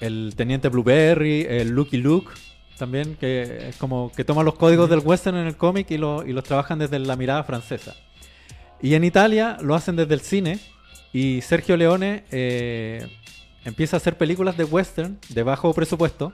El 0.00 0.34
Teniente 0.36 0.68
Blueberry, 0.68 1.46
el 1.48 1.70
Lucky 1.70 1.96
Luke, 1.96 2.30
también, 2.78 3.16
que 3.16 3.68
es 3.70 3.76
como 3.76 4.10
que 4.12 4.24
toman 4.24 4.44
los 4.44 4.54
códigos 4.54 4.88
del 4.90 5.00
western 5.00 5.36
en 5.36 5.46
el 5.46 5.56
cómic 5.56 5.90
y, 5.90 5.98
lo- 5.98 6.26
y 6.26 6.32
los 6.32 6.44
trabajan 6.44 6.78
desde 6.78 6.98
la 6.98 7.16
mirada 7.16 7.42
francesa. 7.44 7.94
Y 8.82 8.94
en 8.94 9.04
Italia 9.04 9.56
lo 9.62 9.74
hacen 9.74 9.96
desde 9.96 10.14
el 10.14 10.20
cine 10.20 10.58
y 11.12 11.40
Sergio 11.40 11.76
Leone 11.76 12.24
eh, 12.30 13.06
empieza 13.64 13.96
a 13.96 13.98
hacer 13.98 14.16
películas 14.18 14.56
de 14.56 14.64
western 14.64 15.18
de 15.30 15.42
bajo 15.42 15.72
presupuesto. 15.72 16.32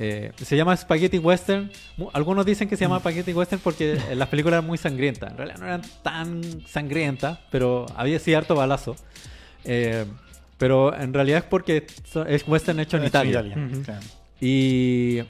Eh, 0.00 0.30
se 0.36 0.56
llama 0.56 0.76
Spaghetti 0.76 1.18
Western. 1.18 1.70
Algunos 2.12 2.46
dicen 2.46 2.68
que 2.68 2.76
se 2.76 2.84
llama 2.84 3.00
Spaghetti 3.00 3.32
Western 3.32 3.60
porque 3.62 3.94
eh, 4.10 4.14
las 4.14 4.28
películas 4.28 4.58
eran 4.58 4.66
muy 4.66 4.78
sangrientas. 4.78 5.30
En 5.32 5.36
realidad 5.36 5.58
no 5.58 5.66
eran 5.66 5.82
tan 6.02 6.42
sangrientas, 6.66 7.38
pero 7.50 7.86
había 7.96 8.18
sí 8.20 8.32
harto 8.34 8.54
balazo. 8.54 8.94
Eh, 9.64 10.04
pero 10.56 10.94
en 10.96 11.12
realidad 11.14 11.38
es 11.38 11.44
porque 11.44 11.86
es 12.26 12.46
western 12.48 12.80
hecho 12.80 12.96
en 12.96 13.04
Italia. 13.06 13.42
Claro. 13.84 14.00
Y 14.40 15.20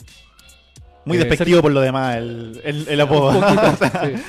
Muy 1.08 1.16
Eh, 1.16 1.20
despectivo 1.20 1.62
por 1.62 1.72
lo 1.72 1.80
demás 1.80 2.16
el, 2.16 2.60
el, 2.64 2.88
el 2.88 3.00
apodo. 3.00 3.40
Poquito, 3.40 3.86
sí. 4.04 4.22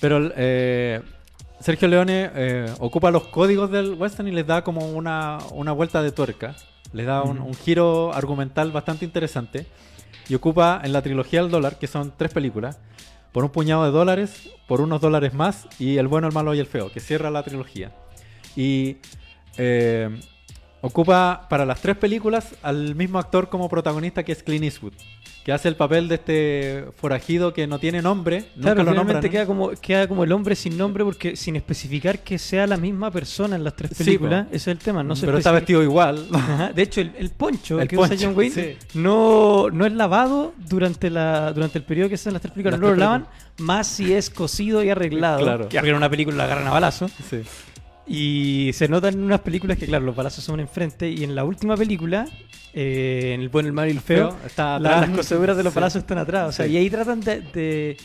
Pero 0.00 0.30
eh, 0.36 1.00
Sergio 1.60 1.88
Leone 1.88 2.30
eh, 2.34 2.66
ocupa 2.80 3.10
los 3.10 3.28
códigos 3.28 3.70
del 3.70 3.94
western 3.94 4.28
y 4.28 4.32
les 4.32 4.46
da 4.46 4.62
como 4.62 4.88
una, 4.90 5.38
una 5.52 5.72
vuelta 5.72 6.02
de 6.02 6.12
tuerca. 6.12 6.54
Les 6.92 7.06
da 7.06 7.22
un, 7.22 7.38
un 7.38 7.54
giro 7.54 8.12
argumental 8.12 8.70
bastante 8.72 9.04
interesante. 9.04 9.66
Y 10.28 10.34
ocupa 10.34 10.80
en 10.82 10.92
la 10.92 11.02
trilogía 11.02 11.40
del 11.40 11.50
dólar, 11.50 11.78
que 11.78 11.86
son 11.86 12.12
tres 12.16 12.32
películas, 12.32 12.80
por 13.32 13.44
un 13.44 13.50
puñado 13.50 13.84
de 13.84 13.92
dólares, 13.92 14.50
por 14.66 14.80
unos 14.80 15.00
dólares 15.00 15.34
más, 15.34 15.68
y 15.78 15.98
El 15.98 16.08
bueno, 16.08 16.26
el 16.26 16.34
malo 16.34 16.52
y 16.54 16.58
el 16.58 16.66
feo, 16.66 16.90
que 16.90 16.98
cierra 17.00 17.30
la 17.30 17.44
trilogía. 17.44 17.92
Y 18.56 18.96
eh, 19.56 20.10
ocupa 20.80 21.46
para 21.48 21.64
las 21.64 21.80
tres 21.80 21.96
películas 21.96 22.54
al 22.62 22.94
mismo 22.94 23.18
actor 23.18 23.48
como 23.48 23.68
protagonista 23.68 24.22
que 24.24 24.32
es 24.32 24.42
Clint 24.42 24.64
Eastwood, 24.64 24.92
que 25.44 25.52
hace 25.52 25.68
el 25.68 25.76
papel 25.76 26.08
de 26.08 26.14
este 26.16 26.84
forajido 26.96 27.52
que 27.54 27.66
no 27.66 27.78
tiene 27.78 28.02
nombre, 28.02 28.46
nunca 28.56 28.74
Claro, 28.74 28.76
lo 28.78 28.84
nombran. 28.94 29.06
finalmente 29.22 29.30
queda 29.30 29.46
como, 29.46 29.70
queda 29.70 30.08
como 30.08 30.24
el 30.24 30.32
hombre 30.32 30.54
sin 30.56 30.76
nombre 30.76 31.04
porque 31.04 31.36
sin 31.36 31.54
especificar 31.56 32.20
que 32.20 32.38
sea 32.38 32.66
la 32.66 32.76
misma 32.76 33.10
persona 33.10 33.56
en 33.56 33.62
las 33.64 33.74
tres 33.76 33.92
Sí, 33.96 34.04
películas, 34.04 34.44
po. 34.46 34.48
ese 34.54 34.56
es 34.70 34.76
el 34.76 34.78
tema. 34.78 35.02
No 35.04 35.14
se 35.16 35.24
pero 35.26 35.38
está 35.38 35.52
vestido 35.52 35.82
igual. 35.82 36.26
Ajá, 36.32 36.72
De 36.72 36.82
hecho, 36.82 37.00
el, 37.00 37.12
el 37.18 37.30
poncho 37.30 37.80
El 37.80 37.86
que 37.88 37.96
usa 37.96 38.08
poncho, 38.08 38.26
John 38.26 38.36
Wayne 38.36 38.54
sí. 38.54 38.76
no, 38.94 39.70
no 39.70 39.86
es 39.86 39.92
lavado 39.92 40.52
durante 40.68 41.10
la 41.10 41.52
durante 41.52 41.78
el 41.78 41.84
periodo 41.84 42.08
que 42.10 42.16
se 42.16 42.28
en 42.28 42.34
las 42.34 42.42
tres 42.42 42.52
películas. 42.52 42.78
Las 42.78 42.88
no 42.88 42.94
lo 42.94 42.96
lavan, 42.96 43.26
más 43.58 43.86
si 43.86 44.12
es 44.12 44.30
cosido 44.30 44.82
y 44.84 44.90
arreglado. 44.90 45.38
Claro. 45.42 45.68
Porque 45.70 45.78
en 45.78 45.94
una 45.94 46.10
película 46.10 46.36
la 46.36 46.44
agarran 46.44 46.66
a 46.66 46.70
balazo. 46.70 47.08
Sí. 47.30 47.42
Y 48.06 48.70
se 48.72 48.88
notan 48.88 49.14
en 49.14 49.24
unas 49.24 49.40
películas 49.40 49.76
que, 49.78 49.86
claro, 49.86 50.04
los 50.04 50.14
balazos 50.14 50.44
son 50.44 50.60
enfrente. 50.60 51.10
Y 51.10 51.24
en 51.24 51.34
la 51.34 51.44
última 51.44 51.76
película, 51.76 52.28
eh, 52.72 53.32
en 53.34 53.40
El 53.40 53.48
bueno, 53.48 53.66
el 53.68 53.72
malo 53.72 53.88
y 53.88 53.92
el 53.92 54.00
feo, 54.00 54.30
Feo, 54.32 54.46
está 54.46 54.78
la- 54.78 54.90
atrás. 54.98 55.08
las 55.08 55.16
coseduras 55.18 55.56
de 55.56 55.64
los 55.64 55.72
Sí. 55.72 55.74
balazos 55.76 56.00
están 56.02 56.18
atrás. 56.18 56.48
O 56.48 56.52
sea, 56.52 56.66
Sí. 56.66 56.72
y 56.72 56.76
ahí 56.76 56.88
tratan 56.90 57.20
de, 57.20 57.40
de, 57.40 57.96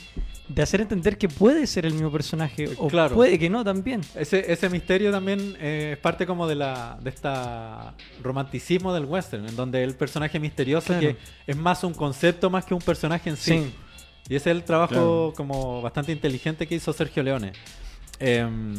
de 0.47 0.61
hacer 0.63 0.81
entender 0.81 1.17
que 1.19 1.29
puede 1.29 1.67
ser 1.67 1.85
el 1.85 1.93
mismo 1.93 2.11
personaje. 2.11 2.69
O 2.77 2.87
Claro. 2.87 3.13
puede 3.15 3.37
que 3.37 3.49
no 3.49 3.63
también. 3.63 4.01
Ese, 4.15 4.51
ese 4.51 4.69
misterio 4.69 5.11
también 5.11 5.55
eh, 5.59 5.91
es 5.93 5.99
parte 5.99 6.25
como 6.25 6.47
de 6.47 6.55
la 6.55 6.97
de 7.01 7.09
esta 7.11 7.93
romanticismo 8.23 8.93
del 8.93 9.05
western, 9.05 9.47
en 9.47 9.55
donde 9.55 9.83
el 9.83 9.93
personaje 9.95 10.39
misterioso 10.39 10.87
Claro. 10.87 11.01
que 11.01 11.17
es 11.45 11.55
más 11.57 11.83
un 11.83 11.93
concepto 11.93 12.49
más 12.49 12.65
que 12.65 12.73
un 12.73 12.81
personaje 12.81 13.29
en 13.29 13.37
sí. 13.37 13.51
Sí. 13.51 13.73
Y 14.29 14.35
ese 14.35 14.49
es 14.49 14.55
el 14.57 14.63
trabajo 14.63 14.93
Claro. 14.93 15.33
como 15.37 15.81
bastante 15.81 16.11
inteligente 16.11 16.65
que 16.67 16.75
hizo 16.75 16.91
Sergio 16.91 17.21
Leone. 17.21 17.51
Em, 18.19 18.75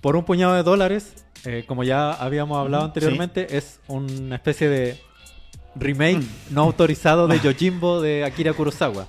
por 0.00 0.16
un 0.16 0.24
puñado 0.24 0.54
de 0.54 0.62
dólares, 0.62 1.12
eh, 1.44 1.64
como 1.66 1.84
ya 1.84 2.12
habíamos 2.12 2.58
hablado 2.58 2.84
anteriormente, 2.84 3.56
es 3.56 3.80
una 3.88 4.36
especie 4.36 4.68
de 4.68 5.00
remake 5.74 6.22
no 6.50 6.62
autorizado 6.62 7.28
de 7.28 7.38
Yojimbo 7.42 8.00
de 8.00 8.24
Akira 8.24 8.52
Kurosawa. 8.52 9.06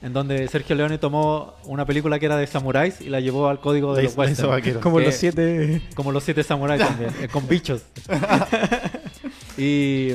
En 0.00 0.12
donde 0.12 0.48
Sergio 0.48 0.74
Leone 0.74 0.98
tomó 0.98 1.54
una 1.64 1.86
película 1.86 2.18
que 2.18 2.26
era 2.26 2.36
de 2.36 2.48
samuráis 2.48 3.00
y 3.00 3.08
la 3.08 3.20
llevó 3.20 3.46
al 3.48 3.60
código 3.60 3.94
de 3.94 4.02
los 4.02 4.16
western. 4.16 4.80
Como 4.80 4.98
Que- 4.98 5.04
los 5.04 5.14
siete. 5.14 5.80
Como 5.94 6.10
los 6.10 6.24
siete 6.24 6.42
samuráis 6.42 6.80
también, 6.86 7.10
eh, 7.20 7.28
con 7.28 7.46
bichos. 7.46 7.82
y, 9.56 10.12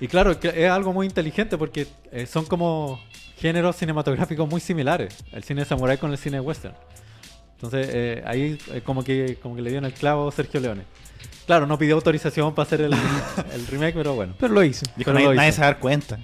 y 0.00 0.08
claro, 0.08 0.32
es 0.32 0.70
algo 0.70 0.92
muy 0.92 1.06
inteligente 1.06 1.56
porque 1.56 1.86
eh, 2.10 2.26
son 2.26 2.44
como 2.46 3.00
géneros 3.36 3.76
cinematográficos 3.76 4.48
muy 4.48 4.60
similares. 4.60 5.14
El 5.32 5.44
cine 5.44 5.64
samurái 5.64 5.98
con 5.98 6.10
el 6.10 6.18
cine 6.18 6.40
western. 6.40 6.74
Entonces 7.60 7.88
eh, 7.92 8.22
ahí 8.24 8.56
eh, 8.72 8.82
como, 8.84 9.02
que, 9.02 9.36
como 9.42 9.56
que 9.56 9.62
le 9.62 9.70
dio 9.70 9.78
en 9.80 9.84
el 9.84 9.92
clavo 9.92 10.30
Sergio 10.30 10.60
Leone. 10.60 10.82
Claro, 11.44 11.66
no 11.66 11.76
pidió 11.76 11.96
autorización 11.96 12.54
para 12.54 12.66
hacer 12.66 12.82
el, 12.82 12.92
el 13.52 13.66
remake, 13.66 13.94
pero 13.94 14.14
bueno. 14.14 14.34
Pero 14.38 14.54
lo 14.54 14.62
hizo. 14.62 14.86
Dijo, 14.96 15.10
Pero 15.10 15.14
nadie, 15.14 15.26
lo 15.26 15.34
nadie 15.34 15.48
hizo. 15.48 15.56
se 15.56 15.60
va 15.62 15.66
a 15.66 15.70
dar 15.72 15.80
cuenta. 15.80 16.18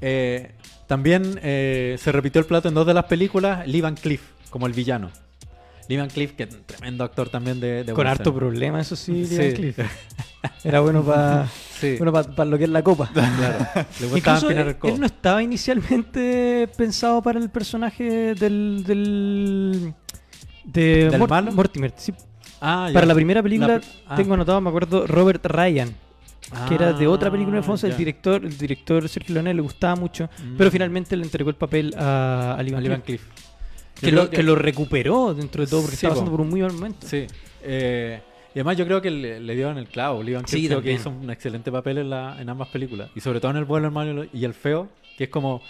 Eh, 0.00 0.52
también 0.86 1.38
eh, 1.42 1.96
se 1.98 2.10
repitió 2.12 2.40
el 2.40 2.46
plato 2.46 2.68
en 2.68 2.74
dos 2.74 2.86
de 2.86 2.94
las 2.94 3.04
películas, 3.04 3.66
Lee 3.66 3.82
Van 3.82 3.96
Cleef, 3.96 4.22
como 4.48 4.66
el 4.66 4.72
villano. 4.72 5.10
Lee 5.88 5.96
Van 5.96 6.08
Cleef, 6.10 6.32
que 6.32 6.42
es 6.44 6.54
un 6.54 6.62
tremendo 6.64 7.02
actor 7.04 7.28
también 7.30 7.58
de, 7.60 7.82
de 7.84 7.92
Con 7.94 8.06
harto 8.06 8.34
problema, 8.34 8.80
eso 8.80 8.94
sí, 8.96 9.24
Sí. 9.26 9.52
Cleef. 9.54 9.78
Era 10.64 10.80
bueno 10.80 11.02
para 11.02 11.48
Sí, 11.80 11.96
bueno 11.98 12.12
pa- 12.12 12.44
lo 12.44 12.58
que 12.58 12.64
es 12.64 12.70
la 12.70 12.82
copa. 12.82 13.08
claro. 13.12 13.58
Le 14.00 14.06
Incluso 14.18 14.50
él, 14.50 14.58
el 14.58 14.76
él 14.82 15.00
no 15.00 15.06
estaba 15.06 15.42
inicialmente 15.42 16.68
pensado 16.76 17.22
para 17.22 17.38
el 17.40 17.50
personaje 17.50 18.34
del. 18.34 18.84
del 18.86 19.94
de 20.64 21.08
¿Del 21.10 21.26
malo? 21.28 21.52
Mortimer. 21.52 21.92
sí. 21.96 22.12
Ah. 22.60 22.90
Para 22.92 23.06
la 23.06 23.14
primera 23.14 23.42
película 23.42 23.68
La 23.74 23.80
pr- 23.80 23.84
ah. 24.08 24.16
tengo 24.16 24.34
anotado, 24.34 24.60
me 24.60 24.68
acuerdo, 24.68 25.06
Robert 25.06 25.44
Ryan. 25.46 25.94
que 26.68 26.74
era 26.74 26.92
de 26.92 27.06
otra 27.06 27.30
película 27.30 27.60
de. 27.60 27.66
El 27.66 27.72
Ah, 27.72 27.76
ya. 27.88 27.96
director, 27.96 28.44
el 28.44 28.58
director 28.58 29.08
Sergio 29.08 29.34
Leone 29.34 29.54
le 29.54 29.62
gustaba 29.62 29.94
mucho, 29.96 30.28
Mm. 30.42 30.56
pero 30.56 30.70
finalmente 30.70 31.16
le 31.16 31.24
entregó 31.24 31.50
el 31.50 31.56
papel 31.56 31.94
a, 31.96 32.54
a 32.58 32.62
Lee 32.62 32.72
Van 32.72 32.80
Al 32.80 32.86
Ivan 32.86 33.00
Cleef, 33.02 33.22
Cliff. 33.22 33.47
Que, 34.00 34.12
lo, 34.12 34.30
que 34.30 34.42
lo 34.42 34.54
recuperó 34.54 35.34
dentro 35.34 35.64
de 35.64 35.70
todo 35.70 35.80
porque 35.82 35.96
Sí, 35.96 36.06
estaba 36.06 36.14
po. 36.14 36.20
pasando 36.20 36.30
por 36.36 36.40
un 36.40 36.50
muy 36.50 36.60
mal 36.62 36.72
momento. 36.72 37.06
Sí. 37.06 37.26
eh, 37.62 38.20
y 38.54 38.58
además 38.60 38.76
yo 38.78 38.86
creo 38.86 39.00
que 39.02 39.10
le, 39.10 39.40
le 39.40 39.54
dio 39.54 39.70
en 39.70 39.78
el 39.78 39.86
clavo. 39.86 40.22
Lee 40.22 40.32
Van 40.34 40.46
Sí, 40.48 40.66
creo 40.66 40.80
que 40.82 40.92
hizo 40.92 41.10
un 41.10 41.30
excelente 41.30 41.70
papel 41.70 41.98
en, 41.98 42.10
la, 42.10 42.40
en 42.40 42.48
ambas 42.48 42.68
películas. 42.68 43.10
Y 43.14 43.20
sobre 43.20 43.40
todo 43.40 43.50
en 43.52 43.58
El 43.58 43.64
bueno, 43.66 43.86
el 43.88 43.92
malo 43.92 44.24
y 44.32 44.44
el 44.44 44.54
feo, 44.54 44.88
que 45.16 45.24
es 45.24 45.30
como 45.30 45.60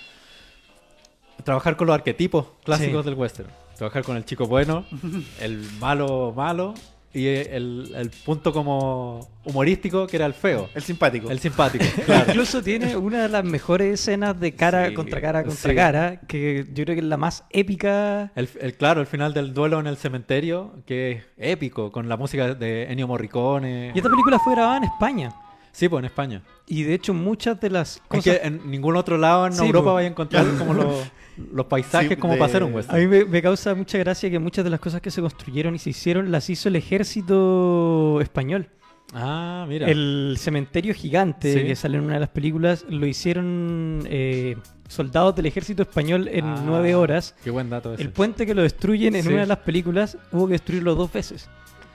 trabajar 1.44 1.76
con 1.76 1.86
los 1.88 1.94
arquetipos 1.94 2.46
clásicos 2.64 3.04
Sí. 3.04 3.10
del 3.10 3.18
western. 3.18 3.48
Trabajar 3.76 4.02
con 4.04 4.16
el 4.16 4.24
chico 4.24 4.46
bueno, 4.46 4.84
el 5.40 5.60
malo 5.80 6.32
malo 6.36 6.74
y 7.14 7.26
el, 7.26 7.92
el 7.96 8.10
punto 8.24 8.52
como 8.52 9.26
humorístico 9.44 10.06
que 10.06 10.16
era 10.16 10.26
el 10.26 10.34
feo, 10.34 10.68
El 10.74 10.82
simpático. 10.82 11.30
el 11.30 11.38
simpático. 11.40 11.84
Claro. 12.06 12.24
Incluso 12.28 12.62
tiene 12.62 12.96
una 12.96 13.22
de 13.22 13.28
las 13.30 13.44
mejores 13.44 14.00
escenas 14.00 14.38
de 14.38 14.52
cara 14.54 14.88
Sí, 14.88 14.94
contra 14.94 15.20
cara 15.20 15.42
contra 15.44 15.70
sí. 15.70 15.74
cara, 15.76 16.20
que 16.28 16.66
yo 16.74 16.84
creo 16.84 16.94
que 16.96 17.00
es 17.00 17.06
la 17.06 17.16
más 17.16 17.44
épica. 17.50 18.30
El, 18.36 18.48
el- 18.60 18.74
claro, 18.74 19.00
el 19.00 19.06
final 19.06 19.32
del 19.34 19.54
duelo 19.54 19.80
en 19.80 19.86
el 19.86 19.96
cementerio, 19.96 20.74
que 20.86 21.12
es 21.12 21.24
épico, 21.38 21.90
con 21.92 22.08
la 22.08 22.16
música 22.16 22.54
de 22.54 22.84
Ennio 22.92 23.08
Morricone. 23.08 23.92
Y 23.94 23.98
esta 23.98 24.10
película 24.10 24.38
fue 24.38 24.54
grabada 24.54 24.76
en 24.78 24.84
España. 24.84 25.34
Sí, 25.72 25.88
pues 25.88 26.00
en 26.00 26.06
España. 26.06 26.42
Y 26.66 26.82
de 26.82 26.94
hecho 26.94 27.14
muchas 27.14 27.60
de 27.60 27.70
las 27.70 27.96
Es 27.96 28.02
cosas... 28.08 28.24
que 28.24 28.46
en 28.46 28.70
ningún 28.70 28.96
otro 28.96 29.16
lado 29.16 29.46
en 29.46 29.52
Sí, 29.52 29.64
Europa 29.64 29.88
po. 29.90 29.94
vaya 29.94 30.08
a 30.08 30.10
encontrar 30.10 30.44
como 30.58 30.74
los, 30.74 30.94
los 31.52 31.66
paisajes 31.66 32.10
Sí, 32.10 32.16
como 32.16 32.34
de- 32.34 32.38
para 32.38 32.48
hacer 32.50 32.62
un 32.64 32.72
A 32.72 32.76
western. 32.76 32.98
mí 33.00 33.06
me, 33.06 33.24
me 33.24 33.42
causa 33.42 33.74
mucha 33.74 33.98
gracia 33.98 34.30
que 34.30 34.38
muchas 34.38 34.64
de 34.64 34.70
las 34.70 34.80
cosas 34.80 35.00
que 35.00 35.10
se 35.10 35.20
construyeron 35.20 35.74
y 35.74 35.78
se 35.78 35.90
hicieron 35.90 36.30
las 36.30 36.48
hizo 36.50 36.68
el 36.68 36.76
ejército 36.76 38.20
español. 38.20 38.68
Ah, 39.14 39.64
mira. 39.68 39.88
El 39.88 40.36
cementerio 40.38 40.92
gigante 40.94 41.52
Sí. 41.54 41.66
que 41.66 41.76
sale 41.76 41.96
en 41.98 42.04
una 42.04 42.14
de 42.14 42.20
las 42.20 42.28
películas 42.28 42.84
lo 42.90 43.06
hicieron 43.06 44.02
eh, 44.06 44.56
soldados 44.88 45.34
del 45.34 45.46
ejército 45.46 45.82
español 45.82 46.28
en 46.28 46.44
Ah, 46.44 46.62
nueve 46.64 46.94
horas. 46.94 47.34
Qué 47.42 47.50
buen 47.50 47.70
dato 47.70 47.94
ese. 47.94 48.02
El 48.02 48.10
puente 48.10 48.44
que 48.44 48.54
lo 48.54 48.62
destruyen 48.62 49.14
en 49.16 49.22
Sí. 49.22 49.28
una 49.30 49.40
de 49.40 49.46
las 49.46 49.58
películas 49.58 50.18
hubo 50.32 50.46
que 50.46 50.52
destruirlo 50.52 50.94
dos 50.94 51.10
veces. 51.12 51.48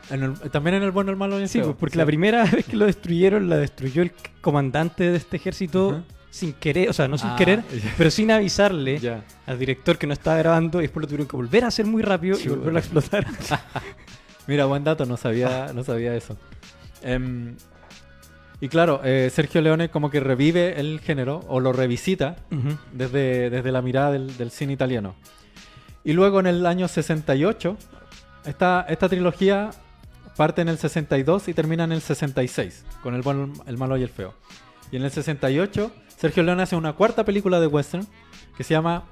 En 0.09 0.23
el- 0.23 0.33
también 0.51 0.75
en 0.77 0.83
el 0.83 0.91
bueno, 0.91 1.11
el 1.11 1.17
malo 1.17 1.39
y 1.39 1.43
el 1.43 1.49
Sí, 1.49 1.59
feo. 1.59 1.67
pues, 1.67 1.77
porque 1.79 1.93
Sí. 1.93 1.97
la 1.99 2.05
primera 2.05 2.43
vez 2.51 2.65
que 2.65 2.75
lo 2.77 2.85
destruyeron 2.85 3.47
la 3.47 3.57
destruyó 3.57 4.01
el 4.01 4.11
comandante 4.41 5.03
de 5.11 5.17
este 5.17 5.37
ejército. 5.37 6.03
Sin 6.33 6.53
querer, 6.53 6.89
o 6.89 6.93
sea, 6.93 7.07
no 7.07 7.15
sin 7.15 7.29
Ah, 7.29 7.35
querer, 7.37 7.63
pero 7.95 8.09
sin 8.09 8.31
avisarle 8.31 9.21
al 9.45 9.59
director 9.59 9.99
que 9.99 10.07
no 10.07 10.13
estaba 10.13 10.35
grabando 10.39 10.79
y 10.79 10.85
después 10.85 11.03
lo 11.03 11.07
tuvieron 11.07 11.27
que 11.27 11.37
volver 11.37 11.63
a 11.63 11.67
hacer 11.67 11.85
muy 11.85 12.01
rápido 12.01 12.39
y 12.43 12.47
volverlo 12.47 12.77
a 12.77 12.79
explotar. 12.79 13.27
Mira, 14.47 14.65
buen 14.65 14.83
dato, 14.83 15.05
no 15.05 15.15
sabía, 15.15 15.71
no 15.75 15.83
sabía 15.83 16.15
eso. 16.15 16.35
Em, 17.03 17.55
y 18.59 18.67
claro, 18.67 19.01
eh, 19.03 19.29
Sergio 19.31 19.61
Leone 19.61 19.89
como 19.89 20.09
que 20.09 20.21
revive 20.21 20.79
el 20.79 21.01
género 21.01 21.45
o 21.49 21.59
lo 21.59 21.71
revisita 21.71 22.37
desde, 22.91 23.51
desde 23.51 23.71
la 23.71 23.83
mirada 23.83 24.11
del, 24.13 24.35
del 24.35 24.49
cine 24.49 24.73
italiano. 24.73 25.13
Y 26.03 26.13
luego 26.13 26.39
en 26.39 26.47
el 26.47 26.65
año 26.65 26.87
68, 26.87 27.77
esta, 28.45 28.87
esta 28.89 29.07
trilogía 29.07 29.69
parte 30.35 30.63
en 30.63 30.69
el 30.69 30.79
62 30.79 31.47
y 31.47 31.53
termina 31.53 31.83
en 31.83 31.91
el 31.91 32.01
66, 32.01 32.85
con 33.03 33.13
el 33.13 33.21
bueno, 33.21 33.53
el 33.67 33.77
malo 33.77 33.97
y 33.97 34.01
el 34.01 34.09
feo. 34.09 34.33
Y 34.91 34.97
en 34.97 35.03
el 35.03 35.11
68, 35.11 35.91
Sergio 36.17 36.43
Leone 36.43 36.63
hace 36.63 36.75
una 36.75 36.93
cuarta 36.93 37.23
película 37.25 37.59
de 37.59 37.67
western 37.67 38.07
que 38.57 38.63
se 38.63 38.73
llama 38.73 39.03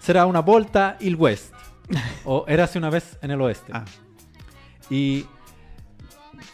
Será 0.00 0.26
una 0.26 0.40
volta 0.40 0.96
il 1.00 1.16
West, 1.16 1.52
o 2.24 2.44
Érase 2.48 2.78
una 2.78 2.90
vez 2.90 3.18
en 3.22 3.30
el 3.30 3.40
oeste. 3.40 3.72
Ah, 3.74 3.84
Y 4.90 5.24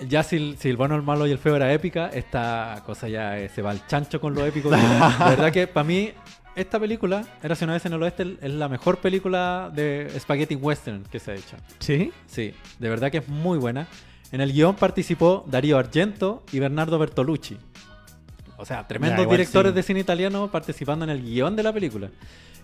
ya 0.09 0.23
si, 0.23 0.37
el- 0.37 0.57
si 0.59 0.69
el 0.69 0.77
bueno, 0.77 0.95
el 0.97 1.03
malo 1.03 1.27
y 1.27 1.31
el 1.33 1.39
feo 1.39 1.57
era 1.57 1.73
épica, 1.73 2.09
esta 2.09 2.83
cosa 2.87 3.09
ya 3.09 3.39
eh, 3.39 3.49
se 3.49 3.63
va 3.63 3.71
al 3.71 3.87
chancho 3.87 4.21
con 4.21 4.35
lo 4.35 4.45
épico. 4.47 4.71
La 5.19 5.27
verdad 5.31 5.53
que 5.53 5.67
para 5.67 5.85
mí, 5.85 6.13
esta 6.55 6.79
película, 6.81 7.25
Érase 7.43 7.65
una 7.65 7.75
vez 7.75 7.85
en 7.87 7.93
el 7.95 8.03
oeste, 8.03 8.37
es 8.41 8.51
la 8.53 8.69
mejor 8.69 8.99
película 8.99 9.71
de 9.75 10.11
spaghetti 10.19 10.55
western 10.55 11.03
que 11.05 11.19
se 11.19 11.33
ha 11.33 11.35
hecho. 11.35 11.57
¿Sí? 11.79 12.13
Sí, 12.27 12.55
de 12.79 12.89
verdad 12.89 13.11
que 13.11 13.19
es 13.19 13.29
muy 13.29 13.59
buena. 13.59 13.87
En 14.33 14.41
el 14.41 14.53
guion 14.53 14.77
participó 14.77 15.45
Darío 15.47 15.77
Argento 15.79 16.43
y 16.53 16.59
Bernardo 16.59 16.99
Bertolucci. 16.99 17.59
O 18.63 18.65
sea, 18.65 18.87
tremendos 18.87 19.25
Ya, 19.27 19.31
directores 19.31 19.73
sí. 19.73 19.77
de 19.77 19.83
cine 19.83 20.01
italiano 20.01 20.49
participando 20.51 21.05
en 21.05 21.11
el 21.11 21.23
guion 21.23 21.57
de 21.57 21.63
la 21.63 21.73
película. 21.73 22.09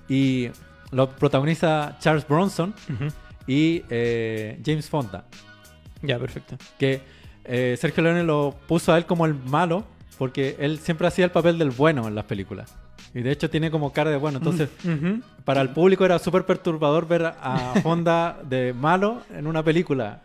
Y 0.08 0.48
lo 0.92 1.11
protagoniza 1.11 1.96
Charles 2.00 2.26
Bronson 2.26 2.74
Ujú. 2.88 3.08
y 3.46 3.82
eh, 3.90 4.58
James 4.64 4.88
Fonda. 4.88 5.24
Ya, 6.02 6.18
perfecto. 6.18 6.56
Que 6.78 7.02
eh, 7.44 7.76
Sergio 7.78 8.02
Leone 8.02 8.22
lo 8.22 8.54
puso 8.66 8.92
a 8.92 8.98
él 8.98 9.04
como 9.06 9.26
el 9.26 9.34
malo 9.34 9.84
porque 10.18 10.56
él 10.61 10.78
siempre 10.78 11.06
hacía 11.08 11.24
el 11.24 11.30
papel 11.30 11.58
del 11.58 11.70
bueno 11.70 12.06
en 12.08 12.14
las 12.14 12.24
películas. 12.24 12.74
Y 13.14 13.22
de 13.22 13.30
hecho 13.32 13.50
tiene 13.50 13.70
como 13.70 13.92
cara 13.92 14.11
de 14.11 14.16
bueno. 14.16 14.38
Entonces, 14.38 14.68
Ujú. 14.84 15.20
para 15.44 15.61
el 15.61 15.70
público 15.70 16.04
era 16.04 16.18
súper 16.18 16.44
perturbador 16.46 17.08
ver 17.08 17.24
a 17.40 17.74
Fonda 17.82 18.38
de 18.48 18.72
malo 18.72 19.22
en 19.34 19.46
una 19.46 19.62
película. 19.62 20.22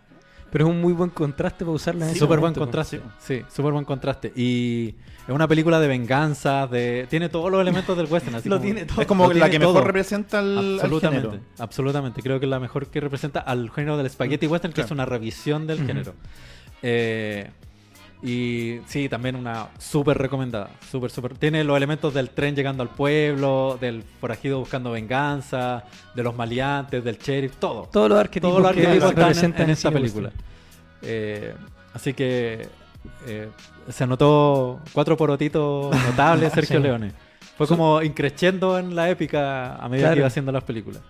Pero 0.52 0.66
es 0.66 0.72
un 0.72 0.82
muy 0.82 0.94
buen 0.94 1.10
contraste 1.10 1.66
para 1.66 1.72
usarla 1.76 2.06
en 2.06 2.12
ese 2.12 2.20
súper 2.20 2.40
buen 2.40 2.54
contraste. 2.54 3.02
Sí, 3.20 3.42
súper 3.52 3.72
buen 3.72 3.86
contraste. 3.86 4.32
Y 4.36 4.94
es 5.28 5.34
una 5.34 5.48
película 5.48 5.80
de 5.80 5.88
venganza, 5.88 6.68
de 6.68 7.08
tiene 7.10 7.30
todos 7.30 7.50
los 7.52 7.62
elementos 7.62 7.96
del 7.96 8.08
western. 8.12 8.36
Así 8.36 8.50
Lo 8.50 8.56
como- 8.58 8.66
tiene 8.66 8.86
todo. 8.86 9.02
es 9.02 9.08
como 9.08 9.28
Lo 9.28 9.34
la 9.34 9.50
que 9.50 9.60
mejor 9.60 9.76
todo. 9.76 9.84
representa 9.86 10.40
al, 10.40 10.58
al 10.58 10.74
Absolutamente, 10.82 11.28
género. 11.30 11.44
absolutamente. 11.60 12.22
Creo 12.22 12.40
que 12.40 12.46
es 12.46 12.50
la 12.50 12.60
mejor 12.60 12.88
que 12.88 13.00
representa 13.00 13.40
al 13.40 13.70
género 13.72 13.98
del 13.98 14.10
spaghetti 14.10 14.48
western, 14.48 14.72
que 14.74 14.76
claro. 14.82 14.86
es 14.88 14.92
una 14.92 15.06
revisión 15.06 15.66
del 15.68 15.86
género. 15.86 16.14
Eh, 16.82 17.50
y 18.22 18.80
sí, 18.88 19.10
también 19.10 19.36
una 19.36 19.68
súper 19.80 20.18
recomendada. 20.18 20.70
Súper, 20.90 21.12
súper. 21.12 21.38
Tiene 21.38 21.64
los 21.66 21.76
elementos 21.76 22.14
del 22.14 22.30
tren 22.30 22.56
llegando 22.56 22.82
al 22.84 22.90
pueblo, 22.90 23.78
del 23.82 24.02
forajido 24.22 24.60
buscando 24.60 24.92
venganza, 24.92 25.84
de 26.16 26.24
los 26.24 26.34
maleantes, 26.36 27.04
del 27.04 27.18
sheriff, 27.18 27.58
todo. 27.58 27.90
Todos 27.92 28.10
los 28.10 28.18
arquetipos, 28.20 28.52
Todos 28.62 28.64
los 28.64 28.72
que 28.74 28.94
en, 28.94 29.02
representan 29.02 29.62
en 29.64 29.70
el 29.70 29.74
esta 29.74 29.92
película. 29.92 30.32
Eh, 31.02 31.54
así 31.94 32.14
que 32.14 32.68
eh, 33.28 33.50
se 33.90 34.04
anotó 34.04 34.80
cuatro 34.94 35.16
porotitos 35.18 35.96
notables 36.08 36.52
Sergio 36.54 36.78
Sí. 36.78 36.84
Leone. 36.84 37.12
Fue 37.58 37.68
como 37.68 38.02
increciendo 38.02 38.80
en 38.80 38.96
la 38.96 39.10
épica 39.10 39.76
a 39.76 39.88
medida 39.90 40.06
Claro. 40.08 40.16
que 40.16 40.20
iba 40.20 40.28
haciendo 40.28 40.52
las 40.52 40.64
películas. 40.64 41.02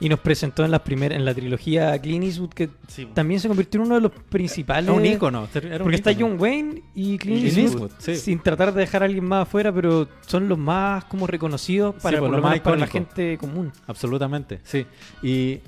Y 0.00 0.08
nos 0.08 0.20
presentó 0.20 0.64
en 0.64 0.70
la 0.70 0.78
primera, 0.84 1.16
en 1.16 1.24
la 1.24 1.34
trilogía 1.34 1.98
Clint 2.00 2.24
Eastwood, 2.24 2.50
que 2.50 2.70
Sí, 2.86 3.04
po. 3.06 3.14
también 3.14 3.40
se 3.40 3.48
convirtió 3.48 3.80
en 3.80 3.86
uno 3.86 3.96
de 3.96 4.00
los 4.02 4.12
principales. 4.12 4.84
Era 4.84 4.92
un 4.96 5.04
ícono. 5.04 5.48
era 5.52 5.76
un 5.78 5.82
Porque 5.82 5.96
está 5.96 6.12
ícono. 6.12 6.28
John 6.28 6.40
Wayne 6.40 6.82
y 6.94 7.18
Clint 7.18 7.40
Clint 7.40 7.58
Eastwood, 7.58 7.82
Eastwood, 7.90 7.90
sí. 7.98 8.14
sin 8.14 8.38
tratar 8.38 8.72
de 8.72 8.78
dejar 8.80 9.02
a 9.02 9.06
alguien 9.06 9.24
más 9.24 9.42
afuera, 9.42 9.72
pero 9.72 10.06
son 10.24 10.48
los 10.48 10.56
más 10.56 11.04
como 11.06 11.26
reconocidos 11.26 11.96
para, 11.96 12.18
pues, 12.18 12.20
por 12.20 12.30
lo 12.30 12.36
lo 12.36 12.42
más 12.44 12.60
para 12.60 12.76
la 12.76 12.86
gente 12.86 13.36
común. 13.38 13.72
Absolutamente, 13.88 14.60
sí. 14.62 14.86
Y 15.20 15.58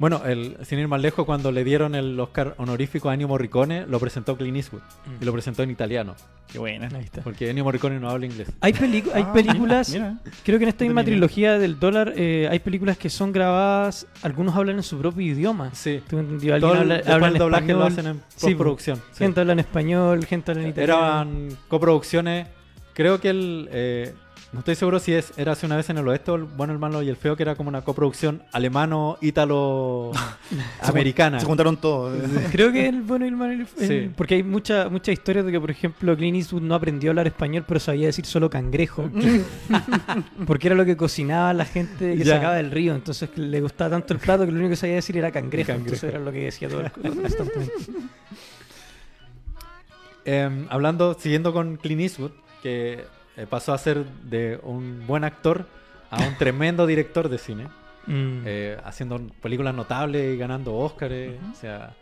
bueno, 0.00 0.22
el, 0.24 0.56
sin 0.62 0.78
ir 0.80 0.88
más 0.88 1.00
lejos, 1.00 1.24
cuando 1.26 1.52
le 1.52 1.62
dieron 1.62 1.94
el 1.94 2.18
Oscar 2.18 2.54
honorífico 2.56 3.08
a 3.10 3.14
Ennio 3.14 3.28
Morricone, 3.28 3.86
lo 3.86 4.00
presentó 4.00 4.36
Clint 4.36 4.56
Eastwood. 4.56 4.80
Mm. 4.80 5.22
Y 5.22 5.24
lo 5.26 5.32
presentó 5.32 5.62
en 5.62 5.70
italiano. 5.70 6.16
Qué 6.50 6.58
buena. 6.58 6.88
Ahí 6.92 7.04
está. 7.04 7.20
Porque 7.22 7.48
Ennio 7.50 7.62
Morricone 7.64 8.00
no 8.00 8.10
habla 8.10 8.26
inglés. 8.26 8.48
Hay, 8.60 8.72
pelicu- 8.72 9.12
hay 9.14 9.22
Ah, 9.22 9.32
películas, 9.32 9.90
mira, 9.90 10.18
mira. 10.24 10.32
creo 10.42 10.58
que 10.58 10.64
en 10.64 10.68
esta 10.70 10.84
misma 10.84 11.04
trilogía 11.04 11.58
del 11.58 11.78
dólar, 11.78 12.14
eh, 12.16 12.48
hay 12.50 12.58
películas 12.58 12.98
que 12.98 13.08
son 13.10 13.30
grabadas, 13.30 14.06
algunos 14.22 14.56
hablan 14.56 14.76
en 14.76 14.82
su 14.82 14.98
propio 14.98 15.24
idioma. 15.32 15.70
Sí. 15.74 16.02
Tengo 16.08 16.22
entendido, 16.22 16.58
Todo 16.58 16.72
alguien 16.72 16.92
habla, 16.98 17.12
habla 17.14 17.28
el 17.28 17.34
en 17.34 17.38
doblaje 17.38 17.66
lo 17.74 17.86
español, 17.86 17.92
hacen 17.92 18.06
en 18.06 18.22
Sí, 18.34 18.54
pues. 18.54 18.82
sí. 18.82 18.92
gente 19.18 19.40
habla 19.40 19.52
en 19.52 19.58
español, 19.60 20.24
gente 20.24 20.50
habla 20.50 20.62
en 20.64 20.68
italiano. 20.70 20.98
Eran 20.98 21.48
coproducciones. 21.68 22.48
Creo 22.94 23.20
que 23.20 23.30
el. 23.30 23.68
eh, 23.70 24.14
no 24.52 24.58
estoy 24.60 24.74
seguro 24.74 24.98
si 24.98 25.12
es 25.12 25.32
era 25.36 25.52
hace 25.52 25.66
una 25.66 25.76
vez 25.76 25.88
en 25.90 25.98
el 25.98 26.08
oeste 26.08 26.30
o 26.32 26.34
el 26.34 26.42
bueno, 26.44 26.72
el 26.72 26.78
malo 26.80 27.02
y 27.02 27.08
el 27.08 27.14
feo, 27.16 27.36
que 27.36 27.44
era 27.44 27.54
como 27.54 27.68
una 27.68 27.82
coproducción 27.82 28.42
alemano-ítalo-americana. 28.50 31.38
Se 31.40 31.46
juntaron 31.46 31.76
todos. 31.76 32.18
Creo 32.52 32.72
que 32.72 32.88
el 32.88 33.02
bueno 33.02 33.24
y 33.24 33.28
el 33.28 33.36
malo. 33.36 33.52
y 33.52 33.60
el- 33.60 33.66
Sí. 33.68 33.84
el- 33.94 34.10
porque 34.10 34.34
hay 34.36 34.42
mucha- 34.42 34.88
muchas 34.88 35.12
historias 35.12 35.44
de 35.46 35.52
que, 35.52 35.60
por 35.60 35.70
ejemplo, 35.70 36.16
Clint 36.16 36.36
Eastwood 36.36 36.62
no 36.62 36.74
aprendió 36.74 37.10
a 37.10 37.12
hablar 37.12 37.26
español, 37.28 37.64
pero 37.66 37.78
sabía 37.78 38.06
decir 38.06 38.26
solo 38.26 38.50
cangrejo. 38.50 39.08
porque 40.46 40.66
era 40.68 40.74
lo 40.76 40.84
que 40.84 40.96
cocinaba 40.96 41.52
la 41.54 41.64
gente 41.64 42.16
que 42.16 42.24
Ya. 42.24 42.36
sacaba 42.36 42.54
del 42.56 42.70
río. 42.72 42.94
Entonces 42.94 43.28
le 43.36 43.60
gustaba 43.60 43.90
tanto 43.90 44.14
el 44.14 44.18
plato 44.20 44.44
que 44.46 44.50
lo 44.52 44.58
único 44.58 44.70
que 44.70 44.76
sabía 44.76 44.96
decir 44.96 45.16
era 45.16 45.30
cangrejo. 45.30 45.68
Cangrejo. 45.68 45.84
Entonces 45.94 46.10
era 46.10 46.18
lo 46.18 46.32
que 46.32 46.44
decía 46.46 46.68
todo 46.68 46.80
el 46.80 46.90
constantemente. 46.90 47.72
Em, 50.24 50.66
hablando, 50.70 51.14
siguiendo 51.18 51.52
con 51.52 51.76
Clint 51.76 52.00
Eastwood, 52.02 52.32
que 52.62 53.04
pasó 53.46 53.72
a 53.72 53.78
ser 53.78 54.04
de 54.24 54.58
un 54.62 55.06
buen 55.06 55.24
actor 55.24 55.66
a 56.10 56.22
un 56.24 56.36
tremendo 56.36 56.86
director 56.86 57.28
de 57.28 57.38
cine, 57.38 57.68
Mm. 58.06 58.42
eh, 58.46 58.78
haciendo 58.82 59.20
películas 59.42 59.74
notables 59.74 60.34
y 60.34 60.38
ganando 60.38 60.74
Oscars, 60.74 61.12
o 61.52 61.54
sea, 61.54 61.94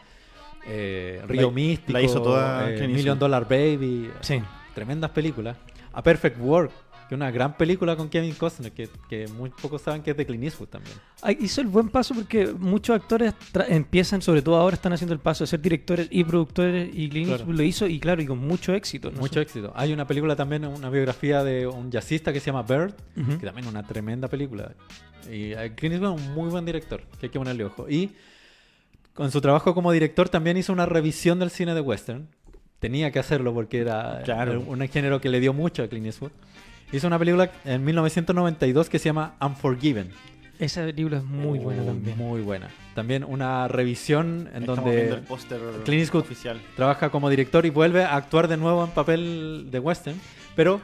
eh, 0.67 1.21
Río 1.27 1.49
La- 1.49 1.51
Místico, 1.53 1.93
la 1.93 2.03
hizo 2.03 2.23
toda 2.23 2.71
eh, 2.71 2.87
Million. 2.87 3.19
Dollar 3.19 3.45
Baby, 3.49 4.11
sí. 4.21 4.41
tremendas 4.75 5.11
películas. 5.11 5.57
A 5.93 6.01
Perfect 6.03 6.39
Work, 6.41 6.71
que 7.09 7.15
una 7.15 7.31
gran 7.31 7.57
película 7.57 7.97
con 7.97 8.09
Kevin 8.09 8.35
Costner, 8.35 8.73
que, 8.73 8.89
que 9.09 9.27
muy 9.29 9.51
pocos 9.51 9.81
saben 9.83 10.03
que 10.03 10.11
es 10.11 10.17
de 10.17 10.27
Clint 10.27 10.45
Eastwood 10.45 10.69
también. 10.69 10.95
Hizo 11.41 11.61
el 11.61 11.67
buen 11.69 11.89
paso 11.89 12.15
porque 12.15 12.49
muchos 12.49 12.95
actores 12.97 13.33
empiezan, 13.69 14.21
sobre 14.21 14.43
todo 14.43 14.57
ahora, 14.57 14.75
están 14.75 14.93
haciendo 14.93 15.15
el 15.15 15.21
paso 15.21 15.45
de 15.45 15.49
ser 15.49 15.61
directores 15.61 16.09
y 16.11 16.23
productores 16.25 16.91
y 16.93 17.09
Clint 17.09 17.29
Claro. 17.29 17.41
Eastwood 17.41 17.57
lo 17.57 17.63
hizo 17.63 17.87
y 17.87 17.99
claro, 17.99 18.21
y 18.23 18.27
con 18.27 18.39
mucho 18.39 18.75
éxito. 18.75 19.11
¿no? 19.11 19.21
Mucho 19.21 19.41
éxito. 19.41 19.73
Hay 19.75 19.93
una 19.93 20.07
película 20.07 20.37
también, 20.37 20.65
una 20.67 20.91
biografía 20.91 21.43
de 21.43 21.67
un 21.67 21.91
jazzista 21.91 22.33
que 22.33 22.41
se 22.41 22.47
llama 22.47 22.63
Bird, 22.63 22.95
que 23.15 23.47
también 23.47 23.65
es 23.65 23.67
una 23.71 23.83
tremenda 23.83 24.29
película. 24.29 24.73
Y 25.31 25.53
eh, 25.53 25.73
Clint 25.75 25.95
Eastwood 25.95 26.19
es 26.19 26.27
un 26.27 26.35
muy 26.35 26.51
buen 26.51 26.65
director, 26.65 27.03
que 27.19 27.27
hay 27.27 27.31
que 27.31 27.39
ponerle 27.39 27.65
ojo. 27.65 27.89
Y 27.89 28.11
con 29.15 29.31
su 29.31 29.41
trabajo 29.41 29.75
como 29.75 29.91
director 29.93 30.29
también 30.29 30.57
hizo 30.57 30.73
una 30.73 30.87
revisión 30.87 31.39
del 31.39 31.51
cine 31.51 31.75
de 31.75 31.81
western. 31.81 32.29
Tenía 32.79 33.11
que 33.11 33.19
hacerlo 33.19 33.53
porque 33.53 33.81
era, 33.81 34.23
Claro. 34.25 34.53
era 34.53 34.61
un 34.61 34.87
género 34.89 35.21
que 35.21 35.29
le 35.29 35.41
dio 35.41 35.53
mucho 35.53 35.83
a 35.83 35.89
Clint 35.89 36.07
Eastwood. 36.07 36.31
Hizo 36.93 37.07
una 37.07 37.19
película 37.19 37.51
en 37.65 37.85
1992 37.85 38.89
que 38.89 38.99
se 38.99 39.07
llama 39.07 39.35
Unforgiven. 39.41 40.11
Esa 40.59 40.85
película 40.85 41.19
es 41.19 41.25
muy 41.25 41.59
buena 41.59 41.83
Oh, 41.83 41.87
también. 41.87 42.17
Muy 42.19 42.41
buena. 42.41 42.69
También 42.95 43.23
una 43.25 43.69
revisión 43.69 44.49
en 44.55 44.63
Estamos 44.63 44.93
el 44.93 45.09
donde 45.11 45.27
póster 45.27 45.61
Clint 45.85 46.01
Eastwood 46.03 46.23
oficial. 46.23 46.61
trabaja 46.75 47.11
como 47.11 47.31
director 47.31 47.65
y 47.65 47.71
vuelve 47.71 48.03
a 48.05 48.17
actuar 48.17 48.49
de 48.49 48.57
nuevo 48.57 48.85
en 48.85 48.91
papel 48.91 49.69
de 49.71 49.79
western, 49.79 50.17
pero 50.57 50.81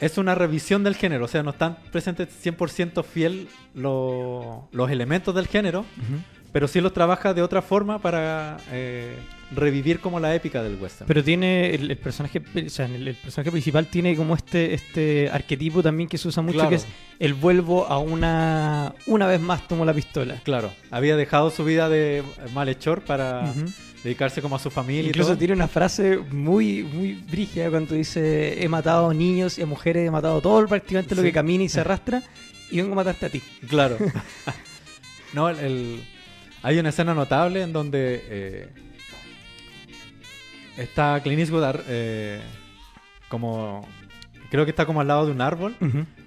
es 0.00 0.18
una 0.18 0.34
revisión 0.36 0.84
del 0.84 0.94
género, 0.94 1.24
o 1.24 1.28
sea, 1.28 1.42
no 1.42 1.50
están 1.50 1.78
presentes 1.90 2.28
100% 2.44 3.02
fiel 3.04 3.48
lo- 3.74 4.68
los 4.70 4.90
elementos 4.90 5.34
del 5.34 5.46
género, 5.48 5.80
Ujú. 5.80 6.20
Pero 6.54 6.68
sí 6.68 6.80
los 6.80 6.92
trabaja 6.92 7.34
de 7.34 7.42
otra 7.42 7.62
forma 7.62 7.98
para 7.98 8.58
eh, 8.70 9.16
revivir 9.50 9.98
como 9.98 10.20
la 10.20 10.32
épica 10.36 10.62
del 10.62 10.76
western. 10.80 11.08
Pero 11.08 11.24
tiene 11.24 11.74
el, 11.74 11.90
el 11.90 11.96
personaje, 11.98 12.40
o 12.64 12.68
sea, 12.70 12.86
el, 12.86 13.08
el 13.08 13.16
personaje 13.16 13.50
principal 13.50 13.88
tiene 13.88 14.14
como 14.14 14.36
este 14.36 14.72
este 14.72 15.28
arquetipo 15.32 15.82
también 15.82 16.08
que 16.08 16.16
se 16.16 16.28
usa 16.28 16.44
mucho, 16.44 16.54
Claro. 16.58 16.70
que 16.70 16.76
es 16.76 16.86
el 17.18 17.34
vuelvo 17.34 17.86
a 17.88 17.98
una 17.98 18.94
una 19.06 19.26
vez 19.26 19.40
más 19.40 19.66
tomo 19.66 19.84
la 19.84 19.92
pistola. 19.92 20.40
Claro, 20.44 20.72
había 20.92 21.16
dejado 21.16 21.50
su 21.50 21.64
vida 21.64 21.88
de 21.88 22.22
malhechor 22.54 23.02
para 23.02 23.50
Ujú. 23.50 23.64
dedicarse 24.04 24.40
como 24.40 24.54
a 24.54 24.60
su 24.60 24.70
familia. 24.70 25.02
y 25.02 25.06
Incluso 25.08 25.30
todo. 25.30 25.38
tiene 25.38 25.54
una 25.54 25.66
frase 25.66 26.18
muy 26.18 26.84
muy 26.84 27.14
brígida 27.14 27.68
cuando 27.68 27.96
dice 27.96 28.62
he 28.62 28.68
matado 28.68 29.12
niños 29.12 29.58
y 29.58 29.62
a 29.62 29.66
mujeres, 29.66 30.06
he 30.06 30.10
matado 30.12 30.40
todo 30.40 30.64
prácticamente 30.68 31.16
lo 31.16 31.22
Sí. 31.22 31.26
que 31.28 31.32
camina 31.32 31.64
y 31.64 31.68
se 31.68 31.80
arrastra 31.84 32.22
y 32.70 32.76
vengo 32.76 32.92
a 32.92 32.96
matarte 32.96 33.26
a 33.26 33.28
ti. 33.28 33.42
Claro. 33.68 33.96
no, 35.32 35.48
el, 35.48 35.58
el- 35.58 36.04
hay 36.64 36.78
una 36.78 36.88
escena 36.88 37.14
notable 37.14 37.62
en 37.62 37.72
donde 37.72 38.24
eh, 38.28 38.68
está 40.76 41.20
Clint 41.22 41.40
Eastwood 41.40 41.80
eh, 41.88 42.40
como... 43.28 43.86
Creo 44.50 44.64
que 44.64 44.70
está 44.70 44.86
como 44.86 45.00
al 45.00 45.08
lado 45.08 45.26
de 45.26 45.32
un 45.32 45.40
árbol 45.40 45.74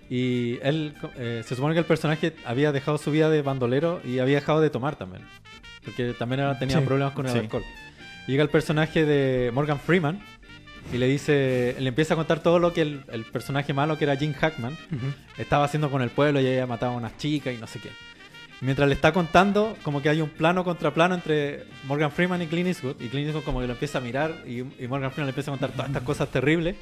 y 0.09 0.59
él... 0.61 0.93
eh, 1.17 1.43
se 1.45 1.55
supone 1.55 1.73
que 1.73 1.79
el 1.79 1.85
personaje 1.85 2.33
había 2.45 2.71
dejado 2.71 2.97
su 2.97 3.11
vida 3.11 3.29
de 3.29 3.41
bandolero 3.41 4.01
y 4.03 4.19
había 4.19 4.35
dejado 4.35 4.59
de 4.61 4.69
tomar 4.69 4.95
también. 4.97 5.23
Porque 5.85 6.13
también 6.13 6.41
tenía 6.59 6.79
Sí. 6.79 6.85
problemas 6.85 7.13
con 7.13 7.25
el 7.25 7.31
Sí. 7.31 7.39
alcohol. 7.39 7.63
Llega 8.27 8.43
el 8.43 8.49
personaje 8.49 9.05
de 9.05 9.51
Morgan 9.53 9.79
Freeman 9.79 10.19
y 10.93 10.97
le 10.97 11.07
dice... 11.07 11.75
Le 11.79 11.87
empieza 11.89 12.15
a 12.15 12.17
contar 12.17 12.41
todo 12.41 12.59
lo 12.59 12.73
que 12.73 12.81
el, 12.81 13.03
el 13.11 13.23
personaje 13.25 13.73
malo, 13.73 13.97
que 13.97 14.03
era 14.03 14.17
Jim 14.17 14.33
Hackman, 14.33 14.77
estaba 15.37 15.63
haciendo 15.63 15.89
con 15.89 16.01
el 16.01 16.09
pueblo 16.09 16.41
y 16.41 16.47
había 16.47 16.67
matado 16.67 16.93
a 16.93 16.95
unas 16.97 17.15
chicas 17.17 17.53
y 17.53 17.57
no 17.57 17.67
sé 17.67 17.79
qué. 17.79 17.89
Mientras 18.61 18.87
le 18.87 18.95
está 18.95 19.11
contando, 19.11 19.77
como 19.83 20.01
que 20.01 20.09
hay 20.09 20.19
un 20.21 20.29
plano 20.29 20.63
contra 20.63 20.91
plano 20.91 21.13
entre 21.13 21.65
Morgan 21.85 22.11
Freeman 22.11 22.41
y 22.41 22.47
Clint 22.47 22.67
Eastwood. 22.69 22.95
Y 22.99 23.07
Clint 23.09 23.27
Eastwood 23.27 23.43
como 23.43 23.59
que 23.61 23.67
lo 23.67 23.73
empieza 23.73 23.99
a 23.99 24.01
mirar 24.01 24.33
y, 24.47 24.59
y 24.61 24.87
Morgan 24.87 25.11
Freeman 25.11 25.27
le 25.27 25.31
empieza 25.31 25.51
a 25.51 25.53
contar 25.53 25.71
todas 25.71 25.87
estas 25.87 26.03
cosas 26.03 26.29
terribles. 26.29 26.75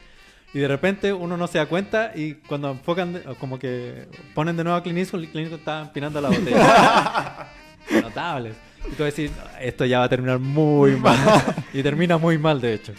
Y 0.54 0.60
de 0.60 0.70
repente 0.70 1.12
uno 1.12 1.36
no 1.36 1.48
se 1.48 1.58
da 1.58 1.66
cuenta 1.66 2.14
y 2.16 2.36
cuando 2.36 2.72
enfocan, 2.72 3.12
de- 3.14 3.22
como 3.40 3.60
que 3.60 4.08
ponen 4.34 4.56
de 4.56 4.64
nuevo 4.64 4.78
a 4.78 4.84
Clint 4.84 5.00
Eastwood, 5.00 5.24
Clint 5.26 5.36
Eastwood 5.52 5.60
está 5.60 5.82
empinando 5.82 6.22
la 6.22 6.30
botella. 6.30 7.48
Notables. 8.02 8.56
Y 8.86 8.90
tú 8.92 8.92
vas 8.92 9.02
a 9.02 9.06
decir, 9.06 9.32
esto 9.60 9.84
ya 9.86 10.00
va 10.00 10.06
a 10.06 10.10
terminar 10.10 10.40
muy 10.40 10.96
mal. 10.96 11.18
y 11.74 11.84
termina 11.84 12.18
muy 12.18 12.38
mal, 12.38 12.62
de 12.62 12.74
hecho. 12.76 12.94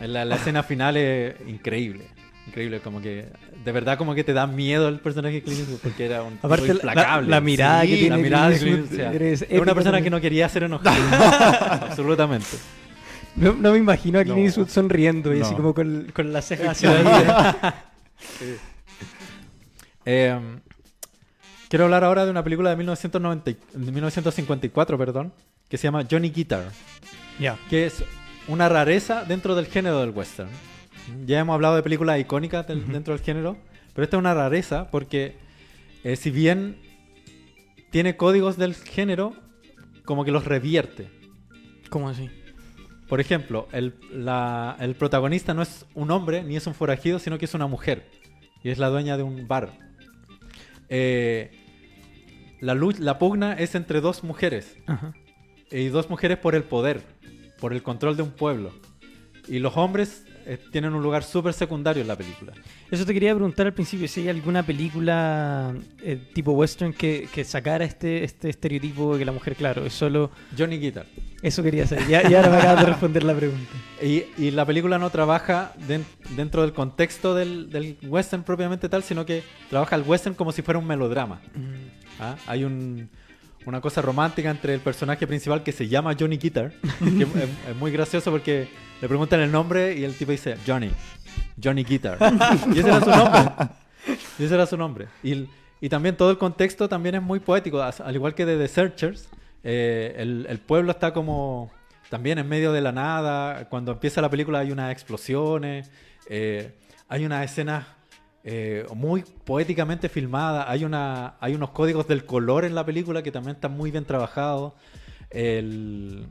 La, 0.00 0.26
la 0.26 0.34
escena 0.36 0.62
final 0.62 0.98
es 0.98 1.34
increíble. 1.46 2.08
Increíble, 2.56 2.80
como 2.80 3.02
que 3.02 3.26
de 3.66 3.72
verdad 3.72 3.98
como 3.98 4.14
que 4.14 4.24
te 4.24 4.32
da 4.32 4.46
miedo 4.46 4.88
el 4.88 4.98
personaje 4.98 5.34
de 5.34 5.42
Clint 5.42 5.58
Eastwood 5.60 5.78
porque 5.80 6.06
era 6.06 6.22
un 6.22 6.32
tipo 6.36 6.46
Aparte, 6.46 6.68
la- 6.68 6.72
implacable. 6.74 7.28
la 7.28 7.40
mirada 7.42 7.82
Sí, 7.82 7.88
que 7.88 7.96
tiene 7.96 8.16
la 8.16 8.22
mirada 8.22 8.48
de 8.48 8.58
Clint 8.58 8.74
Clint 8.88 8.92
Eastwood, 8.92 8.94
o 8.94 9.12
sea, 9.18 9.28
Eastwood 9.28 9.52
es 9.56 9.60
una 9.60 9.74
persona 9.74 9.84
también. 9.84 10.04
que 10.04 10.10
no 10.10 10.20
quería 10.22 10.46
hacer 10.46 10.62
enojar. 10.62 10.96
Absolutamente. 11.82 12.46
No, 13.36 13.52
no 13.52 13.72
me 13.72 13.76
imagino 13.78 14.18
a 14.18 14.22
Clint 14.22 14.38
No. 14.38 14.44
Eastwood 14.46 14.68
sonriendo 14.68 15.34
y 15.36 15.42
así 15.42 15.50
No. 15.50 15.56
como 15.58 15.74
con, 15.74 16.10
con 16.14 16.32
las 16.32 16.46
cejas 16.46 16.68
hacia 16.68 16.90
adelante. 16.92 17.68
Eh, 20.06 20.38
quiero 21.68 21.84
hablar 21.86 22.04
ahora 22.04 22.24
de 22.24 22.30
una 22.30 22.42
película 22.44 22.70
de 22.70 22.76
1990, 22.76 23.50
y- 23.50 23.56
de 23.74 23.92
1954, 23.92 24.96
perdón, 24.96 25.32
que 25.68 25.76
se 25.76 25.84
llama 25.84 26.04
Johnny 26.10 26.30
Guitar. 26.30 26.70
Ya. 27.38 27.58
que 27.68 27.86
es 27.86 28.02
una 28.48 28.68
rareza 28.68 29.24
dentro 29.24 29.54
del 29.54 29.66
género 29.66 30.00
del 30.00 30.10
western. 30.10 30.48
Ya 31.26 31.40
hemos 31.40 31.54
hablado 31.54 31.76
de 31.76 31.82
películas 31.82 32.18
icónicas 32.20 32.66
del- 32.66 32.86
dentro 32.90 33.14
del 33.14 33.22
género, 33.24 33.56
pero 33.94 34.04
esta 34.04 34.16
es 34.16 34.18
una 34.20 34.34
rareza 34.34 34.90
porque 34.90 35.36
eh, 36.04 36.16
si 36.16 36.30
bien 36.30 36.76
tiene 37.90 38.16
códigos 38.16 38.56
del 38.56 38.74
género, 38.74 39.34
como 40.04 40.24
que 40.24 40.30
los 40.30 40.44
revierte. 40.44 41.08
¿Cómo 41.90 42.08
así? 42.08 42.28
Por 43.08 43.20
ejemplo, 43.20 43.68
el, 43.72 43.94
la- 44.12 44.76
el 44.80 44.94
protagonista 44.96 45.54
no 45.54 45.62
es 45.62 45.86
un 45.94 46.10
hombre 46.10 46.42
ni 46.42 46.56
es 46.56 46.66
un 46.66 46.74
forajido, 46.74 47.18
sino 47.18 47.38
que 47.38 47.44
es 47.44 47.54
una 47.54 47.66
mujer. 47.66 48.10
Y 48.64 48.70
es 48.70 48.78
la 48.78 48.88
dueña 48.88 49.16
de 49.16 49.22
un 49.22 49.46
bar. 49.46 49.72
Eh, 50.88 51.50
la, 52.60 52.74
lu- 52.74 52.94
la 52.98 53.18
pugna 53.18 53.52
es 53.54 53.74
entre 53.74 54.00
dos 54.00 54.24
mujeres 54.24 54.76
Ajá. 54.86 55.12
y 55.70 55.86
dos 55.86 56.10
mujeres 56.10 56.38
por 56.38 56.54
el 56.54 56.64
poder, 56.64 57.02
por 57.60 57.72
el 57.72 57.82
control 57.82 58.16
de 58.16 58.22
un 58.22 58.30
pueblo. 58.30 58.72
Y 59.48 59.58
los 59.60 59.76
hombres 59.76 60.24
eh, 60.46 60.58
tienen 60.72 60.94
un 60.94 61.02
lugar 61.02 61.22
súper 61.24 61.52
secundario 61.52 62.00
en 62.02 62.08
la 62.08 62.16
película. 62.16 62.52
Eso 62.90 63.04
te 63.04 63.12
quería 63.12 63.34
preguntar 63.34 63.66
al 63.66 63.74
principio, 63.74 64.06
si 64.08 64.20
hay 64.22 64.28
alguna 64.28 64.62
película 64.64 65.74
eh, 66.02 66.18
tipo 66.34 66.52
western 66.52 66.92
que, 66.92 67.28
que 67.32 67.44
sacara 67.44 67.84
este, 67.84 68.24
este 68.24 68.48
estereotipo 68.48 69.12
de 69.14 69.18
que 69.20 69.24
la 69.24 69.32
mujer, 69.32 69.56
claro, 69.56 69.84
es 69.84 69.92
solo... 69.92 70.30
Johnny 70.56 70.78
Guitar. 70.78 71.06
Eso 71.42 71.62
quería 71.62 71.86
saber. 71.86 72.06
Ya, 72.08 72.28
ya 72.28 72.38
ahora 72.38 72.50
me 72.50 72.56
acabas 72.58 72.80
de 72.80 72.86
responder 72.86 73.24
la 73.24 73.34
pregunta. 73.34 73.70
Y, 74.02 74.24
y 74.38 74.50
la 74.52 74.64
película 74.64 74.98
no 74.98 75.10
trabaja 75.10 75.72
den- 75.86 76.04
dentro 76.36 76.62
del 76.62 76.72
contexto 76.72 77.34
del, 77.34 77.70
del 77.70 77.98
western 78.02 78.42
propiamente 78.42 78.88
tal, 78.88 79.02
sino 79.02 79.26
que 79.26 79.42
trabaja 79.68 79.96
el 79.96 80.02
western 80.02 80.34
como 80.34 80.52
si 80.52 80.62
fuera 80.62 80.78
un 80.78 80.86
melodrama. 80.86 81.40
¿ah? 82.20 82.36
Hay 82.46 82.64
un- 82.64 83.08
una 83.66 83.80
cosa 83.80 84.00
romántica 84.00 84.50
entre 84.50 84.72
el 84.72 84.80
personaje 84.80 85.26
principal 85.26 85.62
que 85.62 85.72
se 85.72 85.88
llama 85.88 86.16
Johnny 86.18 86.38
Guitar, 86.38 86.72
que 86.98 87.22
es, 87.24 87.76
muy 87.76 87.90
gracioso 87.90 88.30
porque 88.30 88.68
le 89.00 89.08
preguntan 89.08 89.40
el 89.40 89.52
nombre 89.52 89.94
y 89.94 90.04
el 90.04 90.14
tipo 90.14 90.32
dice 90.32 90.56
Johnny, 90.66 90.90
Johnny 91.62 91.84
Guitar. 91.84 92.18
y 92.74 92.78
ese 92.78 92.88
era 92.88 93.00
su 93.00 93.10
nombre. 93.10 93.52
Y 94.38 94.44
ese 94.44 94.54
era 94.54 94.66
su 94.66 94.76
nombre. 94.76 95.08
Y, 95.22 95.46
y 95.80 95.88
también 95.88 96.16
todo 96.16 96.30
el 96.30 96.38
contexto 96.38 96.88
también 96.88 97.16
es 97.16 97.22
muy 97.22 97.40
poético, 97.40 97.82
al 97.82 98.14
igual 98.14 98.34
que 98.34 98.46
de 98.46 98.56
The 98.56 98.68
Searchers. 98.68 99.28
eh, 99.62 100.14
el, 100.16 100.46
el 100.48 100.58
pueblo 100.58 100.92
está 100.92 101.12
como 101.12 101.70
también 102.08 102.38
en 102.38 102.48
medio 102.48 102.72
de 102.72 102.80
la 102.80 102.92
nada. 102.92 103.68
Cuando 103.68 103.92
empieza 103.92 104.20
la 104.20 104.30
película 104.30 104.60
hay 104.60 104.70
unas 104.70 104.92
explosiones, 104.92 105.90
eh, 106.28 106.72
hay 107.08 107.24
unas 107.24 107.44
escenas 107.44 107.86
eh, 108.48 108.86
muy 108.94 109.24
poéticamente 109.44 110.08
filmadas, 110.08 110.66
hay, 110.68 110.84
una, 110.84 111.34
hay 111.40 111.54
unos 111.56 111.70
códigos 111.70 112.06
del 112.06 112.24
color 112.24 112.64
en 112.64 112.76
la 112.76 112.86
película 112.86 113.22
que 113.22 113.32
también 113.32 113.56
están 113.56 113.76
muy 113.76 113.90
bien 113.90 114.04
trabajados. 114.04 114.72
El- 115.30 116.26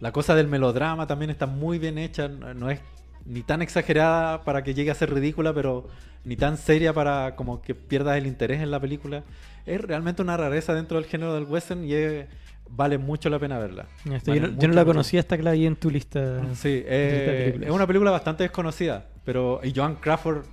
la 0.00 0.12
cosa 0.12 0.34
del 0.34 0.48
melodrama 0.48 1.06
también 1.06 1.30
está 1.30 1.46
muy 1.46 1.78
bien 1.78 1.96
hecha, 1.98 2.28
no 2.28 2.52
no 2.54 2.70
es 2.70 2.80
ni 3.24 3.42
tan 3.42 3.62
exagerada 3.62 4.42
para 4.44 4.62
que 4.62 4.74
llegue 4.74 4.90
a 4.90 4.94
ser 4.94 5.14
ridícula, 5.14 5.54
pero 5.54 5.88
ni 6.24 6.36
tan 6.36 6.58
seria 6.58 6.92
para 6.92 7.36
como 7.36 7.62
que 7.62 7.74
pierdas 7.74 8.18
el 8.18 8.26
interés 8.26 8.60
en 8.60 8.70
la 8.70 8.80
película. 8.80 9.22
Es 9.64 9.80
realmente 9.80 10.20
una 10.20 10.36
rareza 10.36 10.74
dentro 10.74 10.98
del 10.98 11.06
género 11.08 11.34
del 11.34 11.44
western 11.44 11.84
y 11.84 11.94
es- 11.94 12.26
vale 12.68 12.98
mucho 12.98 13.30
la 13.30 13.38
pena 13.38 13.58
verla. 13.58 13.86
Vale 14.04 14.20
yo, 14.26 14.34
no, 14.34 14.46
yo 14.48 14.52
mucho 14.54 14.68
no 14.68 14.74
la 14.74 14.84
conocía 14.84 15.20
hasta 15.20 15.36
que 15.36 15.42
la 15.42 15.52
vi 15.52 15.64
en 15.66 15.76
tu 15.76 15.88
lista. 15.90 16.40
Sí, 16.54 16.68
lista 16.74 16.90
de 16.90 17.38
eh, 17.38 17.40
películas. 17.44 17.68
es 17.68 17.74
una 17.74 17.86
película 17.86 18.10
bastante 18.10 18.42
desconocida, 18.42 19.06
pero 19.24 19.60
y 19.62 19.72
Joan 19.74 19.94
Crawford, 19.94 20.44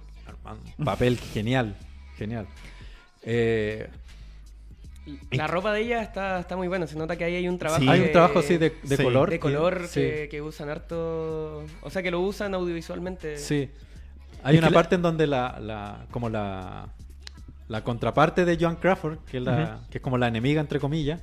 un 0.77 0.86
papel 0.86 1.17
genial, 1.19 1.75
genial. 2.17 2.47
Eh, 3.23 3.88
La 5.32 5.47
ropa 5.47 5.73
de 5.73 5.82
ella 5.82 6.01
está, 6.04 6.39
está 6.39 6.56
muy 6.56 6.67
buena. 6.67 6.88
Se 6.88 6.95
nota 6.95 7.15
que 7.15 7.23
ahí 7.23 7.36
hay 7.36 7.47
un 7.47 7.58
trabajo. 7.58 7.82
Sí. 7.82 7.89
hay 7.89 7.99
de- 7.99 8.06
un 8.08 8.12
trabajo 8.12 8.39
así 8.39 8.58
de, 8.58 8.71
de 8.84 8.97
sí, 8.97 9.04
color. 9.04 9.30
de 9.30 9.36
que- 9.36 9.39
color 9.39 9.88
sí, 9.88 9.99
que, 10.01 10.27
que 10.30 10.41
usan 10.41 10.69
harto. 10.69 11.65
O 11.82 11.89
sea, 11.89 12.04
que 12.04 12.12
lo 12.12 12.21
usan 12.21 12.54
audiovisualmente. 12.54 13.38
sí. 13.38 13.70
Hay 14.43 14.55
Es 14.55 14.61
una 14.61 14.72
la- 14.72 14.74
parte 14.76 14.95
en 14.95 15.03
donde 15.03 15.28
la, 15.28 15.59
la- 15.59 16.05
como 16.09 16.28
la, 16.30 16.88
la 17.68 17.84
contraparte 17.84 18.43
de 18.43 18.57
Joan 18.59 18.76
Crawford, 18.78 19.20
que 19.30 19.38
es, 19.38 19.43
la, 19.43 19.82
que 19.91 19.99
es 19.99 20.01
como 20.03 20.18
la 20.18 20.28
enemiga 20.28 20.59
entre 20.61 20.80
comillas, 20.80 21.22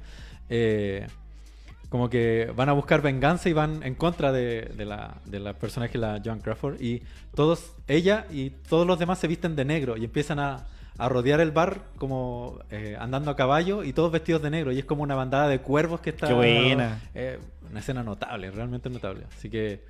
eh, 0.48 1.04
como 1.88 2.10
que 2.10 2.52
van 2.54 2.68
a 2.68 2.72
buscar 2.72 3.00
venganza 3.02 3.48
y 3.48 3.52
van 3.52 3.82
en 3.82 3.94
contra 3.94 4.30
de, 4.32 4.70
de 4.76 4.84
la, 4.84 5.16
de 5.24 5.40
la 5.40 5.54
personaje, 5.54 5.96
la 5.98 6.20
Joan 6.24 6.40
Crawford. 6.40 6.80
Y 6.80 7.02
todos, 7.34 7.72
ella 7.86 8.26
y 8.30 8.50
todos 8.50 8.86
los 8.86 8.98
demás 8.98 9.18
se 9.18 9.26
visten 9.28 9.56
de 9.56 9.64
negro 9.64 9.96
y 9.96 10.04
empiezan 10.04 10.38
a, 10.38 10.66
a 10.98 11.08
rodear 11.08 11.40
el 11.40 11.50
bar 11.50 11.80
como 11.96 12.58
eh, 12.70 12.96
andando 13.00 13.30
a 13.30 13.36
caballo 13.36 13.84
y 13.84 13.92
todos 13.94 14.12
vestidos 14.12 14.42
de 14.42 14.50
negro. 14.50 14.72
Y 14.72 14.78
es 14.80 14.84
como 14.84 15.02
una 15.02 15.14
bandada 15.14 15.48
de 15.48 15.60
cuervos 15.60 16.00
que 16.00 16.10
está... 16.10 16.26
Qué 16.28 16.34
buena. 16.34 17.00
eh, 17.14 17.38
una 17.70 17.80
escena 17.80 18.02
notable, 18.02 18.50
realmente 18.50 18.90
notable. 18.90 19.24
Así 19.36 19.48
que 19.48 19.82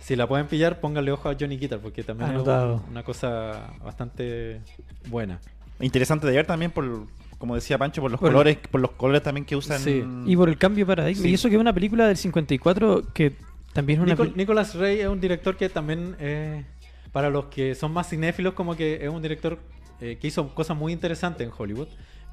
si 0.00 0.16
la 0.16 0.26
pueden 0.26 0.46
pillar, 0.48 0.80
pónganle 0.80 1.12
ojo 1.12 1.28
a 1.28 1.36
Johnny 1.38 1.56
Guitar 1.56 1.78
porque 1.78 2.02
también 2.02 2.30
Anotado. 2.30 2.76
es 2.76 2.80
un- 2.82 2.90
una 2.90 3.02
cosa 3.04 3.70
bastante 3.84 4.60
buena. 5.08 5.38
Interesante 5.80 6.26
de 6.26 6.32
ver 6.34 6.46
también 6.46 6.70
por, 6.70 7.06
como 7.44 7.54
decía 7.54 7.78
Pancho, 7.78 8.00
por 8.00 8.10
los 8.10 8.18
Por- 8.20 8.30
colores, 8.30 8.58
por 8.70 8.80
los 8.80 8.90
colores 8.92 9.22
también 9.22 9.44
que 9.44 9.54
usan. 9.54 9.78
Sí. 9.80 10.02
Y 10.26 10.34
por 10.36 10.48
el 10.48 10.56
cambio 10.58 10.84
de 10.84 10.88
paradigma. 10.96 11.22
Sí. 11.22 11.30
Y 11.30 11.34
eso 11.34 11.48
que 11.48 11.54
es 11.54 11.60
una 11.60 11.72
película 11.72 12.06
del 12.08 12.16
54 12.16 13.12
que 13.12 13.36
también 13.72 14.00
es 14.00 14.04
una... 14.06 14.14
Nicol- 14.16 14.34
Nicolas 14.34 14.74
Rey 14.74 15.00
es 15.00 15.06
un 15.08 15.20
director 15.20 15.56
que 15.56 15.68
también, 15.68 16.16
eh, 16.18 16.64
para 17.12 17.28
los 17.30 17.46
que 17.46 17.74
son 17.74 17.92
más 17.92 18.08
cinéfilos, 18.08 18.54
como 18.54 18.74
que 18.76 19.04
es 19.04 19.08
un 19.10 19.20
director 19.22 19.58
eh, 20.00 20.18
que 20.20 20.26
hizo 20.26 20.54
cosas 20.54 20.76
muy 20.76 20.92
interesantes 20.92 21.46
en 21.46 21.52
Hollywood 21.56 21.88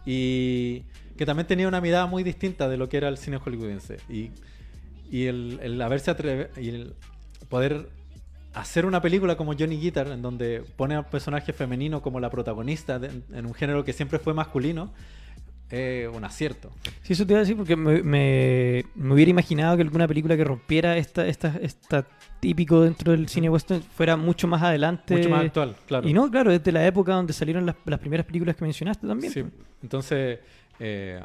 y 0.05 0.83
que 1.17 1.25
también 1.25 1.47
tenía 1.47 1.67
una 1.67 1.81
mirada 1.81 2.05
muy 2.07 2.23
distinta 2.23 2.67
de 2.69 2.77
lo 2.77 2.89
que 2.89 2.97
era 2.97 3.07
el 3.09 3.17
cine 3.17 3.37
hollywoodense. 3.37 3.97
Y, 4.09 4.31
y 5.11 5.25
el, 5.25 5.59
el 5.61 5.81
haberse 5.81 6.15
y 6.57 6.69
el 6.69 6.93
poder 7.49 7.89
hacer 8.53 8.85
una 8.85 9.01
película 9.01 9.35
como 9.37 9.53
Johnny 9.57 9.77
Guitar, 9.77 10.07
en 10.07 10.21
donde 10.21 10.63
pone 10.75 10.95
a 10.95 10.99
un 10.99 11.05
personaje 11.05 11.53
femenino 11.53 12.01
como 12.01 12.19
la 12.19 12.29
protagonista 12.29 12.99
de- 12.99 13.21
en 13.33 13.45
un 13.45 13.53
género 13.53 13.83
que 13.85 13.93
siempre 13.93 14.19
fue 14.19 14.33
masculino, 14.33 14.91
es 15.69 16.09
un 16.13 16.23
acierto. 16.25 16.69
Sí, 17.01 17.13
eso 17.13 17.25
te 17.25 17.31
iba 17.31 17.37
a 17.39 17.43
decir 17.43 17.55
porque 17.55 17.77
me, 17.77 18.03
me- 18.03 18.85
me 18.93 19.13
hubiera 19.13 19.31
imaginado 19.31 19.77
que 19.77 19.83
alguna 19.83 20.05
película 20.05 20.35
que 20.35 20.43
rompiera 20.43 20.97
esta, 20.97 21.25
esta, 21.25 21.55
esta 21.61 22.05
típico 22.41 22.81
dentro 22.81 23.13
del 23.13 23.29
cine 23.29 23.49
western 23.49 23.81
fuera 23.81 24.17
mucho 24.17 24.47
más 24.49 24.61
adelante. 24.63 25.15
Mucho 25.15 25.29
más 25.29 25.45
actual, 25.45 25.75
claro. 25.87 26.09
Y 26.09 26.13
no, 26.13 26.29
claro, 26.29 26.51
desde 26.51 26.73
la 26.73 26.85
época 26.85 27.13
donde 27.13 27.31
salieron 27.31 27.65
las, 27.65 27.75
las 27.85 27.99
primeras 27.99 28.25
películas 28.25 28.55
que 28.57 28.65
mencionaste 28.65 29.07
también. 29.07 29.31
Sí, 29.31 29.45
entonces 29.81 30.39
eh, 30.79 31.21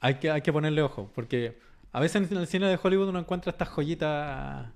hay, 0.00 0.16
que, 0.16 0.30
hay 0.32 0.42
que 0.42 0.52
ponerle 0.52 0.82
ojo, 0.82 1.10
porque 1.14 1.58
a 1.92 2.00
veces 2.00 2.30
en 2.30 2.36
el 2.36 2.46
cine 2.46 2.66
de 2.66 2.78
Hollywood 2.82 3.08
uno 3.08 3.20
encuentra 3.20 3.50
estas 3.52 3.68
joyitas 3.70 4.66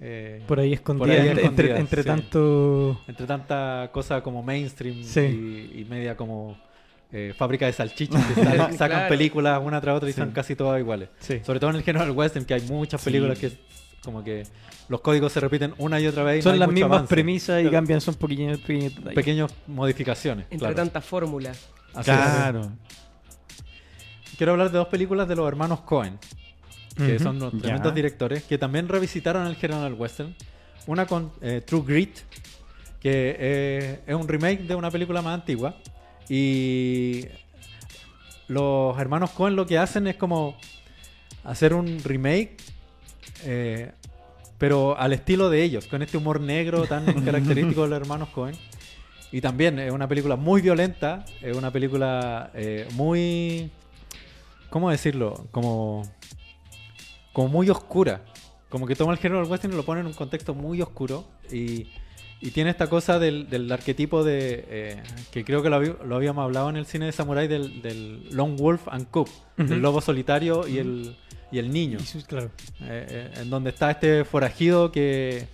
eh, 0.00 0.42
Por 0.46 0.60
ahí 0.60 0.72
escondidas, 0.72 1.18
ahí 1.20 1.28
entre, 1.44 1.76
entre- 1.78 2.02
sí. 2.02 2.06
tanto... 2.08 3.00
entre 3.08 3.26
tanta 3.26 3.90
cosa 3.92 4.20
como 4.22 4.42
mainstream 4.42 5.02
Sí. 5.02 5.20
y, 5.74 5.80
y 5.80 5.84
media 5.86 6.16
como 6.16 6.56
eh, 7.10 7.34
fábrica 7.36 7.66
de 7.66 7.72
salchichas 7.72 8.24
que 8.26 8.34
sa- 8.44 8.72
sacan 8.72 8.76
Claro. 8.90 9.08
películas 9.08 9.60
una 9.64 9.80
tras 9.80 9.96
otra 9.96 10.08
y 10.08 10.12
Sí. 10.12 10.20
son 10.20 10.30
casi 10.32 10.54
todas 10.54 10.78
iguales. 10.80 11.08
Sí. 11.20 11.40
Sobre 11.44 11.58
todo 11.60 11.70
en 11.70 11.76
el 11.76 11.82
género 11.82 12.04
del 12.04 12.14
western, 12.14 12.44
que 12.44 12.54
hay 12.54 12.62
muchas 12.62 13.00
Sí. 13.00 13.06
películas 13.06 13.38
que 13.38 13.52
como 14.04 14.22
que 14.22 14.44
los 14.88 15.00
códigos 15.00 15.32
se 15.32 15.40
repiten 15.40 15.74
una 15.78 16.00
y 16.00 16.06
otra 16.06 16.22
vez. 16.22 16.38
y 16.38 16.42
Son 16.42 16.58
las 16.58 16.68
mismas 16.70 16.92
avance. 16.98 17.14
premisas 17.14 17.62
y 17.64 17.68
cambian, 17.68 18.00
son 18.00 18.14
pequeños, 18.14 18.60
pequeños 19.14 19.52
modificaciones. 19.66 20.44
Entre 20.44 20.58
claro. 20.58 20.74
tantas 20.76 21.04
fórmulas. 21.04 21.68
Claro. 22.04 22.70
Quiero 24.36 24.52
hablar 24.52 24.70
de 24.70 24.78
dos 24.78 24.88
películas 24.88 25.26
de 25.28 25.34
los 25.34 25.48
hermanos 25.48 25.80
Cohen. 25.80 26.18
Que 26.98 27.18
son 27.18 27.36
unos 27.36 27.58
tremendos 27.58 27.94
directores, 27.94 28.42
que 28.42 28.58
también 28.58 28.88
revisitaron 28.88 29.46
el 29.46 29.56
género 29.56 29.82
del 29.82 29.94
western. 29.94 30.34
Una 30.86 31.06
con 31.06 31.32
eh, 31.40 31.62
True 31.64 31.82
Grit, 31.86 32.18
que 33.00 33.36
eh, 33.38 34.00
es 34.06 34.14
un 34.14 34.26
remake 34.26 34.62
de 34.62 34.74
una 34.74 34.90
película 34.90 35.22
más 35.22 35.34
antigua. 35.34 35.76
Y 36.28 37.24
los 38.48 38.98
hermanos 38.98 39.30
Cohen 39.30 39.56
lo 39.56 39.66
que 39.66 39.78
hacen 39.78 40.06
es 40.06 40.16
como 40.16 40.56
hacer 41.44 41.72
un 41.74 42.00
remake, 42.04 42.56
eh, 43.44 43.92
pero 44.58 44.98
al 44.98 45.12
estilo 45.12 45.48
de 45.50 45.62
ellos, 45.62 45.86
con 45.86 46.02
este 46.02 46.16
humor 46.16 46.40
negro 46.40 46.86
tan 46.86 47.04
característico 47.24 47.82
de 47.82 47.88
los 47.88 48.00
hermanos 48.00 48.28
Cohen. 48.30 48.56
Y 49.30 49.40
también 49.40 49.78
es 49.78 49.92
una 49.92 50.08
película 50.08 50.36
muy 50.36 50.62
violenta, 50.62 51.24
es 51.42 51.56
una 51.56 51.70
película 51.70 52.50
eh, 52.54 52.88
muy... 52.94 53.70
¿Cómo 54.70 54.90
decirlo? 54.90 55.46
Como 55.50 56.02
como 57.38 57.48
muy 57.48 57.70
oscura. 57.70 58.22
Como 58.68 58.84
que 58.84 58.96
toma 58.96 59.12
el 59.12 59.18
género 59.18 59.40
del 59.40 59.48
western 59.48 59.72
y 59.72 59.76
lo 59.76 59.84
pone 59.84 60.00
en 60.00 60.08
un 60.08 60.12
contexto 60.12 60.54
muy 60.54 60.82
oscuro. 60.82 61.24
Y, 61.52 61.86
y 62.40 62.50
tiene 62.50 62.70
esta 62.70 62.88
cosa 62.88 63.20
del, 63.20 63.48
del 63.48 63.70
arquetipo 63.70 64.24
de. 64.24 64.64
eh, 64.68 65.02
que 65.30 65.44
creo 65.44 65.62
que 65.62 65.70
lo, 65.70 65.80
lo 65.80 66.16
habíamos 66.16 66.42
hablado 66.42 66.68
en 66.68 66.76
el 66.76 66.84
cine 66.84 67.06
de 67.06 67.12
Samurai 67.12 67.46
del, 67.46 67.80
del 67.80 68.28
Lone 68.34 68.56
Wolf 68.56 68.88
and 68.88 69.06
Cub. 69.08 69.28
Ujú. 69.56 69.68
Del 69.68 69.80
lobo 69.80 70.00
solitario 70.00 70.66
y, 70.66 70.78
el, 70.78 71.16
y 71.52 71.58
el 71.60 71.70
niño. 71.72 71.98
Y 72.12 72.22
claro. 72.24 72.50
Eh, 72.80 73.06
eh, 73.08 73.30
en 73.42 73.50
donde 73.50 73.70
está 73.70 73.92
este 73.92 74.24
forajido 74.24 74.90
que 74.90 75.46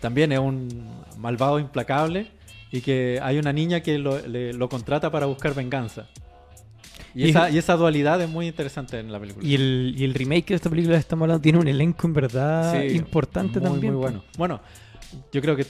también 0.00 0.32
es 0.32 0.38
un 0.38 0.68
malvado 1.16 1.58
implacable. 1.58 2.30
Y 2.70 2.82
que 2.82 3.20
hay 3.22 3.38
una 3.38 3.52
niña 3.54 3.80
que 3.80 3.96
lo, 3.98 4.18
le- 4.26 4.52
lo 4.52 4.68
contrata 4.68 5.10
para 5.10 5.24
buscar 5.26 5.54
venganza. 5.54 6.08
Y 7.14 7.26
Y- 7.26 7.30
esa, 7.30 7.50
y 7.50 7.58
esa 7.58 7.76
dualidad 7.76 8.20
es 8.22 8.28
muy 8.28 8.46
interesante 8.46 8.98
en 8.98 9.12
la 9.12 9.20
película. 9.20 9.46
Y 9.46 9.54
el, 9.54 9.94
y 9.96 10.04
el 10.04 10.14
remake 10.14 10.46
de 10.48 10.54
esta 10.54 10.70
película 10.70 10.94
que 10.96 11.00
estamos 11.00 11.22
hablando 11.24 11.42
tiene 11.42 11.58
un 11.58 11.68
elenco 11.68 12.06
en 12.06 12.12
verdad 12.14 12.72
Sí, 12.80 12.96
importante 12.96 13.60
muy, 13.60 13.68
también. 13.70 13.92
Muy 13.94 14.00
bueno. 14.02 14.24
Bueno, 14.38 14.60
yo 15.32 15.40
creo 15.42 15.54
que 15.56 15.66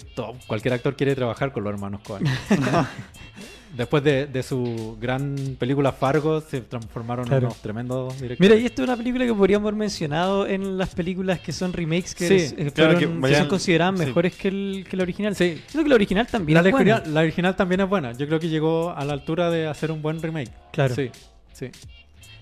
cualquier 0.46 0.74
actor 0.74 0.94
quiere 0.96 1.14
trabajar 1.14 1.52
con 1.52 1.64
los 1.64 1.72
hermanos 1.72 2.00
Cohen. 2.06 2.24
Después 3.76 4.04
de, 4.04 4.26
de 4.26 4.42
su 4.42 4.98
gran 5.00 5.56
película 5.58 5.92
Fargo, 5.92 6.42
se 6.42 6.60
transformaron 6.60 7.24
Claro. 7.24 7.38
en 7.38 7.44
unos 7.46 7.56
tremendos 7.62 8.20
directores. 8.20 8.38
Mira, 8.38 8.54
y 8.60 8.66
esto 8.66 8.82
es 8.82 8.88
una 8.88 8.98
película 8.98 9.24
que 9.24 9.32
podríamos 9.32 9.64
haber 9.66 9.78
mencionado 9.78 10.46
en 10.46 10.76
las 10.76 10.90
películas 10.94 11.40
que 11.40 11.52
son 11.52 11.72
remakes 11.72 12.14
que 12.14 12.28
Sí, 12.28 12.34
es- 12.34 12.52
eh, 12.52 12.70
claro, 12.70 12.92
fueron- 12.92 12.98
que 12.98 13.06
que 13.06 13.20
vayan- 13.22 13.38
son 13.38 13.48
consideradas 13.48 13.98
sí. 13.98 14.04
mejores 14.06 14.34
que, 14.36 14.48
el, 14.48 14.86
que 14.90 14.94
la 14.98 15.02
original. 15.04 15.34
Sí. 15.34 15.58
Siento 15.68 15.84
que 15.84 15.88
la 15.88 15.94
original 15.94 16.26
también 16.26 16.62
la, 16.62 16.68
es 16.68 16.70
buena. 16.72 17.02
la 17.06 17.20
original 17.20 17.56
también 17.56 17.80
es 17.80 17.88
buena. 17.88 18.12
Yo 18.12 18.26
creo 18.26 18.38
que 18.38 18.50
llegó 18.50 18.90
a 18.94 19.02
la 19.06 19.14
altura 19.14 19.50
de 19.50 19.66
hacer 19.66 19.90
un 19.90 20.02
buen 20.02 20.20
remake. 20.20 20.50
Claro. 20.70 20.94
Sí, 20.94 21.10
sí. 21.70 21.70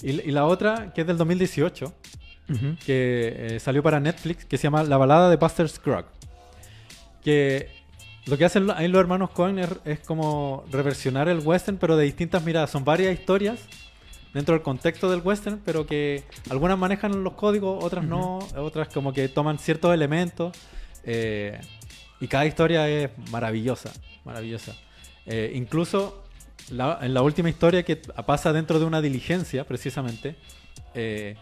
Y, 0.03 0.11
y 0.29 0.31
la 0.33 0.47
otra, 0.47 0.93
que 0.95 1.03
es 1.03 1.07
del 1.07 1.17
2018, 1.19 1.93
Ujú. 2.49 2.77
que 2.85 3.35
eh, 3.57 3.61
salió 3.61 3.83
para 3.83 4.01
Netflix, 4.01 4.45
que 4.45 4.57
se 4.57 4.65
llama 4.65 4.83
La 4.83 4.97
balada 4.97 5.29
de 5.31 5.37
Buster 5.37 5.69
Scruggs. 5.69 6.09
Que 7.23 7.69
lo 8.27 8.37
que 8.39 8.45
hacen 8.45 8.71
ahí 8.71 8.89
los 8.89 9.01
hermanos 9.01 9.31
Cohen 9.31 9.59
es, 9.59 9.69
es 9.85 10.01
como 10.01 10.65
reversionar 10.71 11.29
el 11.29 11.41
western, 11.41 11.77
pero 11.79 11.97
de 11.97 12.05
distintas 12.05 12.43
miradas. 12.45 12.71
Son 12.71 12.85
varias 12.85 13.13
historias 13.19 13.61
dentro 14.33 14.55
del 14.55 14.63
contexto 14.63 15.11
del 15.11 15.21
western, 15.21 15.61
pero 15.65 15.87
que 15.87 16.25
algunas 16.49 16.79
manejan 16.79 17.23
los 17.25 17.35
códigos, 17.35 17.83
otras 17.85 18.05
no, 18.05 18.39
otras 18.57 18.89
como 18.89 19.13
que 19.13 19.29
toman 19.29 19.59
ciertos 19.59 19.93
elementos. 19.95 20.57
eh, 21.05 21.61
y 22.23 22.29
cada 22.29 22.45
historia 22.45 22.87
es 22.89 23.11
maravillosa, 23.31 23.91
maravillosa. 24.27 24.75
Eh, 25.25 25.53
incluso 25.55 26.23
la- 26.71 26.99
en 27.03 27.15
la 27.15 27.23
última 27.23 27.49
historia 27.49 27.83
que 27.83 27.97
pasa 27.97 28.53
dentro 28.53 28.79
de 28.79 28.85
una 28.85 29.01
diligencia, 29.01 29.65
precisamente, 29.65 30.37
eh, 30.95 31.37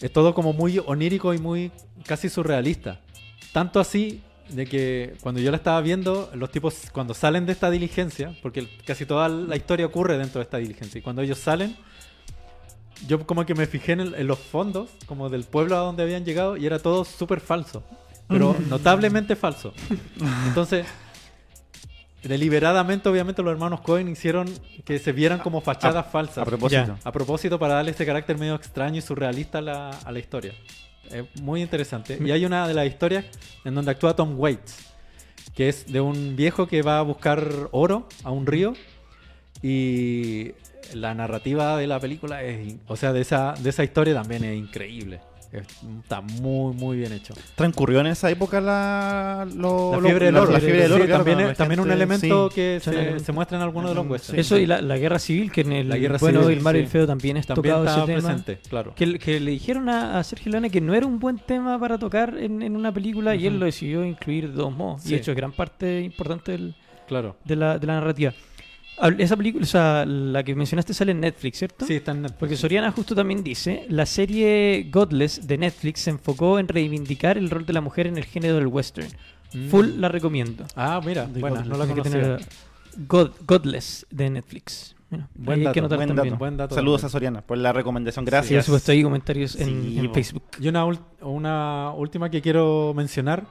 es 0.00 0.12
todo 0.12 0.32
como 0.34 0.52
muy 0.52 0.78
onírico 0.84 1.34
y 1.34 1.38
muy 1.38 1.70
casi 2.06 2.28
surrealista. 2.28 3.00
Tanto 3.52 3.80
así 3.80 4.22
de 4.48 4.64
que 4.66 5.14
cuando 5.20 5.40
yo 5.40 5.50
la 5.50 5.56
estaba 5.58 5.80
viendo, 5.80 6.30
los 6.34 6.50
tipos 6.50 6.74
cuando 6.92 7.12
salen 7.14 7.44
de 7.46 7.52
esta 7.52 7.70
diligencia, 7.70 8.34
porque 8.42 8.66
casi 8.86 9.04
toda 9.04 9.28
la 9.28 9.56
historia 9.56 9.84
ocurre 9.86 10.16
dentro 10.16 10.38
de 10.38 10.44
esta 10.44 10.56
diligencia, 10.58 10.98
y 10.98 11.02
cuando 11.02 11.20
ellos 11.22 11.38
salen, 11.38 11.76
yo 13.06 13.24
como 13.26 13.44
que 13.46 13.54
me 13.54 13.66
fijé 13.66 13.92
en, 13.92 14.00
el- 14.00 14.14
en 14.14 14.26
los 14.26 14.38
fondos, 14.38 14.88
como 15.06 15.28
del 15.28 15.44
pueblo 15.44 15.76
a 15.76 15.80
donde 15.80 16.02
habían 16.02 16.24
llegado, 16.24 16.56
y 16.56 16.66
era 16.66 16.78
todo 16.78 17.04
súper 17.04 17.40
falso, 17.40 17.82
pero 18.28 18.56
notablemente 18.68 19.36
falso. 19.36 19.72
Entonces, 20.46 20.86
deliberadamente, 22.22 23.08
obviamente, 23.08 23.42
los 23.42 23.52
hermanos 23.52 23.80
Cohen 23.80 24.08
hicieron 24.08 24.48
que 24.84 24.98
se 24.98 25.12
vieran 25.12 25.38
como 25.38 25.60
fachadas 25.60 26.06
falsas. 26.10 26.38
A 26.38 26.44
propósito. 26.44 26.86
Ya. 26.86 26.98
A 27.04 27.12
propósito, 27.12 27.58
para 27.58 27.74
darle 27.74 27.92
este 27.92 28.06
carácter 28.06 28.38
medio 28.38 28.54
extraño 28.54 28.98
y 28.98 29.02
surrealista 29.02 29.58
a 29.58 29.62
la, 29.62 29.90
a 29.90 30.12
la 30.12 30.18
historia. 30.18 30.52
Es 31.10 31.24
muy 31.40 31.62
interesante. 31.62 32.18
Y 32.22 32.30
hay 32.30 32.44
una 32.44 32.68
de 32.68 32.74
las 32.74 32.86
historias 32.86 33.24
en 33.64 33.74
donde 33.74 33.90
actúa 33.90 34.14
Tom 34.14 34.38
Waits, 34.38 34.76
que 35.54 35.68
es 35.68 35.90
de 35.90 36.00
un 36.00 36.36
viejo 36.36 36.66
que 36.66 36.82
va 36.82 36.98
a 36.98 37.02
buscar 37.02 37.68
oro 37.70 38.08
a 38.24 38.30
un 38.30 38.46
río. 38.46 38.74
Y 39.62 40.52
la 40.94 41.14
narrativa 41.14 41.76
de 41.76 41.86
la 41.86 41.98
película, 41.98 42.42
es, 42.42 42.76
o 42.86 42.96
sea, 42.96 43.12
de 43.12 43.20
esa, 43.20 43.54
de 43.58 43.70
esa 43.70 43.84
historia 43.84 44.14
también 44.14 44.44
es 44.44 44.56
increíble. 44.56 45.20
Es- 45.50 45.66
está 46.02 46.20
muy, 46.20 46.74
muy 46.74 46.98
bien 46.98 47.12
hecho. 47.12 47.32
Transcurrió 47.54 48.00
en 48.00 48.08
esa 48.08 48.30
época 48.30 48.60
la, 48.60 49.46
lo- 49.56 49.92
La 49.94 50.00
fiebre 50.02 50.26
del 50.26 50.36
oro. 50.36 50.52
la 50.52 50.60
fiebre 50.60 50.82
del 50.82 50.92
oro, 50.92 51.02
Sí, 51.04 51.08
claro, 51.08 51.24
también, 51.24 51.54
también 51.54 51.80
un 51.80 51.86
gente- 51.86 51.94
elemento 52.02 52.48
sí. 52.50 52.54
que 52.54 52.80
Sí. 52.82 52.90
se, 52.90 53.18
se 53.20 53.32
muestra 53.32 53.56
en 53.56 53.62
algunos 53.62 53.90
de 53.90 53.94
los 53.94 54.06
westerns. 54.06 54.38
Eso 54.40 54.58
y 54.58 54.66
la, 54.66 54.82
la 54.82 54.98
guerra 54.98 55.18
civil, 55.18 55.50
que 55.50 55.62
en 55.62 55.72
el 55.72 55.88
La 55.88 55.96
guerra 55.96 56.18
bueno, 56.20 56.42
civil, 56.42 56.58
el 56.58 56.62
malo 56.62 56.78
y 56.78 56.82
el 56.82 56.88
feo 56.88 57.06
también 57.06 57.38
es 57.38 57.46
también 57.46 57.74
tocado 57.74 57.84
estaba 57.86 58.04
ese 58.04 58.14
tema. 58.14 58.28
presente, 58.28 58.68
claro. 58.68 58.94
Que, 58.94 59.18
que 59.18 59.40
le 59.40 59.50
dijeron 59.52 59.88
a, 59.88 60.18
a 60.18 60.24
Sergio 60.24 60.52
Leone 60.52 60.70
que 60.70 60.80
no 60.82 60.94
era 60.94 61.06
un 61.06 61.18
buen 61.18 61.38
tema 61.38 61.78
para 61.80 61.96
tocar 61.98 62.36
en, 62.38 62.60
en 62.60 62.76
una 62.76 62.92
película 62.92 63.34
y 63.34 63.46
él 63.46 63.58
lo 63.58 63.64
decidió 63.64 64.04
incluir 64.04 64.48
de 64.50 64.54
dos 64.54 64.70
modos. 64.72 65.06
Y 65.06 65.10
de 65.10 65.16
hecho, 65.16 65.30
es 65.30 65.36
gran 65.36 65.52
parte 65.52 66.02
importante 66.02 66.52
del, 66.52 66.74
claro. 67.06 67.36
de, 67.44 67.56
la, 67.56 67.78
de 67.78 67.86
la 67.86 67.94
narrativa. 67.94 68.34
Esa 69.18 69.36
película, 69.36 69.62
o 69.64 69.66
sea, 69.66 70.04
la 70.06 70.42
que 70.42 70.54
mencionaste 70.54 70.92
sale 70.94 71.12
en 71.12 71.20
Netflix, 71.20 71.58
¿cierto? 71.58 71.86
Sí, 71.86 71.94
está 71.94 72.12
en 72.12 72.22
Netflix. 72.22 72.38
Porque 72.40 72.56
Soriana 72.56 72.90
justo 72.92 73.14
también 73.14 73.42
dice, 73.44 73.86
la 73.88 74.06
serie 74.06 74.88
Godless 74.92 75.46
de 75.46 75.58
Netflix 75.58 76.00
se 76.00 76.10
enfocó 76.10 76.58
en 76.58 76.68
reivindicar 76.68 77.38
el 77.38 77.50
rol 77.50 77.64
de 77.66 77.72
la 77.72 77.80
mujer 77.80 78.06
en 78.06 78.16
el 78.18 78.24
género 78.24 78.56
del 78.56 78.66
western. 78.66 79.08
Mm. 79.54 79.68
Full 79.68 79.86
la 79.98 80.08
recomiendo. 80.08 80.64
Ah, 80.76 81.00
mira, 81.04 81.26
Godless. 81.26 81.66
no 81.66 81.76
la 81.78 81.86
conocía. 81.86 82.02
tener 82.02 82.40
God- 83.06 83.32
Godless 83.46 84.06
de 84.10 84.30
Netflix. 84.30 84.94
Mira, 85.10 85.26
Buen 85.34 85.64
dato, 85.64 85.72
que 85.72 85.80
Buen 85.80 85.90
también. 85.90 86.16
dato. 86.16 86.36
Buen 86.36 86.56
dato 86.58 86.74
Saludos 86.74 87.02
a. 87.04 87.08
Soriana 87.08 87.40
por 87.40 87.56
la 87.56 87.72
recomendación. 87.72 88.26
Sí, 88.26 88.30
Gracias. 88.30 88.58
por 88.58 88.64
supuesto, 88.66 88.92
hay 88.92 89.02
comentarios 89.02 89.56
en, 89.56 89.82
Sí. 89.82 90.10
Facebook. 90.12 90.42
Y 90.60 90.68
una 90.68 91.92
última 91.92 92.28
que 92.30 92.42
quiero 92.42 92.92
mencionar, 92.94 93.44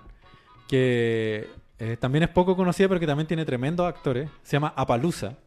que 0.67 1.47
eh, 1.80 1.97
también 1.97 2.23
es 2.23 2.30
poco 2.30 2.55
conocida, 2.55 2.88
pero 2.88 2.99
que 2.99 3.07
también 3.07 3.28
tiene 3.28 3.45
tremendos 3.45 3.88
actores. 3.88 4.30
Se 4.43 4.53
llama 4.53 4.73
Apalusa. 4.75 5.38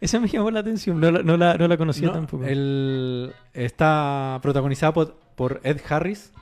Esa 0.00 0.20
me 0.20 0.28
llamó 0.28 0.50
la 0.50 0.60
atención, 0.60 1.00
no 1.00 1.10
la, 1.10 1.22
no 1.22 1.36
la, 1.36 1.56
no 1.56 1.66
la 1.66 1.76
conocía 1.76 2.12
tampoco. 2.12 2.44
el, 2.44 3.32
está 3.52 4.38
protagonizada 4.42 4.92
por, 4.92 5.16
por 5.34 5.60
Ed 5.64 5.80
Harris, 5.88 6.32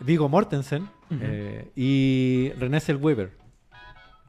Vigo 0.00 0.28
Mortensen 0.28 0.88
eh, 1.10 1.68
y 1.74 2.52
René 2.58 2.78
Zellweger. 2.80 3.32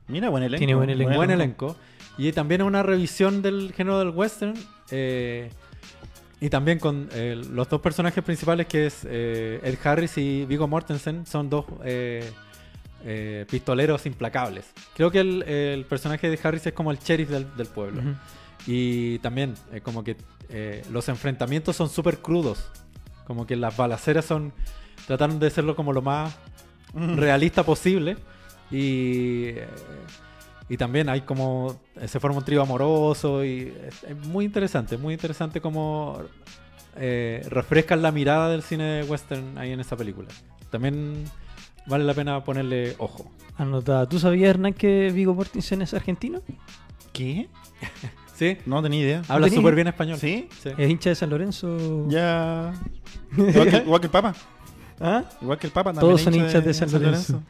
Mira, 0.08 0.30
buen 0.30 0.42
elenco. 0.42 0.58
Tiene 0.58 0.74
buen 0.74 0.90
elenco. 0.90 1.16
Buen 1.16 1.30
elenco. 1.30 1.76
Y 2.18 2.32
también 2.32 2.64
una 2.64 2.82
revisión 2.82 3.44
del 3.44 3.72
género 3.74 4.00
del 4.00 4.10
western. 4.10 4.56
eh, 4.90 5.52
y 6.42 6.50
también 6.50 6.80
con 6.80 7.10
eh, 7.12 7.40
los 7.52 7.68
dos 7.70 7.82
personajes 7.82 8.24
principales 8.24 8.66
que 8.68 8.86
es 8.86 9.06
eh, 9.08 9.60
Ed 9.62 9.78
Harris 9.84 10.18
y 10.18 10.46
Vigo 10.46 10.68
Mortensen. 10.68 11.26
Son 11.26 11.50
dos 11.50 11.66
eh, 13.06 13.46
pistoleros 13.50 14.06
implacables. 14.06 14.66
Creo 14.96 15.12
que 15.12 15.20
el, 15.20 15.44
el 15.44 15.86
personaje 15.86 16.30
de 16.30 16.40
Harris 16.42 16.68
es 16.68 16.74
como 16.74 16.92
el 16.92 17.00
sheriff 17.00 17.30
del, 17.30 17.56
del 17.56 17.68
pueblo. 17.68 18.02
Y 18.68 19.20
también 19.20 19.56
eh, 19.72 19.82
como 19.82 20.04
que 20.04 20.18
eh, 20.50 20.84
los 20.92 21.08
enfrentamientos 21.10 21.76
son 21.76 21.90
súper 21.90 22.20
crudos. 22.20 22.70
Como 23.26 23.48
que 23.48 23.56
las 23.56 23.76
balaceras 23.78 24.26
son... 24.26 24.54
Trataron 25.08 25.40
de 25.40 25.48
hacerlo 25.48 25.76
como 25.76 25.94
lo 25.94 26.02
más 26.02 26.36
realista 26.94 27.64
posible. 27.64 28.18
Y, 28.70 29.48
eh, 29.48 29.68
y 30.68 30.78
también 30.78 31.10
hay 31.10 31.22
como. 31.22 31.82
Se 32.06 32.20
forma 32.20 32.38
un 32.38 32.46
trío 32.46 32.62
amoroso. 32.62 33.44
Y 33.44 33.74
es, 33.88 34.04
es 34.04 34.18
muy 34.28 34.46
interesante, 34.46 34.98
muy 34.98 35.14
interesante 35.14 35.62
como 35.62 36.22
refrescan 36.96 38.02
la 38.02 38.12
mirada 38.12 38.50
del 38.50 38.62
cine 38.62 39.04
western 39.04 39.58
ahí 39.58 39.72
en 39.72 39.80
esa 39.80 39.96
película. 39.96 40.28
También 40.70 41.24
vale 41.88 42.04
la 42.04 42.14
pena 42.14 42.44
ponerle 42.44 42.96
ojo. 42.98 43.30
Anotada. 43.58 44.08
¿Tú 44.08 44.20
sabías, 44.20 44.50
Hernán, 44.52 44.74
que 44.74 45.12
Vigo 45.14 45.34
Mortensen 45.34 45.82
es 45.82 45.94
argentino? 45.94 46.42
¿Qué? 47.14 47.48
¿Sí? 48.36 48.58
No 48.66 48.82
tenía 48.82 49.02
idea. 49.02 49.22
Habla 49.28 49.50
súper 49.50 49.76
bien 49.76 49.88
español. 49.88 50.18
¿Sí? 50.18 50.48
Sí. 50.64 50.70
¿Es 50.78 50.90
hincha 50.90 51.10
de 51.10 51.16
San 51.16 51.30
Lorenzo? 51.30 52.08
Ya. 52.08 52.74
Igual 53.38 53.70
que, 53.70 53.78
igual 53.78 54.00
que 54.02 54.08
el 54.08 54.12
Papa. 54.12 54.34
¿Ah? 55.02 55.24
Igual 55.42 55.58
que 55.60 55.68
el 55.68 55.74
Papa 55.74 55.92
también. 55.94 56.08
Todos 56.08 56.22
son 56.22 56.34
hincha 56.34 56.46
hinchas 56.48 56.66
de 56.66 56.74
San 56.74 56.92
Lorenzo. 56.92 57.42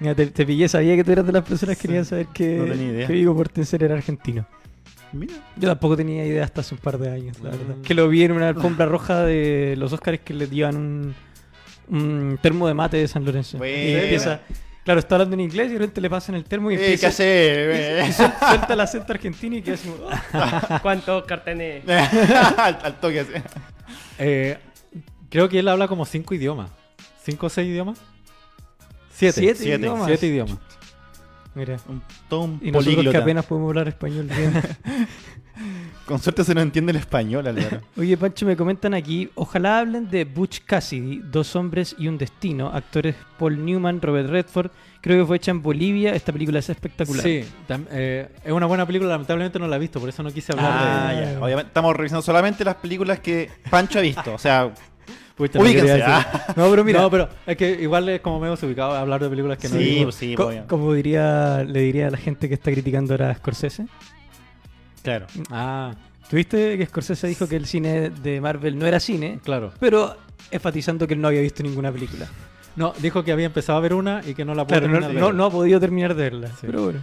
Mira, 0.00 0.14
te, 0.14 0.26
te 0.28 0.46
pillé, 0.46 0.66
sabía 0.66 0.96
que 0.96 1.04
tú 1.04 1.12
eras 1.12 1.26
de 1.26 1.32
las 1.32 1.44
personas 1.44 1.76
que 1.76 1.82
Sí. 1.82 1.88
querían 1.88 2.04
saber 2.06 2.26
que, 2.28 2.56
No 2.56 2.64
tenía 2.64 2.88
idea. 2.88 3.06
que 3.06 3.12
Vigo 3.12 3.34
Mortensen 3.34 3.82
era 3.82 3.94
argentino. 3.94 4.46
Mira. 5.12 5.34
Yo 5.56 5.68
tampoco 5.68 5.96
tenía 5.96 6.24
idea 6.24 6.44
hasta 6.44 6.62
hace 6.62 6.74
un 6.74 6.80
par 6.80 6.96
de 6.96 7.10
años, 7.10 7.38
la 7.40 7.50
Mm. 7.50 7.52
verdad. 7.52 7.74
Que 7.82 7.92
lo 7.94 8.08
vi 8.08 8.22
en 8.22 8.32
una 8.32 8.48
alfombra 8.48 8.86
roja 8.86 9.24
de 9.24 9.74
los 9.76 9.92
Oscars 9.92 10.20
que 10.20 10.32
le 10.32 10.46
llevan 10.48 10.76
un, 10.76 11.14
un 11.90 12.38
termo 12.40 12.66
de 12.68 12.74
mate 12.74 12.96
de 12.96 13.08
San 13.08 13.24
Lorenzo. 13.24 13.58
Buena. 13.58 13.76
Y 13.78 13.94
empieza, 13.94 14.40
claro, 14.84 15.00
está 15.00 15.16
hablando 15.16 15.34
en 15.34 15.40
inglés 15.40 15.68
y 15.68 15.72
de 15.74 15.78
repente 15.78 16.00
le 16.00 16.08
pasan 16.10 16.34
el 16.36 16.44
termo 16.44 16.70
y 16.70 16.74
Eh, 16.74 16.78
¿Qué 16.78 16.84
empieza 16.84 17.08
hace? 17.08 18.04
y 18.08 18.12
suel- 18.12 18.32
suelta 18.48 18.72
el 18.74 18.80
acento 18.80 19.12
argentino 19.12 19.56
y 19.56 19.62
queda 19.62 19.74
así 19.74 19.90
"Ah". 20.32 20.78
¿Cuántos 20.82 21.24
cartenes? 21.24 21.84
al, 22.58 22.78
al 22.82 23.00
toque 23.00 23.20
así. 23.20 23.32
Eh, 24.18 24.58
creo 25.28 25.48
que 25.48 25.58
él 25.58 25.68
habla 25.68 25.88
como 25.88 26.04
cinco 26.04 26.34
idiomas. 26.34 26.70
¿Cinco 27.24 27.46
o 27.46 27.50
seis 27.50 27.68
idiomas? 27.68 27.98
Siete. 29.12 29.40
Siete 29.40 29.58
Siete. 29.62 29.80
idiomas. 29.82 30.06
Siete 30.06 30.26
idiomas. 30.26 30.58
Mira. 31.54 31.76
Un, 31.88 32.00
todo 32.28 32.42
un 32.42 32.60
Y 32.62 32.70
nosotros 32.70 33.06
que 33.10 33.16
apenas 33.16 33.44
podemos 33.44 33.68
hablar 33.70 33.88
español 33.88 34.26
bien. 34.34 34.62
Con 36.10 36.18
suerte 36.18 36.42
se 36.42 36.52
nos 36.56 36.64
entiende 36.64 36.90
el 36.90 36.96
español, 36.98 37.46
Álvaro. 37.46 37.82
Oye, 37.96 38.16
Pancho, 38.16 38.44
me 38.44 38.56
comentan 38.56 38.94
aquí, 38.94 39.30
ojalá 39.36 39.78
hablen 39.78 40.10
de 40.10 40.24
Butch 40.24 40.58
Cassidy, 40.66 41.20
Dos 41.24 41.54
hombres 41.54 41.94
y 41.98 42.08
un 42.08 42.18
destino, 42.18 42.66
actores 42.66 43.14
Paul 43.38 43.64
Newman, 43.64 44.02
Robert 44.02 44.28
Redford, 44.28 44.72
creo 45.00 45.22
que 45.22 45.26
fue 45.28 45.36
hecha 45.36 45.52
en 45.52 45.62
Bolivia, 45.62 46.12
esta 46.12 46.32
película 46.32 46.58
es 46.58 46.68
espectacular. 46.68 47.22
Sí, 47.22 47.44
eh, 47.92 48.28
es 48.44 48.52
una 48.52 48.66
buena 48.66 48.84
película, 48.84 49.08
lamentablemente 49.10 49.60
no 49.60 49.68
la 49.68 49.76
he 49.76 49.78
visto, 49.78 50.00
por 50.00 50.08
eso 50.08 50.20
no 50.24 50.32
quise 50.32 50.50
hablar 50.52 50.68
Ah, 50.72 51.12
de 51.14 51.32
ya. 51.34 51.40
Obviamente 51.44 51.68
estamos 51.68 51.94
revisando 51.96 52.22
solamente 52.22 52.64
las 52.64 52.74
películas 52.74 53.20
que 53.20 53.48
Pancho 53.70 54.00
ha 54.00 54.02
visto. 54.02 54.34
O 54.34 54.38
sea, 54.38 54.68
Pucha, 55.36 55.58
no 55.58 55.64
ah. 56.04 56.44
No, 56.54 56.68
pero 56.70 56.84
mira, 56.84 57.00
No, 57.00 57.10
pero 57.10 57.28
es 57.46 57.56
que 57.56 57.70
igual 57.80 58.08
es 58.10 58.20
como 58.20 58.40
medio 58.40 58.54
ubicado 58.62 58.94
hablar 58.94 59.22
de 59.22 59.30
películas 59.30 59.56
que 59.56 59.68
no 59.70 59.76
he 59.76 59.78
Sí, 59.78 59.84
visto. 59.84 60.04
pues 60.04 60.14
sí, 60.16 60.34
co- 60.34 60.44
pues, 60.46 60.62
como 60.66 60.92
diría, 60.92 61.64
le 61.64 61.80
diría 61.80 62.08
a 62.08 62.10
la 62.10 62.18
gente 62.18 62.46
que 62.48 62.54
está 62.54 62.70
criticando 62.70 63.14
ahora 63.14 63.30
a 63.30 63.34
Scorsese. 63.36 63.86
Claro. 65.02 65.26
Ah, 65.50 65.94
¿Tuviste 66.28 66.78
que 66.78 66.86
Scorsese 66.86 67.26
dijo 67.26 67.48
que 67.48 67.56
el 67.56 67.66
cine 67.66 68.10
de 68.10 68.40
Marvel 68.40 68.78
no 68.78 68.86
era 68.86 69.00
cine? 69.00 69.40
claro. 69.44 69.72
Pero 69.80 70.16
enfatizando 70.50 71.06
que 71.06 71.14
él 71.14 71.20
no 71.20 71.28
había 71.28 71.40
visto 71.40 71.62
ninguna 71.62 71.90
película. 71.92 72.26
No, 72.76 72.92
dijo 72.98 73.24
que 73.24 73.32
había 73.32 73.46
empezado 73.46 73.78
a 73.78 73.80
ver 73.80 73.94
una 73.94 74.22
y 74.26 74.34
que 74.34 74.44
no 74.44 74.54
la 74.54 74.64
pudo 74.64 74.78
Claro, 74.78 74.86
no, 74.86 74.92
terminar 75.00 75.12
de 75.14 75.20
no- 75.20 75.26
ver. 75.26 75.34
no 75.34 75.44
ha 75.44 75.50
podido 75.50 75.80
terminar 75.80 76.14
de 76.14 76.22
verla. 76.22 76.48
Sí. 76.48 76.54
Pero 76.66 76.84
bueno. 76.84 77.00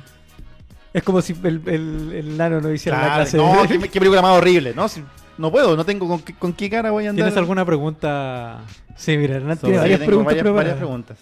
Es 0.94 1.04
como 1.04 1.22
si 1.22 1.34
el, 1.44 1.62
el, 1.68 2.12
el 2.14 2.38
nano 2.38 2.62
no 2.62 2.72
hiciera 2.72 3.02
la 3.06 3.16
clase 3.16 3.38
no, 3.38 3.62
de... 3.64 3.68
qué, 3.80 3.80
qué 3.90 4.00
película 4.00 4.22
más 4.22 4.38
horrible. 4.38 4.74
No, 4.74 4.88
Si- 4.88 5.04
no 5.38 5.52
puedo, 5.52 5.76
no 5.76 5.86
tengo 5.86 6.08
con, 6.08 6.22
qué- 6.22 6.34
con 6.34 6.54
qué 6.54 6.70
cara 6.70 6.90
voy 6.92 7.06
a 7.06 7.10
andar. 7.10 7.26
¿Tienes 7.26 7.38
alguna 7.38 7.66
pregunta? 7.66 8.62
Sí, 8.96 9.18
mira, 9.18 9.36
Hernán 9.36 9.58
tiene 9.58 9.98
preguntas 10.00 10.44
varias 10.54 10.78
preguntas. 10.78 11.18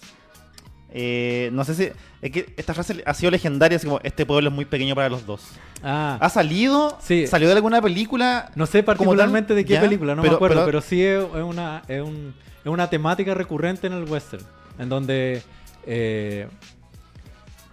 Eh, 0.98 1.50
no 1.52 1.62
sé 1.62 1.74
si. 1.74 1.90
Es 2.22 2.30
que 2.30 2.54
esta 2.56 2.72
frase 2.72 3.02
ha 3.04 3.12
sido 3.12 3.30
legendaria, 3.30 3.76
así 3.76 3.86
como 3.86 4.00
este 4.02 4.24
pueblo 4.24 4.48
es 4.48 4.54
muy 4.54 4.64
pequeño 4.64 4.94
para 4.94 5.10
los 5.10 5.26
dos. 5.26 5.42
Ah, 5.82 6.16
¿Ha 6.22 6.30
salido? 6.30 6.96
Sí. 7.02 7.26
¿Salió 7.26 7.48
de 7.48 7.54
alguna 7.54 7.82
película? 7.82 8.50
no 8.54 8.64
sé 8.64 8.82
particularmente 8.82 9.54
de 9.54 9.66
qué 9.66 9.74
ya, 9.74 9.82
película, 9.82 10.14
no 10.14 10.22
pero- 10.22 10.32
me 10.32 10.36
acuerdo, 10.36 10.54
pero- 10.54 10.66
pero, 10.66 10.80
sí 10.80 11.04
es, 11.04 11.22
una, 11.22 11.82
es, 11.86 12.00
un- 12.02 12.32
es 12.64 12.70
una 12.70 12.88
temática 12.88 13.34
recurrente 13.34 13.86
en 13.86 13.92
el 13.92 14.04
western, 14.04 14.42
en 14.78 14.88
donde 14.88 15.42
eh, 15.86 16.48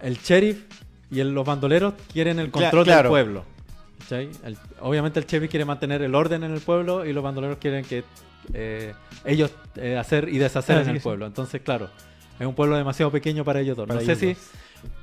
el 0.02 0.18
sheriff 0.18 0.62
y 1.10 1.20
el- 1.20 1.32
los 1.34 1.46
bandoleros 1.46 1.94
quieren 2.12 2.38
el 2.38 2.50
control 2.50 2.84
claro. 2.84 3.02
del 3.04 3.08
pueblo. 3.08 3.44
obviamente 4.80 5.18
el 5.18 5.24
sheriff 5.26 5.50
quiere 5.50 5.64
mantener 5.64 6.02
el 6.02 6.14
orden 6.14 6.44
en 6.44 6.52
el 6.52 6.60
pueblo 6.60 7.06
y 7.06 7.14
los 7.14 7.24
bandoleros 7.24 7.56
quieren 7.56 7.86
que 7.86 8.04
eh, 8.52 8.92
ellos 9.24 9.50
eh, 9.76 9.96
hacer 9.96 10.28
y 10.28 10.36
deshacer 10.36 10.76
Ah, 10.76 10.80
en 10.80 10.84
sí, 10.84 10.90
el 10.90 10.96
sí. 10.98 11.02
pueblo. 11.02 11.24
Entonces, 11.26 11.62
claro, 11.62 11.88
es 12.38 12.46
un 12.46 12.54
pueblo 12.54 12.76
demasiado 12.76 13.10
pequeño 13.10 13.44
para 13.44 13.60
ellos 13.60 13.76
dos. 13.76 13.86
Para 13.86 14.00
no 14.00 14.06
sé 14.06 14.16
si... 14.16 14.36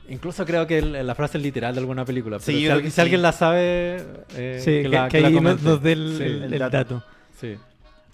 Incluso 0.09 0.45
creo 0.45 0.67
que 0.67 0.79
el- 0.79 1.07
la 1.07 1.15
frase 1.15 1.37
es 1.37 1.43
literal 1.43 1.73
de 1.73 1.79
alguna 1.79 2.05
película. 2.05 2.37
Pero 2.37 2.45
Sí, 2.57 2.63
si, 2.65 2.69
al- 2.69 2.91
sí. 2.91 3.01
alguien 3.01 3.21
la 3.21 3.31
sabe, 3.31 4.03
eh, 4.35 4.59
Sí, 4.59 4.65
que, 4.71 4.81
que, 4.83 4.89
la, 4.89 5.07
que 5.09 5.19
que 5.19 5.25
ahí 5.25 5.39
nos, 5.39 5.81
dé 5.81 5.91
el, 5.93 6.15
Sí, 6.17 6.23
el- 6.53 6.59
dato. 6.59 6.77
dato. 6.77 7.03
sí. 7.39 7.55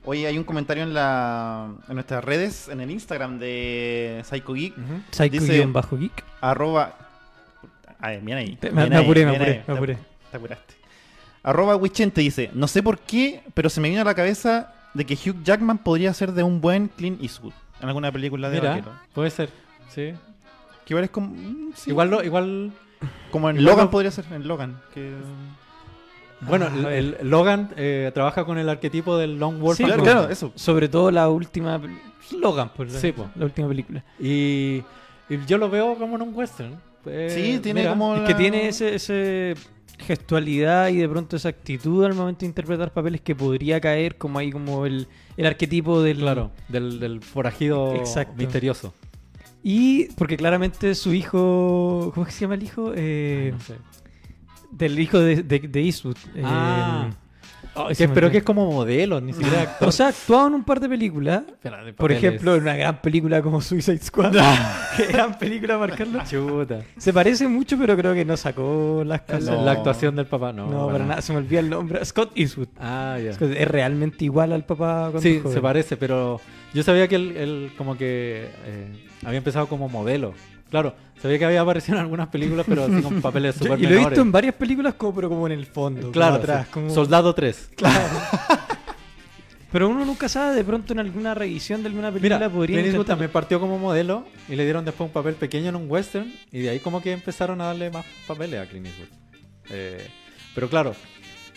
Oye, 0.05 0.26
hay 0.26 0.38
un 0.38 0.45
comentario 0.45 0.84
en 0.84 0.93
la 0.93 1.70
en 1.89 1.93
nuestras 1.95 2.24
redes, 2.24 2.70
en 2.70 2.80
el 2.80 2.89
Instagram 2.91 3.39
de 3.39 4.22
Psycho 4.24 4.53
Geek. 4.53 4.74
Dice- 4.78 5.63
Psycho-Geek. 5.65 6.24
arroba. 6.39 6.95
A 7.99 8.09
ver, 8.11 8.22
mira 8.22 8.38
ahí. 8.38 8.55
Te- 8.55 8.72
Me, 8.72 8.88
me 8.88 8.95
ahí, 8.95 9.03
apuré, 9.03 9.26
me 9.26 9.36
apuré, 9.36 9.51
ahí. 9.51 9.63
me 9.68 9.74
apuré. 9.74 9.95
Te, 9.95 10.01
te 10.32 10.38
apuraste. 10.38 10.74
Arroba 11.43 11.76
Wichente 11.76 12.22
dice: 12.22 12.51
No 12.53 12.68
sé 12.70 12.82
por 12.84 12.99
qué, 12.99 13.41
pero 13.53 13.70
se 13.70 13.82
me 13.82 13.89
vino 13.89 14.01
a 14.01 14.05
la 14.05 14.13
cabeza 14.13 14.74
de 14.93 15.05
que 15.05 15.15
Hugh 15.15 15.43
Jackman 15.43 15.80
podría 15.80 16.13
ser 16.13 16.32
de 16.32 16.43
un 16.43 16.61
buen 16.61 16.88
Clint 16.88 17.22
Eastwood 17.22 17.53
en 17.82 17.88
alguna 17.88 18.12
película 18.12 18.50
de 18.50 18.60
Mira, 18.60 18.70
vaquero. 18.72 18.92
puede 19.14 19.30
ser. 19.30 19.50
Sí. 19.90 20.14
Que 20.86 20.94
igual 20.94 21.04
es 21.06 21.10
como. 21.10 21.28
mm, 21.30 21.72
sí. 21.76 21.90
Igual, 21.92 22.10
lo, 22.10 22.24
igual 22.24 22.72
Como 23.32 23.50
en 23.50 23.58
igual 23.58 23.66
Logan 23.72 23.86
lo- 23.86 23.92
podría 23.92 24.12
ser, 24.12 24.26
en 24.32 24.48
Logan. 24.48 24.80
Que... 24.94 25.12
bueno, 26.42 26.68
Ah, 26.72 26.88
a 26.88 26.94
el, 26.96 27.18
Logan 27.24 27.70
eh, 27.78 28.12
trabaja 28.14 28.46
con 28.46 28.58
el 28.58 28.70
arquetipo 28.70 29.18
del 29.18 29.38
Long 29.40 29.60
Wolf 29.60 29.78
Sí, 29.78 29.84
and 29.84 29.94
claro, 29.94 30.04
claro, 30.04 30.30
eso. 30.30 30.52
Sobre 30.56 30.88
todo 30.90 31.12
la 31.12 31.30
última... 31.30 31.80
Logan, 32.38 32.72
pues, 32.76 32.94
la, 32.94 33.00
Sí, 33.00 33.12
po. 33.12 33.30
la 33.36 33.46
última 33.46 33.68
película. 33.70 34.04
Y, 34.20 34.84
y 35.30 35.46
yo 35.48 35.58
lo 35.58 35.70
veo 35.70 35.96
como 35.96 36.16
en 36.18 36.22
un 36.24 36.34
western. 36.36 36.76
Eh, 37.06 37.30
Sí, 37.34 37.60
tiene 37.60 37.82
mira, 37.82 37.92
como. 37.92 38.16
Es 38.16 38.22
que 38.24 38.32
la- 38.34 38.38
tiene 38.38 38.68
ese, 38.68 38.96
ese 38.96 39.56
gestualidad 40.00 40.89
y 40.89 40.98
de 40.98 41.10
pronto 41.10 41.36
esa 41.36 41.50
actitud 41.50 42.06
al 42.06 42.14
momento 42.14 42.41
de 42.41 42.48
interpretar 42.48 42.93
papeles 42.93 43.22
que 43.22 43.36
podría 43.36 43.80
caer 43.82 44.18
como 44.18 44.39
ahí 44.39 44.52
como 44.52 44.86
el, 44.86 45.08
el 45.38 45.45
arquetipo 45.45 46.02
del... 46.02 46.18
Claro, 46.20 46.52
del, 46.70 47.00
del 47.00 47.22
forajido 47.22 47.95
Exacto. 47.95 48.34
misterioso. 48.38 48.93
Y 49.64 50.06
porque 50.14 50.38
claramente 50.38 50.95
su 50.95 51.14
hijo... 51.14 52.12
¿Cómo 52.14 52.26
se 52.30 52.39
llama 52.41 52.56
el 52.56 52.64
hijo? 52.64 52.93
Eh, 52.95 53.52
No 53.54 53.60
sé. 53.60 53.76
Del 54.72 55.00
hijo 55.00 55.20
de, 55.20 55.43
de, 55.43 55.60
de 55.60 55.82
Eastwood. 55.82 56.18
eh, 56.36 56.43
Ay, 57.78 57.96
Que- 57.96 58.10
pero 58.10 58.32
que 58.32 58.38
es 58.40 58.44
como 58.44 58.72
modelo, 58.72 59.22
ni 59.22 59.34
siquiera 59.34 59.62
actor. 59.62 59.88
O 59.90 59.92
sea, 59.92 60.08
ha 60.08 60.10
actuado 60.10 60.48
en 60.48 60.54
un 60.56 60.64
par 60.64 60.80
de 60.80 60.90
películas. 60.90 61.44
De 61.64 61.94
Por 61.94 62.12
ejemplo, 62.12 62.56
en 62.56 62.62
una 62.64 62.76
gran 62.76 63.02
película 63.02 63.42
como 63.42 63.62
Suicide 63.62 64.00
Squad. 64.00 64.34
Qué 64.98 65.06
gran 65.08 65.38
película 65.38 65.78
marcarlo. 65.78 66.22
Chuta. 66.30 66.82
Se 66.98 67.14
parece 67.14 67.48
mucho, 67.48 67.78
pero 67.78 67.96
creo 67.96 68.14
que 68.14 68.26
no 68.26 68.36
sacó 68.38 69.04
las 69.06 69.20
La, 69.22 69.26
casas. 69.26 69.62
la 69.62 69.72
actuación 69.72 70.16
del 70.16 70.26
papá, 70.26 70.52
no. 70.54 70.68
No, 70.68 70.88
para 70.88 71.06
nada. 71.06 71.22
Se 71.22 71.32
me 71.34 71.40
olvida 71.40 71.60
el 71.60 71.70
nombre. 71.70 72.04
Scott 72.06 72.32
Eastwood. 72.36 72.68
Ah, 72.80 73.18
ya. 73.24 73.32
Es 73.32 73.68
realmente 73.68 74.26
igual 74.26 74.52
al 74.54 74.64
papá 74.66 75.10
cuando 75.12 75.22
Sí, 75.22 75.40
joven. 75.40 75.54
se 75.54 75.62
parece, 75.62 75.98
pero 75.98 76.42
yo 76.74 76.84
sabía 76.84 77.08
que 77.08 77.16
él, 77.16 77.38
él 77.38 77.72
como 77.78 77.98
que 77.98 78.48
eh, 78.66 79.08
había 79.26 79.38
empezado 79.38 79.68
como 79.68 79.88
modelo. 79.90 80.34
Claro, 80.70 80.95
sabía 81.22 81.39
que 81.39 81.45
había 81.45 81.61
aparecido 81.61 81.97
en 81.97 82.03
algunas 82.03 82.28
películas, 82.28 82.65
pero 82.68 82.84
así 82.86 83.01
con 83.01 83.22
papeles 83.22 83.55
súper 83.59 83.80
y 83.80 83.84
lo 83.88 83.95
he 83.95 83.99
visto 83.99 84.22
en 84.22 84.32
varias 84.32 84.55
películas, 84.55 84.93
como, 84.95 85.15
pero 85.15 85.30
como 85.30 85.45
en 85.47 85.53
el 85.53 85.65
fondo. 85.65 86.01
como 86.01 86.11
Claro, 86.11 86.36
atrás. 86.36 86.65
sí. 86.68 86.72
como- 86.74 86.89
Soldado 86.89 87.34
3. 87.34 87.72
Claro. 87.76 87.99
pero 89.72 89.89
uno 89.89 90.05
nunca 90.05 90.30
sabe, 90.30 90.55
de 90.55 90.63
pronto 90.63 90.93
en 90.93 90.99
alguna 90.99 91.34
revisión 91.34 91.84
de 91.84 91.89
alguna 91.89 92.09
película 92.11 92.38
Mira, 92.38 92.49
podría 92.49 92.78
Clint 92.78 92.88
intentar- 92.88 93.05
también 93.07 93.32
partió 93.32 93.59
como 93.59 93.78
modelo 93.78 94.26
y 94.49 94.55
le 94.55 94.63
dieron 94.63 94.86
después 94.86 95.07
un 95.07 95.13
papel 95.13 95.36
pequeño 95.36 95.70
en 95.70 95.76
un 95.76 95.89
western 95.89 96.32
y 96.51 96.59
de 96.59 96.70
ahí 96.70 96.80
como 96.80 97.01
que 97.01 97.11
empezaron 97.11 97.59
a 97.61 97.65
darle 97.65 97.89
más 97.91 98.05
papeles 98.26 98.59
a 98.61 98.65
Clint 98.65 98.88
Eastwood. 98.88 99.07
Eh, 99.70 100.07
pero 100.55 100.70
claro, 100.70 100.95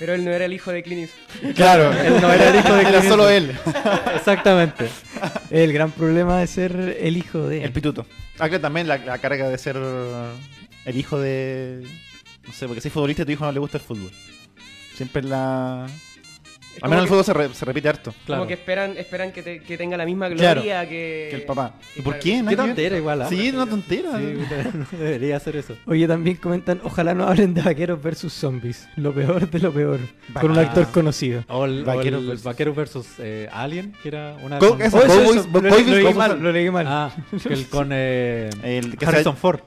Pero 0.01 0.15
él 0.15 0.25
no 0.25 0.33
era 0.33 0.47
el 0.47 0.53
hijo 0.53 0.73
de 0.73 0.83
Clint 0.83 1.03
Eastwood. 1.03 1.55
Claro, 1.55 1.93
él 1.93 2.21
no 2.21 2.33
era 2.33 2.49
el 2.49 2.57
hijo 2.57 2.75
de 2.75 2.81
era 2.89 2.91
Clint 2.91 3.05
solo 3.05 3.31
Eastwood. 3.31 3.75
él, 3.75 3.75
exactamente. 4.17 4.89
El 5.51 5.73
gran 5.73 5.93
problema 5.93 6.41
de 6.41 6.47
ser 6.49 6.97
el 6.99 7.17
hijo 7.17 7.47
de. 7.47 7.63
el 7.63 7.71
pituto. 7.73 8.07
Ah, 8.39 8.49
claro, 8.49 8.61
también 8.61 8.89
la, 8.89 8.97
la 8.97 9.19
carga 9.19 9.49
de 9.49 9.59
ser 9.59 9.77
el 10.87 10.97
hijo 10.97 11.21
de. 11.21 11.87
No 12.47 12.53
sé, 12.53 12.67
porque 12.67 12.81
si 12.81 12.91
futbolista 12.91 13.23
y 13.23 13.25
a 13.25 13.27
tu 13.27 13.33
hijo 13.33 13.45
no 13.45 13.53
le 13.53 13.61
gusta 13.61 13.77
el 13.77 13.85
fútbol. 13.85 14.11
Siempre 14.97 15.23
la. 15.23 15.87
Al 16.83 16.91
menos 16.91 17.03
en 17.03 17.03
el 17.05 17.09
fútbol 17.09 17.25
se, 17.25 17.33
re- 17.35 17.55
se 17.55 17.65
repite 17.65 17.89
harto. 17.89 18.15
Claro. 18.27 18.41
Como 18.43 18.49
que 18.49 18.55
esperan, 18.55 18.97
esperan 18.97 19.33
que, 19.33 19.43
te- 19.43 19.61
que 19.63 19.77
tenga 19.79 19.97
la 19.97 20.05
misma 20.07 20.29
Claro, 20.31 20.61
gloria 20.63 20.89
que... 20.89 21.29
Que 21.31 21.37
el 21.37 21.43
papá. 21.43 21.75
¿Y 21.97 22.03
por 22.03 22.19
qué? 22.19 22.43
Qué 22.49 22.57
tontera 22.57 22.97
igual, 22.97 23.23
¿ah? 23.23 23.29
Sí, 23.29 23.51
una 23.51 23.67
tontera. 23.67 24.19
Sí, 24.19 24.35
no 24.75 24.87
debería 24.99 25.37
hacer 25.37 25.57
eso. 25.57 25.77
Oye, 25.87 26.07
también 26.09 26.37
comentan, 26.37 26.81
ojalá 26.85 27.15
no 27.15 27.27
hablen 27.27 27.55
de 27.55 27.63
vaqueros 27.63 28.03
versus 28.03 28.33
zombies. 28.33 28.89
Lo 28.97 29.13
peor 29.13 29.49
de 29.51 29.59
lo 29.59 29.73
peor. 29.73 30.01
Con 30.41 30.53
un 30.53 30.59
actor 30.59 30.87
conocido. 30.91 31.45
O 31.49 31.65
el, 31.65 31.83
o 31.83 31.85
Vaqueros 31.85 32.21
el 32.23 32.29
versus- 32.29 32.45
Vaquero 32.45 32.75
versus 32.75 33.07
eh, 33.19 33.49
Alien, 33.53 33.93
que 34.03 34.09
era 34.09 34.37
una... 34.43 34.59
Co- 34.59 34.71
con- 34.71 34.83
eso, 34.83 34.97
Oh, 34.99 35.03
eso, 35.03 35.23
eso, 35.23 35.49
lo, 35.53 35.61
leí 35.71 36.15
mal, 36.15 36.41
lo 36.43 36.53
leí 36.53 36.71
mal. 36.71 36.87
Ah, 36.89 37.11
que 37.47 37.53
el 37.55 37.67
con 37.69 37.89
eh, 37.93 38.51
El 38.63 38.97
que 38.97 39.07
Harrison 39.07 39.35
sea- 39.35 39.41
Ford. 39.41 39.61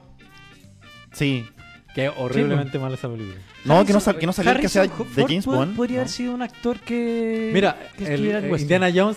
Sí. 1.12 1.46
Que 1.94 2.08
horriblemente 2.08 2.78
mal 2.78 2.92
esa 2.92 3.08
película. 3.08 3.36
No, 3.64 3.84
que 3.84 3.92
no, 3.92 4.00
sal- 4.00 4.18
que 4.18 4.26
no 4.26 4.32
salió 4.32 4.52
el 4.52 4.60
que 4.60 4.68
sea 4.68 4.82
de 4.82 4.90
James 5.16 5.46
Bond. 5.46 5.76
Podría 5.76 5.96
¿no? 5.96 6.00
haber 6.02 6.10
sido 6.10 6.34
un 6.34 6.42
actor 6.42 6.80
que. 6.80 7.50
Mira, 7.52 7.76
que 7.96 8.14
el, 8.14 8.26
en 8.26 8.30
eh, 8.30 8.34
western. 8.50 8.60
Indiana 8.62 8.92
Jones 8.94 9.16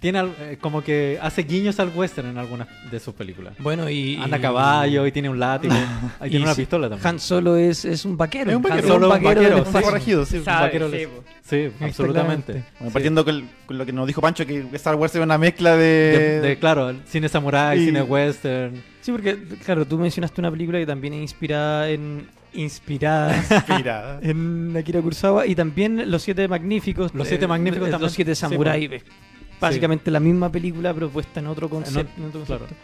tiene 0.00 0.18
al- 0.20 0.34
eh, 0.40 0.58
como 0.60 0.82
que 0.82 1.18
hace 1.20 1.42
guiños 1.42 1.78
al 1.80 1.90
western 1.94 2.28
en 2.28 2.38
algunas 2.38 2.66
de 2.90 2.98
sus 2.98 3.14
películas. 3.14 3.54
Bueno, 3.58 3.88
y. 3.90 4.16
Anda 4.16 4.38
a 4.38 4.40
caballo 4.40 5.06
y 5.06 5.12
tiene 5.12 5.28
un 5.28 5.38
látigo. 5.38 5.74
Y 6.24 6.30
tiene 6.30 6.44
una 6.46 6.54
sí, 6.54 6.62
pistola 6.62 6.88
también. 6.88 7.06
Han 7.06 7.20
Solo 7.20 7.56
es, 7.56 7.84
es 7.84 8.04
un 8.06 8.16
vaquero. 8.16 8.50
Es 8.50 8.56
un 8.56 8.62
vaquero. 8.62 8.82
Han 8.82 8.88
Solo 8.88 9.06
un 9.12 9.22
vaquero, 9.22 9.58
espacio. 9.58 9.82
corregido, 9.82 10.24
sí. 10.24 10.40
Sabe, 10.42 10.66
vaquero 10.66 10.90
sí. 10.90 11.06
Sí, 11.42 11.70
absolutamente. 11.80 12.52
Bueno, 12.52 12.86
Sí. 12.86 12.90
partiendo 12.92 13.24
con, 13.24 13.48
con 13.66 13.76
lo 13.78 13.84
que 13.84 13.92
nos 13.92 14.06
dijo 14.06 14.22
Pancho, 14.22 14.46
que 14.46 14.66
Star 14.72 14.94
Wars 14.94 15.14
era 15.14 15.24
una 15.24 15.36
mezcla 15.36 15.76
De, 15.76 15.84
de... 16.18 16.40
de, 16.40 16.58
claro, 16.58 16.88
el 16.88 17.02
cine 17.06 17.28
samurai, 17.28 17.78
Y- 17.78 17.84
cine 17.86 18.02
western. 18.02 18.82
Sí, 19.04 19.12
porque, 19.12 19.36
claro, 19.62 19.84
tú 19.86 19.98
mencionaste 19.98 20.40
una 20.40 20.50
película 20.50 20.78
que 20.78 20.86
también 20.86 21.12
es 21.12 21.20
inspirada 21.20 21.90
en. 21.90 22.26
Inspirada 22.54 23.36
Inspirada. 23.36 24.18
en 24.22 24.74
Akira 24.76 25.02
Kurosawa 25.02 25.46
y 25.46 25.54
también 25.54 26.10
Los 26.10 26.22
Siete 26.22 26.48
Magníficos. 26.48 27.12
Los 27.14 27.28
Siete 27.28 27.46
Magníficos 27.46 27.88
eh, 27.88 27.90
también. 27.90 28.06
Los 28.06 28.12
Siete 28.14 28.34
Sí, 28.34 28.40
Samuráis. 28.40 28.90
Básicamente 29.60 30.10
la 30.10 30.20
misma 30.20 30.50
película, 30.50 30.94
pero 30.94 31.10
puesta 31.10 31.40
en 31.40 31.48
otro 31.48 31.68
concepto. 31.68 32.12
En 32.16 32.22
en 32.22 32.28
otro 32.30 32.42
claro. 32.44 32.60
concepto. 32.60 32.82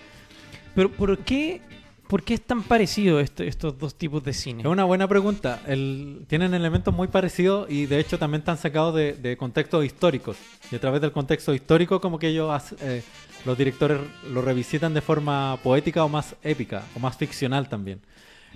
Pero, 0.75 0.91
¿por 0.91 1.19
qué, 1.19 1.63
¿por 2.07 2.23
qué 2.23 2.35
es 2.35 2.43
tan 2.43 2.65
parecido 2.65 3.19
esto- 3.21 3.43
estos 3.45 3.79
dos 3.79 3.95
tipos 3.95 4.23
de 4.23 4.35
cine? 4.35 4.61
Es 4.63 4.67
una 4.69 4.85
buena 4.85 5.09
pregunta. 5.09 5.63
El- 5.67 6.25
tienen 6.29 6.53
elementos 6.53 6.93
muy 6.93 7.09
parecidos 7.09 7.71
y 7.71 7.87
de 7.87 7.99
hecho 7.99 8.19
también 8.19 8.41
están 8.41 8.59
sacados 8.59 8.95
de, 8.95 9.15
de 9.15 9.37
contextos 9.39 9.85
históricos. 9.87 10.37
Y 10.71 10.77
a 10.77 10.81
través 10.81 11.01
del 11.01 11.13
contexto 11.13 11.55
histórico 11.55 11.99
como 12.01 12.19
que 12.19 12.29
ellos, 12.29 12.75
eh, 12.81 13.03
los 13.47 13.57
directores 13.59 13.99
lo 14.33 14.43
revisitan 14.43 14.93
de 14.95 15.01
forma 15.01 15.59
poética 15.63 16.05
o 16.05 16.09
más 16.09 16.37
épica 16.43 16.83
o 16.95 16.99
más 17.01 17.17
ficcional 17.17 17.69
también. 17.69 18.01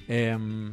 Em, 0.09 0.71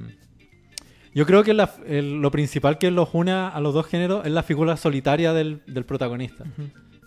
yo 1.14 1.26
creo 1.26 1.44
que 1.44 1.54
la- 1.54 1.74
el- 1.88 2.22
lo 2.22 2.32
principal 2.32 2.78
que 2.78 2.92
los 2.92 3.10
une 3.14 3.32
a 3.32 3.60
los 3.60 3.74
dos 3.74 3.86
géneros 3.88 4.26
es 4.26 4.32
la 4.32 4.44
figura 4.44 4.78
solitaria 4.78 5.34
del, 5.34 5.62
del 5.68 5.86
protagonista. 5.86 6.46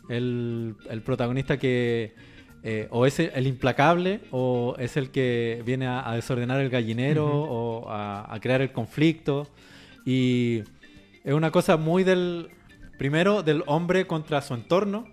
el, 0.09 0.75
el 0.91 1.01
protagonista 1.03 1.59
que 1.59 2.13
eh, 2.67 2.89
o 2.91 3.05
es 3.07 3.19
el 3.19 3.47
implacable 3.47 4.21
o 4.31 4.75
es 4.79 4.97
el 4.97 5.11
que 5.11 5.63
viene 5.67 5.87
a, 5.87 6.09
a 6.09 6.15
desordenar 6.15 6.61
el 6.61 6.71
gallinero 6.71 7.27
o 7.27 7.91
a, 7.91 8.33
a 8.35 8.41
crear 8.41 8.63
el 8.63 8.73
conflicto. 8.73 9.47
Y 10.07 10.63
es 11.25 11.33
una 11.35 11.51
cosa 11.51 11.77
muy 11.77 12.05
del, 12.05 12.49
primero, 12.99 13.43
del 13.43 13.63
hombre 13.67 14.07
contra 14.07 14.41
su 14.43 14.55
entorno 14.55 15.07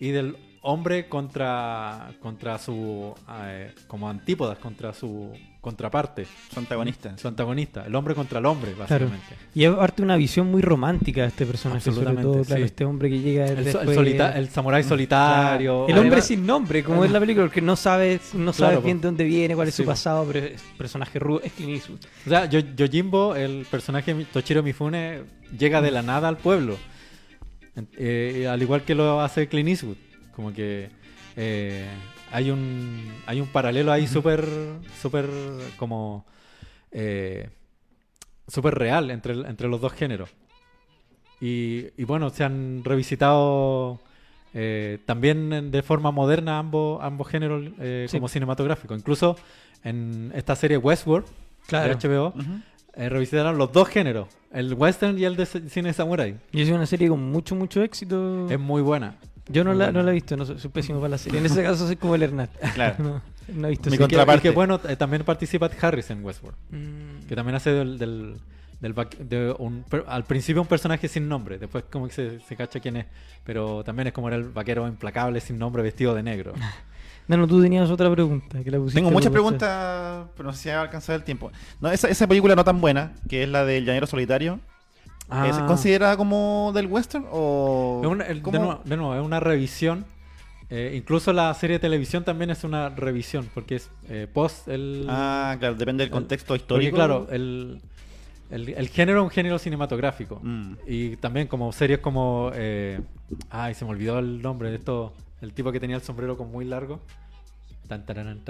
y 0.00 0.08
del 0.10 0.36
hombre 0.68 1.08
contra, 1.08 2.10
contra 2.20 2.58
su, 2.58 3.14
eh, 3.44 3.72
como 3.86 4.08
antípodas, 4.08 4.58
contra 4.58 4.92
su 4.92 5.32
contraparte, 5.60 6.26
Su 6.52 6.60
antagonista. 6.60 7.18
su 7.18 7.26
antagonista, 7.26 7.84
el 7.86 7.94
hombre 7.96 8.14
contra 8.14 8.38
el 8.38 8.46
hombre, 8.46 8.72
Claro. 8.72 9.06
básicamente. 9.06 9.34
Y 9.54 9.64
es 9.64 9.72
parte 9.72 10.00
una 10.02 10.14
visión 10.16 10.48
muy 10.48 10.62
romántica 10.62 11.22
de 11.22 11.28
este 11.28 11.44
personaje, 11.44 11.80
sobre 11.80 12.02
Absolutamente, 12.02 12.22
todo, 12.22 12.44
claro, 12.44 12.60
sí. 12.62 12.66
este 12.66 12.84
hombre 12.84 13.10
que 13.10 13.18
llega 13.20 13.46
El, 13.46 13.54
so- 13.54 13.58
el 13.58 13.64
después- 13.86 13.94
solita- 13.96 14.38
el 14.38 14.48
samurái 14.48 14.82
solitario. 14.84 15.86
El 15.88 15.94
Además- 15.94 16.02
hombre 16.04 16.22
sin 16.22 16.46
nombre, 16.46 16.84
como 16.84 17.04
es 17.04 17.10
la 17.10 17.18
película, 17.20 17.46
porque 17.46 17.62
no 17.62 17.74
sabes, 17.74 18.32
no 18.34 18.52
sabes 18.52 18.72
Claro, 18.74 18.82
bien 18.82 19.00
de 19.00 19.08
dónde 19.08 19.24
viene, 19.24 19.54
cuál 19.56 19.66
es 19.68 19.74
Sí, 19.74 19.82
su 19.82 19.88
pasado, 19.88 20.24
pero 20.32 20.46
es 20.46 20.62
personaje 20.78 21.18
rudo, 21.18 21.40
es 21.42 21.52
Clint 21.52 21.72
Eastwood. 21.74 21.98
O 22.26 22.28
sea, 22.28 22.44
Yo- 22.46 22.60
Yojimbo, 22.60 23.34
el 23.34 23.66
personaje 23.70 24.14
Toshiro 24.32 24.62
Mifune, 24.62 25.22
llega 25.58 25.80
de 25.82 25.90
la 25.90 26.02
nada 26.02 26.28
al 26.28 26.36
pueblo. 26.36 26.76
Eh, 27.98 28.46
al 28.48 28.62
igual 28.62 28.82
que 28.82 28.94
lo 28.94 29.20
hace 29.20 29.48
Clint 29.48 29.68
Eastwood. 29.68 29.96
Como 30.36 30.52
que 30.52 30.90
eh, 31.36 31.86
hay 32.30 32.50
un 32.50 33.10
hay 33.26 33.40
un 33.40 33.46
paralelo 33.48 33.90
ahí 33.90 34.06
súper 34.06 34.46
súper 35.00 35.26
como 35.78 36.26
eh, 36.92 37.48
súper 38.46 38.74
real 38.74 39.10
entre, 39.10 39.32
entre 39.32 39.66
los 39.68 39.80
dos 39.80 39.92
géneros. 39.94 40.30
Y, 41.40 41.86
y 41.96 42.04
bueno, 42.04 42.30
se 42.30 42.44
han 42.44 42.82
revisitado 42.84 44.00
eh, 44.54 44.98
también 45.04 45.70
de 45.70 45.82
forma 45.82 46.10
moderna 46.10 46.58
ambos, 46.58 47.02
ambos 47.02 47.28
géneros 47.28 47.64
eh, 47.80 48.06
Sí. 48.08 48.16
como 48.18 48.28
cinematográficos. 48.28 48.98
Incluso 48.98 49.36
en 49.84 50.32
esta 50.34 50.54
serie 50.56 50.76
Westworld 50.78 51.26
de 51.70 51.94
HBO, 51.96 52.32
eh, 52.94 53.08
revisitaron 53.08 53.58
los 53.58 53.72
dos 53.72 53.88
géneros, 53.88 54.28
el 54.52 54.72
western 54.74 55.18
y 55.18 55.24
el 55.24 55.36
de 55.36 55.44
cine 55.46 55.92
samurai. 55.92 56.36
Y 56.52 56.62
es 56.62 56.70
una 56.70 56.86
serie 56.86 57.08
con 57.08 57.22
mucho, 57.30 57.54
mucho 57.54 57.82
éxito. 57.82 58.48
Es 58.48 58.58
muy 58.58 58.80
buena. 58.82 59.16
Yo 59.48 59.62
no 59.64 59.74
la, 59.74 59.92
no 59.92 60.02
la 60.02 60.10
he 60.10 60.14
visto, 60.14 60.36
no 60.36 60.44
soy, 60.44 60.58
soy 60.58 60.70
pésimo 60.70 60.98
para 61.00 61.10
la 61.10 61.18
serie. 61.18 61.38
En 61.38 61.46
ese 61.46 61.62
caso 61.62 61.86
soy 61.86 61.96
como 61.96 62.14
el 62.14 62.22
Hernán. 62.22 62.48
Claro. 62.74 62.96
No, 62.98 63.22
no 63.54 63.66
he 63.66 63.70
visto 63.70 63.90
Mi 63.90 63.96
que, 63.96 64.02
contraparte. 64.02 64.38
y 64.48 64.50
que, 64.50 64.54
bueno, 64.54 64.80
eh, 64.88 64.96
también 64.96 65.22
participa 65.24 65.70
Harris 65.80 66.10
en 66.10 66.24
Westworld, 66.24 66.56
Mm. 66.70 67.26
que 67.28 67.36
también 67.36 67.54
hace 67.54 67.70
del, 67.70 67.96
del, 67.98 68.40
del 68.80 68.94
vac- 68.94 69.16
de 69.18 69.54
un, 69.58 69.84
per- 69.84 70.04
al 70.08 70.24
principio 70.24 70.60
un 70.62 70.68
personaje 70.68 71.06
sin 71.08 71.28
nombre, 71.28 71.58
después 71.58 71.84
como 71.90 72.08
que 72.08 72.12
se, 72.14 72.40
se 72.40 72.56
cacha 72.56 72.80
quién 72.80 72.96
es, 72.96 73.06
pero 73.44 73.84
también 73.84 74.08
es 74.08 74.12
como 74.12 74.26
era 74.28 74.36
el 74.36 74.44
vaquero 74.50 74.86
implacable 74.88 75.40
sin 75.40 75.58
nombre 75.58 75.82
vestido 75.82 76.12
de 76.14 76.22
negro. 76.24 76.52
Nano, 77.28 77.46
tú 77.48 77.60
tenías 77.60 77.90
otra 77.90 78.08
pregunta 78.10 78.62
que 78.62 78.70
la 78.70 78.78
pusiste 78.78 78.98
Tengo 79.00 79.10
muchas 79.10 79.32
preguntas, 79.32 80.26
pero 80.36 80.48
no 80.48 80.52
sé 80.52 80.62
si 80.62 80.68
va 80.68 80.76
a 80.76 80.82
alcanzar 80.82 81.16
el 81.16 81.24
tiempo. 81.24 81.50
No, 81.80 81.90
esa, 81.90 82.08
esa 82.08 82.26
película 82.28 82.54
no 82.54 82.62
tan 82.62 82.80
buena, 82.80 83.14
que 83.28 83.42
es 83.42 83.48
la 83.48 83.64
del 83.64 83.84
Llanero 83.84 84.06
Solitario, 84.06 84.60
Ah. 85.28 85.48
¿es 85.48 85.58
considerada 85.58 86.16
como 86.16 86.70
del 86.74 86.86
western 86.86 87.26
o...? 87.30 88.00
Es 88.02 88.08
una- 88.08 88.24
el- 88.26 88.42
de, 88.42 88.50
nuevo, 88.58 88.80
de 88.84 88.96
nuevo, 88.96 89.14
es 89.14 89.24
una 89.24 89.40
revisión. 89.40 90.04
Eh, 90.68 90.94
incluso 90.96 91.32
la 91.32 91.52
serie 91.54 91.74
de 91.76 91.80
televisión 91.80 92.24
también 92.24 92.50
es 92.50 92.64
una 92.64 92.88
revisión, 92.88 93.48
porque 93.54 93.76
es 93.76 93.88
eh, 94.08 94.26
post 94.32 94.66
el... 94.68 95.06
Ah, 95.08 95.56
claro, 95.58 95.74
depende 95.76 96.02
del 96.04 96.10
contexto 96.10 96.56
histórico. 96.56 96.96
claro, 96.96 97.28
el, 97.30 97.80
el, 98.50 98.68
el 98.70 98.88
género 98.88 99.20
es 99.20 99.24
un 99.24 99.30
género 99.30 99.58
cinematográfico. 99.60 100.40
Mm. 100.42 100.72
Y 100.86 101.16
también 101.16 101.46
como 101.46 101.72
series 101.72 102.00
como... 102.00 102.50
eh, 102.54 103.00
ay, 103.50 103.74
se 103.74 103.84
me 103.84 103.92
olvidó 103.92 104.18
el 104.18 104.42
nombre 104.42 104.70
de 104.70 104.76
esto. 104.76 105.12
El 105.40 105.52
tipo 105.52 105.70
que 105.70 105.78
tenía 105.78 105.96
el 105.96 106.02
sombrero 106.02 106.36
como 106.36 106.50
muy 106.50 106.64
largo. 106.64 107.00
Tan, 107.88 108.04
tan, 108.04 108.40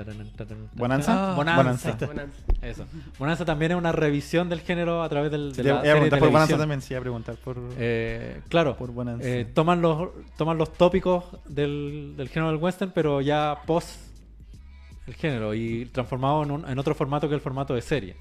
¿Bonanza? 0.75 1.35
Bonanza. 1.35 1.97
Bonanza. 2.07 2.39
Eso. 2.63 2.87
Bonanza 3.19 3.45
también 3.45 3.73
es 3.73 3.77
una 3.79 3.93
revisión 3.93 4.49
del 4.49 4.61
género 4.61 5.03
a 5.03 5.09
través 5.09 5.31
del, 5.31 5.53
de 5.53 5.63
Sí, 5.63 5.69
la 5.69 5.77
serie 5.77 5.89
de 5.91 5.95
preguntar 5.95 6.19
por 6.21 6.31
Bonanza 6.31 6.57
también, 6.59 6.81
sí, 6.81 6.95
a 6.95 7.01
preguntar 7.01 7.35
por... 7.37 7.59
Eh, 7.79 8.41
claro, 8.49 8.77
Por 8.77 8.93
Bonanza. 8.93 9.29
eh, 9.29 9.45
toman, 9.53 9.83
los, 9.83 10.09
toman 10.39 10.57
los 10.57 10.73
tópicos 10.73 11.25
del, 11.49 12.15
del 12.17 12.29
género 12.29 12.51
del 12.53 12.61
western, 12.63 12.93
pero 12.95 13.21
ya 13.21 13.59
post 13.67 13.91
el 15.07 15.15
género 15.15 15.55
y 15.55 15.87
transformado 15.87 16.43
en, 16.43 16.51
un- 16.51 16.69
en 16.69 16.79
otro 16.79 16.95
formato 16.95 17.29
que 17.29 17.35
el 17.35 17.41
formato 17.41 17.75
de 17.75 17.83
serie. 17.83 18.17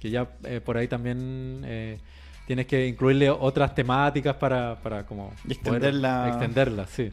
Que 0.00 0.10
ya 0.10 0.26
eh, 0.44 0.60
por 0.64 0.76
ahí 0.76 0.88
también 0.88 1.62
eh, 1.64 1.98
tienes 2.46 2.66
que 2.66 2.86
incluirle 2.88 3.30
otras 3.30 3.74
temáticas 3.74 4.34
para, 4.36 4.76
para 4.76 5.04
como 5.06 5.32
Y 5.46 5.52
extenderla. 5.52 6.18
poder 6.18 6.28
extenderla, 6.32 6.86
sí. 6.86 7.12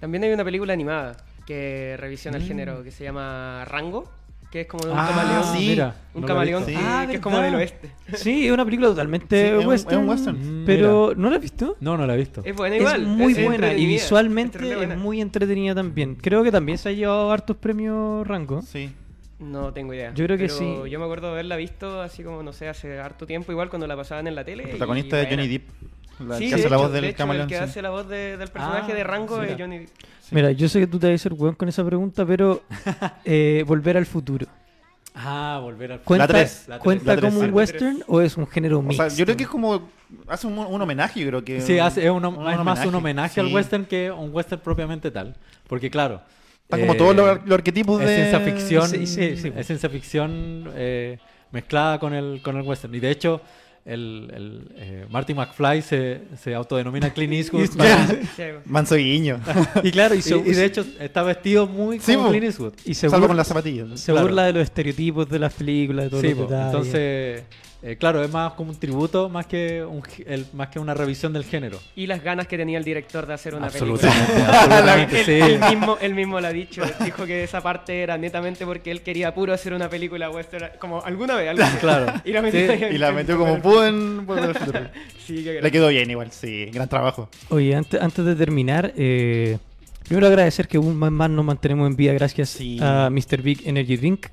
También 0.00 0.24
hay 0.24 0.30
una 0.32 0.44
película 0.44 0.72
animada 0.72 1.16
que 1.46 1.96
revisiona 1.98 2.38
Mm. 2.38 2.40
el 2.40 2.46
género 2.46 2.82
que 2.82 2.90
se 2.90 3.04
llama 3.04 3.64
Rango, 3.66 4.10
que 4.50 4.62
es 4.62 4.66
como 4.68 4.84
de 4.84 4.92
un 4.92 4.98
Ah, 4.98 5.08
camaleón. 5.08 5.56
sí. 5.56 5.66
mira, 5.68 5.96
Un 6.14 6.20
no 6.20 6.26
camaleón 6.28 6.64
eh, 6.68 6.74
Ah, 6.78 7.06
que 7.08 7.16
es 7.16 7.20
como 7.20 7.38
del 7.40 7.54
oeste. 7.56 7.90
Sí, 8.14 8.46
es 8.46 8.52
una 8.52 8.64
película 8.64 8.88
totalmente 8.88 9.36
Sí, 9.40 9.52
es 9.52 9.58
un- 9.60 9.66
western. 9.66 9.94
es 9.96 10.00
un 10.02 10.08
western. 10.08 10.62
Mm, 10.62 10.64
Pero, 10.64 11.06
mira. 11.08 11.20
¿no 11.20 11.30
la 11.30 11.36
has 11.36 11.42
visto? 11.42 11.76
No, 11.80 11.96
no 11.96 12.06
la 12.06 12.14
he 12.14 12.18
visto. 12.18 12.42
Es 12.44 12.54
buena 12.54 12.76
Es 12.76 12.82
igual. 12.82 13.06
muy 13.06 13.32
es 13.32 13.44
buena 13.44 13.72
y 13.74 13.84
visualmente 13.86 14.58
es 14.70 14.76
buena. 14.76 14.96
muy 14.96 15.20
entretenida 15.20 15.74
también. 15.74 16.14
Creo 16.14 16.42
que 16.44 16.52
también 16.52 16.78
se 16.78 16.90
ha 16.90 16.92
llevado 16.92 17.32
hartos 17.32 17.56
premios 17.56 18.26
Rango. 18.26 18.62
Sí. 18.62 18.90
No 19.40 19.72
tengo 19.72 19.92
idea. 19.92 20.12
Yo 20.14 20.24
creo 20.26 20.38
que 20.38 20.44
Pero 20.46 20.56
sí. 20.58 20.90
Yo 20.90 20.98
me 21.00 21.04
acuerdo 21.04 21.26
de 21.26 21.32
haberla 21.32 21.56
visto 21.56 22.00
así 22.00 22.22
como, 22.22 22.42
no 22.44 22.52
sé, 22.52 22.68
hace 22.68 22.98
harto 23.00 23.26
tiempo, 23.26 23.50
igual 23.50 23.68
cuando 23.68 23.86
la 23.88 23.96
pasaban 23.96 24.28
en 24.28 24.36
la 24.36 24.44
tele. 24.44 24.62
El 24.62 24.70
protagonista 24.70 25.16
de. 25.16 25.26
Johnny 25.26 25.48
Depp. 25.48 25.68
La 26.20 26.36
Sí, 26.38 26.48
que 26.48 26.54
hace 26.54 26.62
la 26.68 26.76
hecho- 26.76 26.78
voz 26.78 26.92
de 26.92 27.00
del 27.00 27.04
hecho, 27.10 27.18
camaleón. 27.18 27.42
El 27.44 27.48
que 27.48 27.56
sí. 27.58 27.62
hace 27.64 27.82
la 27.82 27.90
voz 27.90 28.08
de- 28.08 28.36
del 28.36 28.48
personaje 28.48 28.92
Ah, 28.92 28.94
de 28.94 29.04
Rango 29.04 29.38
mira. 29.38 29.52
es 29.52 29.58
Johnny 29.60 29.78
Depp. 29.78 29.88
Sí. 30.20 30.34
Mira, 30.34 30.52
yo 30.52 30.68
sé 30.68 30.80
que 30.80 30.86
tú 30.86 30.98
te 30.98 31.10
vas 31.10 31.20
a 31.20 31.22
ser 31.22 31.32
weón 31.34 31.54
con 31.54 31.68
esa 31.68 31.84
pregunta, 31.84 32.24
pero 32.24 32.62
eh, 33.24 33.64
Volver 33.66 33.96
al 33.96 34.06
futuro. 34.06 34.46
Ah, 35.16 35.60
volver 35.62 35.92
al 35.92 36.00
¿Cuenta, 36.00 36.26
tres. 36.26 36.64
La 36.66 36.74
tres. 36.76 36.82
¿cuenta 36.82 37.04
La 37.14 37.20
tres, 37.20 37.30
como 37.32 37.40
sí. 37.44 37.48
un 37.48 37.54
western 37.54 38.04
o 38.08 38.20
es 38.20 38.36
un 38.36 38.46
género 38.48 38.80
O 38.80 38.82
mixto? 38.82 39.08
sea, 39.08 39.16
yo 39.16 39.24
creo 39.24 39.36
que 39.36 39.44
es 39.44 39.48
como. 39.48 39.88
Hace 40.26 40.46
un, 40.48 40.58
un 40.58 40.82
homenaje, 40.82 41.20
yo 41.20 41.26
creo 41.28 41.44
que. 41.44 41.60
Sí, 41.60 41.78
hace, 41.78 42.04
es, 42.04 42.10
un- 42.10 42.24
un 42.24 42.50
es 42.50 42.58
más 42.58 42.84
un 42.84 42.94
homenaje 42.96 43.40
al 43.40 43.46
sí. 43.48 43.54
western 43.54 43.84
que 43.84 44.10
un 44.10 44.34
western 44.34 44.60
propiamente 44.60 45.10
tal. 45.10 45.36
Porque 45.68 45.90
claro... 45.90 46.20
Como 46.68 46.94
eh, 46.94 46.96
todos 46.96 47.14
los, 47.14 47.38
los 47.46 47.52
arquetipos 47.58 48.00
es 48.00 48.08
de. 48.08 48.16
ciencia 48.16 48.40
ficción, 48.40 48.88
Sí, 48.88 49.06
sí, 49.06 49.36
sí. 49.36 49.52
es 49.54 49.66
ciencia 49.66 49.88
ficción 49.88 50.70
eh, 50.74 51.18
mezclada 51.52 51.98
con 52.00 52.12
el, 52.14 52.40
con 52.42 52.56
el 52.56 52.62
western. 52.62 52.92
Y 52.94 53.00
de 53.00 53.10
hecho, 53.10 53.40
el, 53.84 54.30
el, 54.34 54.68
eh, 54.76 55.06
Marty 55.10 55.34
McFly 55.34 55.82
se, 55.82 56.22
se 56.42 56.54
autodenomina 56.54 57.10
Clint 57.12 57.34
Eastwood. 57.34 57.68
Sí, 58.36 58.42
Manso 58.64 58.94
guiño. 58.96 59.40
Y 59.82 59.90
claro, 59.90 60.14
y 60.14 60.18
y, 60.18 60.22
se, 60.22 60.36
y 60.36 60.42
de 60.42 60.64
hecho 60.64 60.84
está 60.98 61.22
vestido 61.22 61.66
muy 61.66 62.00
Sí, 62.00 62.14
como. 62.14 62.30
Clint 62.30 62.44
Eastwood. 62.46 62.72
y 62.84 62.94
se 62.94 63.08
Salvo 63.10 63.24
burla- 63.26 63.28
con 63.28 63.36
las 63.36 63.46
zapatillas. 63.48 64.00
se 64.00 64.12
claro. 64.12 64.26
burla 64.26 64.44
de 64.44 64.52
los 64.54 64.62
estereotipos 64.62 65.28
de 65.28 65.38
las 65.38 65.52
películas, 65.54 66.04
de 66.06 66.10
todos 66.10 66.22
Sí, 66.22 66.34
po. 66.34 66.42
detalles. 66.42 66.66
entonces, 66.66 67.42
eh, 67.86 67.96
claro, 67.96 68.24
es 68.24 68.30
más 68.32 68.54
como 68.54 68.70
un 68.70 68.80
tributo 68.80 69.28
más 69.28 69.44
que, 69.46 69.84
un, 69.84 70.00
g- 70.02 70.24
el- 70.26 70.46
más 70.54 70.68
que 70.68 70.78
una 70.78 70.94
revisión 70.94 71.34
del 71.34 71.44
género. 71.44 71.78
Y 71.94 72.06
las 72.06 72.22
ganas 72.24 72.46
que 72.48 72.56
tenía 72.56 72.78
el 72.78 72.84
director 72.84 73.26
de 73.26 73.34
hacer 73.34 73.54
una 73.54 73.66
Absolutamente, 73.66 74.26
película. 74.32 74.60
absolutamente, 74.62 75.20
Él, 75.20 75.24
sí. 75.26 75.32
él 75.32 75.60
mismo, 75.76 75.98
él 76.00 76.14
mismo 76.14 76.40
lo 76.40 76.46
ha 76.46 76.52
dicho. 76.52 76.82
Dijo 77.04 77.26
que 77.26 77.44
esa 77.44 77.60
parte 77.62 78.02
era 78.02 78.16
netamente 78.16 78.64
porque 78.64 78.90
él 78.90 79.02
quería 79.02 79.34
puro 79.34 79.52
hacer 79.52 79.74
una 79.74 79.90
película 79.90 80.30
western. 80.30 80.70
Como 80.78 81.02
alguna 81.04 81.36
vez. 81.36 81.60
así. 81.60 81.76
Claro. 81.80 82.12
Y 82.24 82.32
la 82.32 82.40
metió, 82.40 82.60
Sí, 82.60 82.70
ahí 82.72 82.82
en- 82.84 82.94
Y 82.94 82.98
la 82.98 83.12
metió 83.12 83.36
como 83.36 83.60
pudo 83.60 83.86
en. 83.86 84.26
Sí, 85.26 85.42
Le 85.42 85.70
quedó 85.70 85.88
bien 85.88 86.10
igual, 86.10 86.30
sí. 86.32 86.66
Gran 86.72 86.88
trabajo. 86.88 87.28
Oye, 87.50 87.74
antes, 87.74 88.00
antes 88.00 88.24
de 88.24 88.34
terminar, 88.34 88.92
eh, 88.96 89.58
primero 90.08 90.26
agradecer 90.26 90.68
que 90.68 90.78
un 90.78 90.98
mes 90.98 91.10
más 91.10 91.28
nos 91.30 91.44
mantenemos 91.44 91.86
en 91.90 91.96
vida 91.96 92.12
gracias 92.14 92.48
Sí. 92.50 92.78
a 92.80 93.08
Mr. 93.10 93.42
Big 93.42 93.66
Energy 93.66 93.96
Drink. 93.96 94.26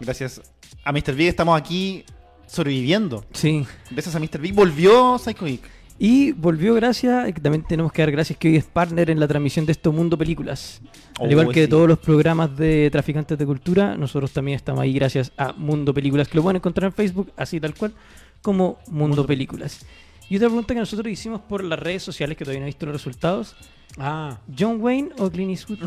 Gracias 0.00 0.40
a 0.84 0.92
Mr. 0.92 1.14
Big 1.14 1.28
estamos 1.28 1.58
aquí 1.58 2.04
sobreviviendo. 2.46 3.24
Sí. 3.32 3.66
Gracias 3.90 4.14
a 4.14 4.18
Mr. 4.18 4.38
Big 4.40 4.54
volvió 4.54 5.18
Psycho 5.18 5.46
Geek. 5.46 5.76
Y 5.98 6.32
volvió 6.32 6.74
gracias, 6.74 7.28
y 7.28 7.32
que 7.32 7.40
también 7.40 7.64
tenemos 7.64 7.90
que 7.90 8.02
dar 8.02 8.10
gracias 8.10 8.38
que 8.38 8.48
hoy 8.48 8.56
es 8.56 8.64
partner 8.64 9.08
en 9.08 9.18
la 9.18 9.26
transmisión 9.26 9.64
de 9.64 9.72
esto 9.72 9.92
Mundo 9.92 10.18
Películas. 10.18 10.82
Al 11.18 11.28
Oh, 11.28 11.30
igual 11.30 11.52
que 11.52 11.64
sí. 11.64 11.68
todos 11.70 11.88
los 11.88 11.98
programas 11.98 12.54
de 12.54 12.90
Traficantes 12.90 13.38
de 13.38 13.46
Cultura, 13.46 13.96
nosotros 13.96 14.30
también 14.30 14.56
estamos 14.56 14.82
ahí 14.82 14.92
gracias 14.92 15.32
a 15.38 15.54
Mundo 15.54 15.94
Películas, 15.94 16.28
que 16.28 16.36
lo 16.36 16.42
pueden 16.42 16.56
encontrar 16.56 16.90
en 16.90 16.92
Facebook, 16.92 17.32
así 17.36 17.58
tal 17.60 17.74
cual, 17.74 17.94
como 18.42 18.78
Mundo, 18.88 19.26
Películas. 19.26 19.86
Y 20.28 20.36
otra 20.36 20.48
pregunta 20.48 20.74
que 20.74 20.80
nosotros 20.80 21.10
hicimos 21.10 21.40
por 21.40 21.64
las 21.64 21.78
redes 21.78 22.02
sociales, 22.02 22.36
que 22.36 22.44
todavía 22.44 22.60
no 22.60 22.66
he 22.66 22.68
visto 22.68 22.84
los 22.84 22.94
resultados. 22.94 23.56
Ah, 23.96 24.38
¿John 24.58 24.82
Wayne 24.82 25.10
o 25.18 25.30
Clint 25.30 25.50
Eastwood? 25.50 25.78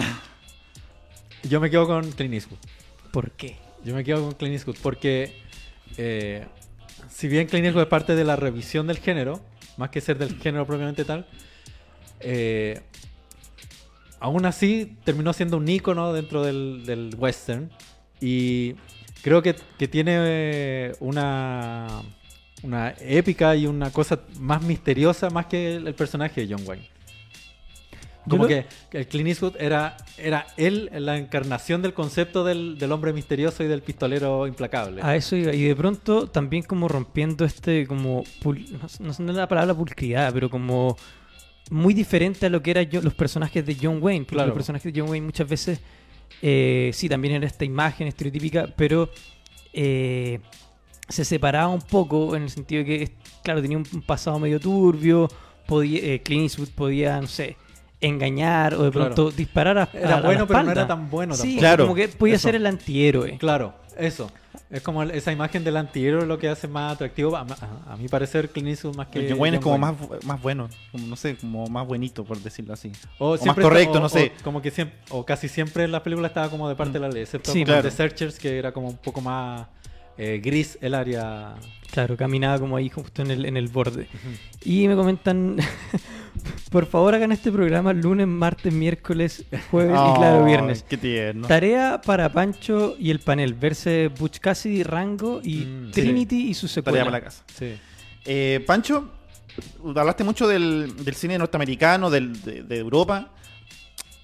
yo 1.43 1.60
me 1.60 1.70
quedo 1.70 1.86
con 1.86 2.10
Clint 2.14 2.34
Eastwood. 2.34 2.60
¿Por 3.12 3.32
qué? 3.32 3.57
Yo 3.86 3.93
me 3.93 4.03
quedo 4.03 4.24
con 4.24 4.32
Clint 4.34 4.53
Eastwood 4.53 4.78
porque 4.82 5.36
eh, 5.97 6.45
si 7.09 7.27
bien 7.27 7.47
Eastwood 7.51 7.83
es 7.83 7.87
parte 7.87 8.15
de 8.15 8.23
la 8.23 8.35
revisión 8.35 8.87
del 8.87 8.97
género, 8.97 9.41
más 9.77 9.89
que 9.89 10.01
ser 10.01 10.17
del 10.17 10.37
género 10.37 10.65
propiamente 10.65 11.05
tal, 11.05 11.25
eh, 12.19 12.81
aún 14.19 14.45
así 14.45 14.97
terminó 15.03 15.33
siendo 15.33 15.57
un 15.57 15.67
ícono 15.67 16.13
dentro 16.13 16.43
del, 16.43 17.15
western 17.17 17.69
y 18.21 18.75
creo 19.21 19.41
que, 19.41 19.53
tiene 19.87 20.15
eh, 20.17 20.95
una, 20.99 22.01
una 22.63 22.93
épica 22.99 23.55
y 23.55 23.65
una 23.67 23.91
cosa 23.91 24.19
más 24.39 24.61
misteriosa 24.61 25.29
más 25.29 25.45
que 25.45 25.75
el 25.75 25.93
personaje 25.95 26.45
de 26.45 26.53
John 26.53 26.67
Wayne. 26.67 26.99
Como 28.28 28.47
que, 28.47 28.65
el 28.91 29.07
Clint 29.07 29.30
Eastwood 29.30 29.55
era, 29.59 29.97
era 30.17 30.45
él 30.57 30.89
la 30.93 31.17
encarnación 31.17 31.82
del 31.82 31.93
concepto 31.93 32.43
del, 32.43 32.78
del 32.78 32.91
hombre 32.91 33.11
misterioso 33.13 33.63
y 33.63 33.67
del 33.67 33.82
pistolero 33.82 34.45
implacable. 34.45 35.01
A 35.01 35.15
eso 35.15 35.36
iba. 35.36 35.53
Y 35.53 35.63
de 35.63 35.76
pronto 35.76 36.28
también 36.28 36.63
como 36.63 36.88
rompiendo 36.88 37.45
este 37.45 37.88
como... 37.88 38.24
pul- 38.41 38.67
no, 38.82 38.88
sé- 38.89 39.01
no 39.03 39.13
sé 39.13 39.24
la 39.24 39.47
palabra 39.47 39.74
pulcriedad, 39.74 40.32
pero 40.34 40.49
como 40.49 40.95
muy 41.72 41.93
diferente 41.93 42.45
a 42.45 42.49
lo 42.49 42.61
que 42.61 42.72
eran 42.72 42.88
los 43.01 43.13
personajes 43.15 43.65
de 43.65 43.76
John 43.82 43.99
Wayne. 44.01 44.26
Porque 44.26 44.36
Claro. 44.36 44.47
los 44.49 44.55
personajes 44.55 44.93
de 44.93 44.99
John 44.99 45.09
Wayne 45.09 45.26
muchas 45.26 45.47
veces... 45.49 45.80
eh, 46.41 46.91
sí, 46.93 47.09
también 47.09 47.36
era 47.36 47.47
esta 47.47 47.65
imagen 47.65 48.07
estereotípica, 48.07 48.67
pero... 48.76 49.09
eh, 49.74 50.39
se 51.07 51.26
separaba 51.26 51.70
un 51.70 51.82
poco 51.82 52.36
en 52.36 52.43
el 52.43 52.51
sentido 52.51 52.84
de 52.84 52.86
que, 52.86 53.11
claro, 53.43 53.63
tenía 53.63 53.78
un 53.80 53.86
un 53.93 54.03
pasado 54.03 54.38
medio 54.38 54.59
turbio, 54.59 55.28
podía, 55.65 56.03
eh, 56.03 56.22
Clint 56.22 56.43
Eastwood 56.43 56.70
podía, 56.76 57.20
no 57.20 57.26
sé, 57.26 57.57
engañar 58.02 58.74
o 58.76 58.84
de 58.84 58.91
Claro. 58.91 59.14
pronto 59.14 59.32
disparar 59.36 59.78
a, 59.78 59.89
Era 59.93 60.16
a- 60.16 60.18
a 60.18 60.22
la 60.22 60.26
bueno, 60.28 60.47
pero 60.47 60.64
no 60.64 60.72
era 60.72 60.88
tan 60.88 61.10
bueno 61.10 61.34
Sí, 61.36 61.41
tampoco. 61.41 61.60
Claro, 61.60 61.84
como 61.86 61.95
que 61.95 62.08
podía 62.10 62.36
eso. 62.36 62.47
ser 62.47 62.56
el 62.56 62.66
antihéroe. 62.66 63.38
Claro, 63.38 63.74
eso. 63.97 64.32
Es 64.72 64.82
como 64.84 65.02
esa 65.04 65.32
imagen 65.32 65.64
del 65.64 65.78
antihéroe 65.78 66.26
lo 66.28 66.38
que 66.38 66.47
hace 66.47 66.68
más 66.68 66.93
atractivo, 66.93 67.36
a, 67.36 67.41
a- 67.41 67.93
a 67.93 67.97
mi 67.97 68.08
parecer, 68.08 68.50
Clint 68.50 68.70
Eastwood 68.70 68.95
más 68.95 69.08
que 69.08 69.20
El 69.20 69.32
John 69.32 69.39
Wayne 69.41 69.58
es 69.58 69.64
como 69.64 69.76
Wayne. 69.76 69.97
más, 70.12 70.24
más 70.26 70.41
bueno. 70.41 70.70
Como, 70.91 71.08
no 71.08 71.16
sé, 71.16 71.36
como 71.38 71.66
más 71.68 71.88
buenito, 71.88 72.24
por 72.24 72.38
decirlo 72.39 72.74
así. 72.74 72.91
O, 73.18 73.32
más 73.32 73.41
siempre 73.41 73.64
correcto, 73.64 73.89
está- 73.93 74.00
o- 74.00 74.02
no 74.04 74.10
sé. 74.10 74.32
o 74.39 74.43
como 74.43 74.62
que 74.62 74.70
siempre, 74.72 74.97
o 75.10 75.26
casi 75.26 75.47
siempre 75.50 75.84
en 75.86 75.91
las 75.91 76.02
películas 76.02 76.30
estaba 76.30 76.50
como 76.50 76.70
de 76.70 76.76
parte 76.76 76.93
de 76.93 77.00
la 77.00 77.10
ley, 77.10 77.24
excepto 77.24 77.52
Sí, 77.52 77.60
como 77.60 77.66
claro. 77.66 77.82
The 77.84 77.91
Searchers, 77.91 78.38
que 78.39 78.58
era 78.60 78.72
como 78.72 78.89
un 78.89 78.97
poco 78.97 79.22
más 79.22 79.68
eh, 80.20 80.39
gris 80.43 80.78
el 80.82 80.93
área. 80.93 81.55
Claro, 81.91 82.15
caminaba 82.15 82.59
como 82.59 82.78
ahí 82.78 82.88
justo 82.89 83.24
en 83.24 83.32
el, 83.32 83.45
en 83.45 83.57
el 83.57 83.67
borde. 83.70 84.07
Y 84.63 84.88
me 84.88 84.95
comentan, 84.95 85.57
por 86.70 86.86
favor 86.86 87.15
hagan 87.15 87.32
este 87.32 87.51
programa 87.51 87.93
lunes, 87.93 88.28
martes, 88.28 88.72
miércoles, 88.72 89.43
jueves 89.72 89.93
y 89.99 90.17
claro, 90.17 90.45
viernes. 90.45 90.86
Qué 90.88 90.97
tierno. 90.97 91.47
Tarea 91.47 91.99
para 92.05 92.32
Pancho 92.32 92.95
y 92.99 93.09
el 93.09 93.20
panel, 93.20 93.55
verse 93.55 94.09
Butch 94.20 94.38
Cassidy, 94.39 94.84
Rango 94.84 95.41
y 95.43 95.65
Mm, 95.65 95.91
Trinity 95.91 96.49
y 96.49 96.53
su 96.53 96.67
Tarea 96.67 96.74
secuela. 96.84 97.05
para 97.05 97.17
la 97.17 97.24
casa. 97.24 97.43
Sí. 97.57 97.76
Eh, 98.26 98.63
Pancho, 98.67 99.09
hablaste 99.95 100.24
mucho 100.24 100.47
del, 100.47 100.93
del 101.03 101.15
cine 101.15 101.39
norteamericano, 101.39 102.11
del, 102.11 102.39
de, 102.43 102.61
de 102.63 102.78
Europa, 102.78 103.32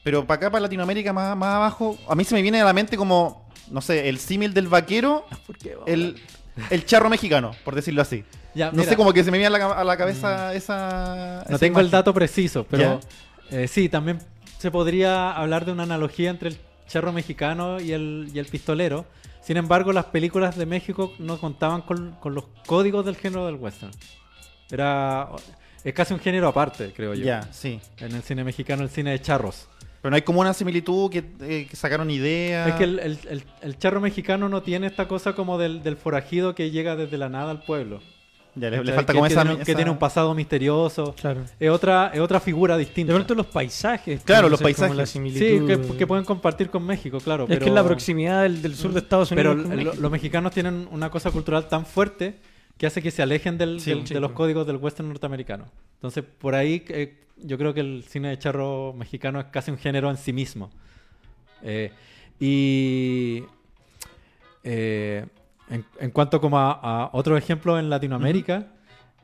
pero 0.04 0.28
para 0.28 0.38
acá, 0.38 0.52
para 0.52 0.62
Latinoamérica, 0.62 1.14
más, 1.14 1.36
más 1.36 1.56
abajo, 1.56 1.98
a 2.08 2.14
mí 2.14 2.24
se 2.24 2.36
me 2.36 2.44
viene 2.44 2.62
a 2.62 2.66
la 2.66 2.74
mente 2.74 2.96
como, 2.96 3.45
no 3.72 3.82
sé, 3.82 4.10
el 4.10 4.20
símil 4.20 4.54
del 4.54 4.68
vaquero, 4.68 5.26
¿Por 5.46 5.58
qué? 5.58 5.76
el, 5.86 6.22
el 6.70 6.86
charro 6.86 7.10
mexicano, 7.10 7.52
por 7.64 7.76
decirlo 7.76 8.02
así. 8.02 8.24
Ya, 8.54 8.68
No 8.68 8.78
mira, 8.80 8.90
sé, 8.90 8.96
como 8.96 9.12
que 9.12 9.24
se 9.24 9.32
me 9.32 9.38
viene 9.38 9.56
a 9.56 9.60
la, 9.60 9.72
a 9.72 9.84
la 9.84 9.98
cabeza 9.98 10.54
esa... 10.54 11.44
No 11.50 11.56
esa 11.56 11.60
tengo 11.60 11.80
el 11.80 11.92
dato 11.92 12.14
preciso, 12.14 12.66
pero 12.70 13.00
eh, 13.52 13.68
sí, 13.68 13.90
también 13.90 14.20
se 14.60 14.72
podría 14.72 15.32
hablar 15.32 15.66
de 15.66 15.74
una 15.74 15.84
analogía 15.84 16.30
entre 16.30 16.50
el 16.50 16.58
charro 16.88 17.12
mexicano 17.12 17.82
y 17.82 17.92
el, 17.92 18.30
y 18.34 18.40
el 18.40 18.46
pistolero. 18.46 19.06
Sin 19.42 19.58
embargo, 19.58 19.92
las 19.92 20.06
películas 20.06 20.58
de 20.58 20.66
México 20.66 21.14
no 21.20 21.38
contaban 21.38 21.82
con, 21.82 22.12
con 22.22 22.34
los 22.34 22.46
códigos 22.66 23.06
del 23.06 23.18
género 23.18 23.46
del 23.46 23.56
western. 23.56 23.92
Era 24.72 25.30
es 25.84 25.94
casi 25.94 26.16
un 26.16 26.20
género 26.20 26.48
aparte, 26.48 26.92
creo 26.96 27.14
yo. 27.14 27.24
Ya, 27.24 27.48
sí. 27.52 27.80
En 28.00 28.16
el 28.16 28.24
cine 28.24 28.44
mexicano, 28.44 28.82
el 28.82 28.90
cine 28.90 29.12
de 29.12 29.22
charros. 29.22 29.68
Pero 30.06 30.12
no 30.12 30.18
hay 30.18 30.22
como 30.22 30.40
una 30.42 30.54
similitud 30.54 31.10
que, 31.10 31.24
eh, 31.42 31.66
que 31.68 31.76
sacaron 31.76 32.12
ideas. 32.12 32.68
Es 32.68 32.76
que 32.76 32.84
el, 32.84 33.00
el- 33.00 33.18
el- 33.28 33.44
el 33.64 33.80
charro 33.80 34.00
mexicano 34.00 34.48
no 34.50 34.62
tiene 34.62 34.86
esta 34.86 35.08
cosa 35.08 35.34
como 35.34 35.58
del, 35.58 35.82
del 35.82 35.98
forajido 35.98 36.54
que 36.54 36.70
llega 36.70 36.96
desde 36.96 37.18
la 37.18 37.28
nada 37.28 37.50
al 37.50 37.64
pueblo. 37.64 38.02
Ya, 38.54 38.70
le, 38.70 38.78
falta 38.94 39.14
que, 39.14 39.18
como 39.18 39.26
que 39.28 39.34
esa, 39.34 39.42
tiene, 39.44 39.64
que 39.64 39.74
tiene 39.74 39.90
un 39.90 39.98
pasado 39.98 40.36
misterioso. 40.36 41.16
Claro. 41.20 41.42
Es 41.60 41.70
otra, 41.72 42.12
es 42.14 42.20
otra 42.20 42.40
figura 42.40 42.78
De 42.78 42.86
distinta. 42.86 43.14
pronto 43.16 43.34
los 43.34 43.48
paisajes. 43.48 44.22
Claro, 44.24 44.48
los 44.48 44.62
paisajes. 44.62 44.96
la 44.96 45.08
Sí, 45.08 45.32
que, 45.34 45.82
que 45.98 46.06
pueden 46.06 46.24
compartir 46.24 46.70
con 46.70 46.86
México, 46.86 47.18
claro. 47.20 47.46
Es 47.46 47.50
pero, 47.50 47.62
que 47.62 47.70
es 47.70 47.74
la 47.74 47.84
proximidad 47.84 48.44
del, 48.44 48.62
del 48.62 48.76
sur 48.76 48.94
de 48.94 49.00
Estados 49.00 49.32
Unidos. 49.32 49.58
Pero 49.68 49.84
lo- 49.86 49.96
los 49.96 50.12
mexicanos 50.12 50.52
tienen 50.52 50.88
una 50.92 51.10
cosa 51.10 51.32
cultural 51.32 51.68
tan 51.68 51.84
fuerte 51.84 52.36
que 52.78 52.86
hace 52.88 53.02
que 53.02 53.12
se 53.12 53.22
alejen 53.22 53.58
del- 53.58 53.80
Sí, 53.80 53.92
del- 53.92 54.08
sí, 54.08 54.14
de 54.14 54.20
los 54.20 54.32
códigos 54.32 54.68
del 54.68 54.78
western 54.78 55.08
norteamericano. 55.10 55.66
Entonces, 55.96 56.24
por 56.24 56.56
ahí 56.56 56.84
eh, 56.90 57.18
yo 57.38 57.58
creo 57.58 57.74
que 57.74 57.80
el 57.82 58.04
cine 58.08 58.30
de 58.30 58.38
charro 58.40 58.94
mexicano 58.94 59.40
es 59.40 59.46
casi 59.48 59.72
un 59.72 59.78
género 59.78 60.10
en 60.10 60.18
sí 60.18 60.34
mismo. 60.34 60.70
Eh, 61.64 61.92
y 62.40 63.44
eh, 64.64 65.26
en, 65.70 65.86
en 66.00 66.12
cuanto 66.12 66.40
como 66.42 66.60
a, 66.60 66.72
a 66.72 67.10
otro 67.14 67.38
ejemplo 67.38 67.80
en 67.80 67.90
Latinoamérica, 67.90 68.68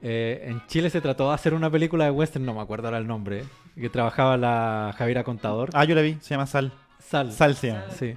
en 0.04 0.66
Chile 0.68 0.90
se 0.90 1.00
trató 1.02 1.28
de 1.30 1.36
hacer 1.36 1.54
una 1.54 1.70
película 1.70 2.06
de 2.06 2.12
western, 2.12 2.44
no 2.46 2.56
me 2.56 2.62
acuerdo 2.62 2.88
ahora 2.88 2.98
el 2.98 3.06
nombre, 3.06 3.44
que 3.76 3.88
trabajaba 3.90 4.36
la 4.38 4.96
Javiera 4.98 5.24
Contador. 5.24 5.70
Ah, 5.74 5.86
yo 5.86 5.94
la 5.94 6.02
vi, 6.02 6.18
se 6.22 6.32
llama 6.32 6.48
Sal. 6.48 6.72
Sal. 7.00 7.32
Sal 7.32 7.56
se 7.56 7.68
llama. 7.68 7.84
Sí. 7.92 8.14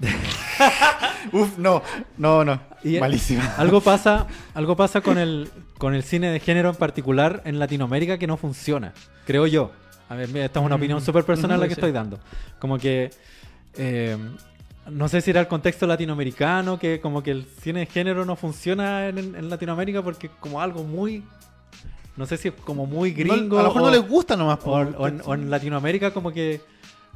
Uf, 1.32 1.58
no, 1.58 1.82
no, 2.18 2.44
no. 2.44 2.60
Y- 2.84 2.98
Malísima. 2.98 3.54
Algo 3.56 3.80
pasa, 3.80 4.26
algo 4.54 4.76
pasa 4.76 5.00
con 5.00 5.18
el, 5.18 5.48
con 5.78 5.94
el 5.94 6.02
cine 6.02 6.30
de 6.30 6.40
género 6.40 6.70
en 6.70 6.76
particular 6.76 7.42
en 7.44 7.58
Latinoamérica 7.58 8.18
que 8.18 8.26
no 8.26 8.36
funciona, 8.36 8.92
creo 9.26 9.46
yo. 9.46 9.70
A 10.08 10.14
ver, 10.14 10.28
mira, 10.28 10.44
esta 10.46 10.60
es 10.60 10.66
una 10.66 10.74
opinión 10.74 10.98
Mm, 10.98 11.02
súper 11.04 11.24
personal 11.24 11.58
la 11.60 11.66
que 11.66 11.72
estoy 11.74 11.92
dando. 11.92 12.18
Como 12.58 12.76
que, 12.78 13.10
eh, 13.76 14.16
no 14.90 15.08
sé 15.08 15.20
si 15.20 15.30
era 15.30 15.40
el 15.40 15.46
contexto 15.48 15.86
latinoamericano, 15.86 16.78
que 16.78 17.00
como 17.00 17.22
que 17.22 17.30
el 17.30 17.46
cine 17.62 17.80
de 17.80 17.86
género 17.86 18.24
no 18.26 18.36
funciona 18.36 19.08
en, 19.08 19.18
en 19.18 19.48
Latinoamérica 19.48 20.02
porque 20.02 20.28
como 20.40 20.60
algo 20.60 20.82
muy, 20.84 21.22
no 22.16 22.26
sé 22.26 22.36
si 22.36 22.48
es 22.48 22.54
como 22.64 22.84
muy 22.86 23.12
gringo. 23.12 23.54
No, 23.56 23.60
a 23.60 23.62
lo 23.62 23.68
mejor 23.68 23.82
o- 23.82 23.84
no 23.86 23.90
les 23.92 24.06
gusta 24.06 24.36
nomás. 24.36 24.58
o, 24.60 24.64
po. 24.64 24.72
o 24.72 25.06
en, 25.08 25.22
o 25.24 25.34
en 25.34 25.48
Latinoamérica 25.50 26.10
como 26.12 26.30
que 26.32 26.60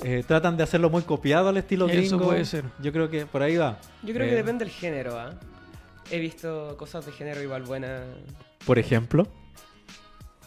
eh, 0.02 0.22
tratan 0.26 0.56
de 0.56 0.62
hacerlo 0.62 0.90
muy 0.90 1.02
copiado 1.02 1.48
al 1.48 1.56
estilo 1.56 1.86
Eso 1.88 1.96
gringo. 2.16 2.24
puede 2.26 2.44
ser. 2.44 2.64
Yo 2.82 2.92
creo 2.92 3.08
que 3.10 3.26
por 3.26 3.42
ahí 3.42 3.56
va. 3.56 3.78
Yo 4.02 4.12
creo 4.14 4.26
Eh, 4.26 4.30
que 4.30 4.36
depende 4.36 4.64
del 4.64 4.72
género, 4.74 5.18
¿ah? 5.18 5.30
He 6.10 6.18
visto 6.18 6.76
cosas 6.78 7.04
de 7.06 7.12
género 7.12 7.42
igual 7.42 7.62
buenas. 7.62 8.02
Por 8.64 8.78
ejemplo. 8.78 9.26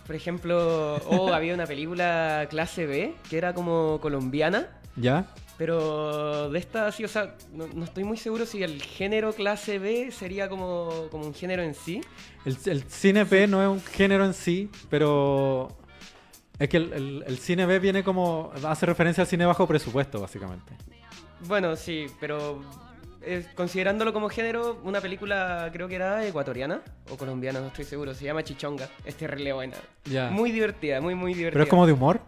Por 0.06 0.16
ejemplo, 0.16 0.96
oh, 1.08 1.30
había 1.34 1.54
una 1.54 1.66
película 1.66 2.48
clase 2.50 2.86
B 2.86 3.14
que 3.30 3.38
era 3.38 3.54
como 3.54 4.00
colombiana, 4.02 4.68
¿Ya? 4.96 5.28
pero 5.58 6.50
de 6.50 6.58
esta 6.58 6.92
sí, 6.92 7.04
o 7.04 7.08
sea, 7.08 7.36
no, 7.54 7.68
no 7.68 7.84
estoy 7.84 8.04
muy 8.06 8.18
seguro 8.18 8.46
si 8.46 8.64
el 8.64 8.82
género 8.82 9.34
clase 9.34 9.78
B 9.78 10.10
sería 10.12 10.48
como, 10.50 11.08
como 11.12 11.26
un 11.26 11.34
género 11.34 11.62
en 11.62 11.76
sí. 11.76 12.02
El, 12.46 12.58
el 12.66 12.84
cine 12.84 13.24
B 13.26 13.46
no 13.48 13.62
es 13.62 13.68
un 13.70 13.82
género 13.82 14.26
en 14.26 14.34
sí, 14.34 14.70
pero 14.90 15.68
es 16.60 16.70
que 16.70 16.78
el, 16.78 16.94
el- 16.94 17.24
el 17.26 17.38
cine 17.40 17.66
B 17.66 17.80
viene 17.80 18.04
como. 18.04 18.52
hace 18.68 18.86
referencia 18.86 19.22
al 19.24 19.28
cine 19.28 19.46
bajo 19.46 19.66
presupuesto, 19.68 20.20
básicamente. 20.22 20.74
Bueno, 21.48 21.76
sí, 21.78 22.08
pero 22.20 22.62
eh, 23.22 23.46
considerándolo 23.56 24.12
como 24.14 24.30
género, 24.30 24.80
una 24.84 25.00
película 25.02 25.70
creo 25.72 25.88
que 25.88 25.96
era 25.96 26.26
ecuatoriana 26.28 26.82
o 27.10 27.16
colombiana, 27.18 27.60
no 27.62 27.68
estoy 27.68 27.86
seguro, 27.86 28.14
se 28.14 28.26
llama 28.26 28.44
Chichonga, 28.44 28.90
es 29.06 29.16
terrible 29.16 29.54
buena. 29.54 29.78
Muy 30.32 30.52
divertida, 30.52 31.00
muy, 31.02 31.16
muy 31.16 31.34
divertida. 31.34 31.54
Pero 31.54 31.64
es 31.64 31.70
como 31.70 31.86
de 31.88 31.94
humor. 31.94 32.20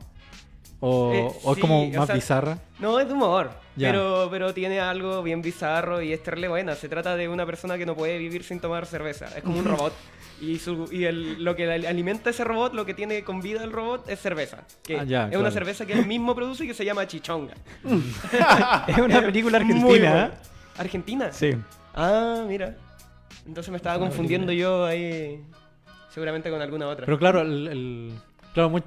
O, 0.84 1.11
Eh, 1.13 1.27
o 1.43 1.51
es 1.51 1.55
sí, 1.55 1.61
como 1.61 1.84
o 1.84 1.88
más 1.91 2.07
sea, 2.07 2.15
bizarra. 2.15 2.57
No, 2.79 2.99
es 2.99 3.07
de 3.07 3.13
humor, 3.13 3.51
pero, 3.77 4.27
pero 4.32 4.51
tiene 4.53 4.79
algo 4.79 5.21
bien 5.21 5.41
bizarro 5.41 6.01
y 6.01 6.11
es 6.13 6.23
terrible 6.23 6.47
buena. 6.47 6.73
Se 6.75 6.89
trata 6.89 7.15
de 7.15 7.27
una 7.29 7.45
persona 7.45 7.77
que 7.77 7.86
no 7.86 7.95
puede 7.95 8.17
vivir 8.17 8.43
sin 8.43 8.59
tomar 8.59 8.86
cerveza. 8.88 9.27
Es 9.38 9.43
como 9.43 9.59
un 9.59 9.65
robot. 9.77 9.93
Y, 10.42 10.58
su, 10.58 10.89
y 10.92 11.04
el- 11.06 11.44
lo 11.44 11.56
que 11.56 11.72
al- 11.72 11.86
alimenta 11.86 12.32
ese 12.32 12.44
robot, 12.44 12.74
lo 12.74 12.86
que 12.86 12.94
tiene 12.96 13.24
con 13.24 13.42
vida 13.42 13.64
el 13.64 13.72
robot, 13.72 14.10
es 14.10 14.20
cerveza. 14.20 14.64
Que 14.84 15.00
Ah, 15.00 15.04
ya, 15.04 15.24
es 15.24 15.28
claro. 15.30 15.42
una 15.42 15.52
cerveza 15.52 15.86
que 15.86 15.94
él 15.94 16.06
mismo 16.08 16.34
produce 16.36 16.66
y 16.66 16.68
que 16.68 16.74
se 16.74 16.84
llama 16.84 17.06
Chichonga. 17.08 17.54
Es 18.88 18.98
una 18.98 19.22
película 19.22 19.58
argentina. 19.60 20.26
¿eh? 20.26 20.32
¿Argentina? 20.78 21.32
Sí. 21.32 21.52
Ah, 21.94 22.44
mira. 22.48 22.76
Entonces 23.46 23.70
me 23.72 23.78
estaba 23.78 24.00
confundiendo 24.00 24.48
película. 24.48 24.70
yo 24.70 24.86
ahí. 24.86 25.44
Seguramente 26.10 26.50
con 26.50 26.62
alguna 26.62 26.88
otra. 26.88 27.06
Pero 27.06 27.18
claro, 27.20 27.42
el, 27.42 27.68
el- 27.68 28.14
claro 28.54 28.70
muy- 28.70 28.84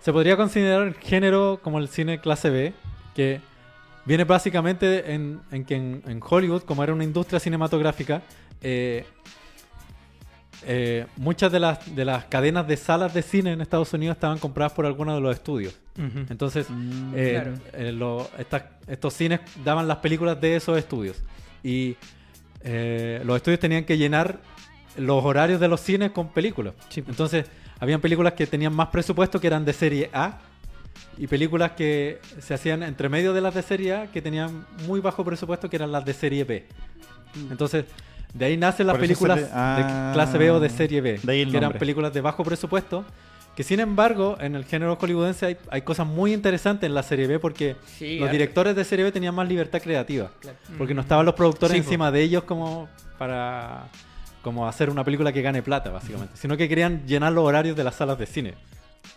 se 0.00 0.12
podría 0.12 0.36
considerar 0.36 0.86
el 0.86 0.94
género 0.94 1.60
como 1.62 1.78
el 1.78 1.88
cine 1.88 2.20
clase 2.20 2.50
B, 2.50 2.72
que 3.14 3.40
viene 4.04 4.24
básicamente 4.24 5.12
en, 5.14 5.40
en 5.50 5.64
que 5.64 5.76
en, 5.76 6.02
en 6.06 6.20
Hollywood, 6.26 6.62
como 6.62 6.82
era 6.82 6.92
una 6.92 7.04
industria 7.04 7.40
cinematográfica, 7.40 8.22
eh, 8.60 9.04
eh, 10.66 11.06
muchas 11.16 11.50
de 11.52 11.60
las, 11.60 11.94
de 11.94 12.04
las 12.04 12.24
cadenas 12.26 12.66
de 12.66 12.76
salas 12.76 13.12
de 13.14 13.22
cine 13.22 13.52
en 13.52 13.60
Estados 13.60 13.92
Unidos 13.92 14.16
estaban 14.16 14.38
compradas 14.38 14.72
por 14.72 14.86
algunos 14.86 15.14
de 15.16 15.20
los 15.20 15.34
estudios. 15.36 15.74
Entonces, 15.96 16.66
Mm, 16.68 17.12
eh, 17.14 17.30
Claro. 17.32 17.54
eh, 17.72 17.92
lo- 17.92 18.28
estos 18.88 19.14
cines 19.14 19.40
daban 19.64 19.86
las 19.86 19.98
películas 19.98 20.40
de 20.40 20.56
esos 20.56 20.76
estudios. 20.78 21.22
Y 21.62 21.96
eh, 22.62 23.20
los 23.24 23.36
estudios 23.36 23.60
tenían 23.60 23.84
que 23.84 23.96
llenar 23.98 24.38
los 24.96 25.24
horarios 25.24 25.60
de 25.60 25.68
los 25.68 25.80
cines 25.80 26.10
con 26.12 26.28
películas. 26.28 26.74
Sí. 26.88 27.04
Entonces, 27.06 27.46
habían 27.80 28.00
películas 28.00 28.32
que 28.34 28.46
tenían 28.46 28.74
más 28.74 28.88
presupuesto 28.88 29.40
que 29.40 29.46
eran 29.48 29.64
de 29.64 29.72
serie 29.72 30.10
A. 30.12 30.38
Y 31.18 31.26
películas 31.26 31.72
que 31.72 32.20
se 32.40 32.54
hacían 32.54 32.82
entre 32.82 33.08
medio 33.08 33.32
de 33.32 33.40
las 33.40 33.54
de 33.54 33.62
serie 33.62 33.94
A 33.94 34.06
que 34.10 34.22
tenían 34.22 34.64
muy 34.86 35.00
bajo 35.00 35.24
presupuesto 35.24 35.68
que 35.68 35.76
eran 35.76 35.92
las 35.92 36.04
de 36.04 36.12
serie 36.14 36.44
B. 36.44 36.66
Entonces, 37.50 37.84
de 38.34 38.44
ahí 38.44 38.56
nacen 38.56 38.86
las 38.86 38.98
películas 38.98 39.40
le- 39.40 39.48
ah. 39.52 40.08
de 40.10 40.14
clase 40.14 40.36
B 40.38 40.50
o 40.50 40.60
de 40.60 40.68
serie 40.68 41.00
B. 41.00 41.20
De 41.22 41.32
ahí 41.32 41.40
el 41.42 41.50
que 41.50 41.56
eran 41.56 41.72
películas 41.72 42.12
de 42.12 42.20
bajo 42.20 42.44
presupuesto. 42.44 43.04
Que 43.56 43.62
sin 43.62 43.78
embargo, 43.78 44.36
en 44.40 44.56
el 44.56 44.64
género 44.64 44.96
hollywoodense 44.96 45.46
hay, 45.46 45.56
hay 45.70 45.82
cosas 45.82 46.08
muy 46.08 46.32
interesantes 46.34 46.88
en 46.88 46.92
la 46.94 47.04
serie 47.04 47.28
B 47.28 47.38
porque 47.38 47.76
Sí, 47.86 48.18
los 48.18 48.28
directores 48.30 48.74
de 48.74 48.84
serie 48.84 49.04
B 49.04 49.12
tenían 49.12 49.32
más 49.32 49.48
libertad 49.48 49.80
creativa. 49.80 50.28
Claro. 50.40 50.58
Porque 50.76 50.92
no 50.92 51.02
estaban 51.02 51.24
los 51.24 51.34
productores 51.36 51.76
Sí, 51.76 51.80
po. 51.80 51.86
encima 51.86 52.10
de 52.10 52.20
ellos 52.22 52.42
como 52.42 52.88
para 53.16 53.84
como 54.42 54.66
hacer 54.68 54.90
una 54.90 55.04
película 55.04 55.32
que 55.32 55.40
gane 55.40 55.62
plata, 55.62 55.90
básicamente. 55.90 56.36
Sino 56.36 56.56
que 56.56 56.68
querían 56.68 57.06
llenar 57.06 57.32
los 57.32 57.44
horarios 57.44 57.76
de 57.76 57.84
las 57.84 57.94
salas 57.94 58.18
de 58.18 58.26
cine. 58.26 58.54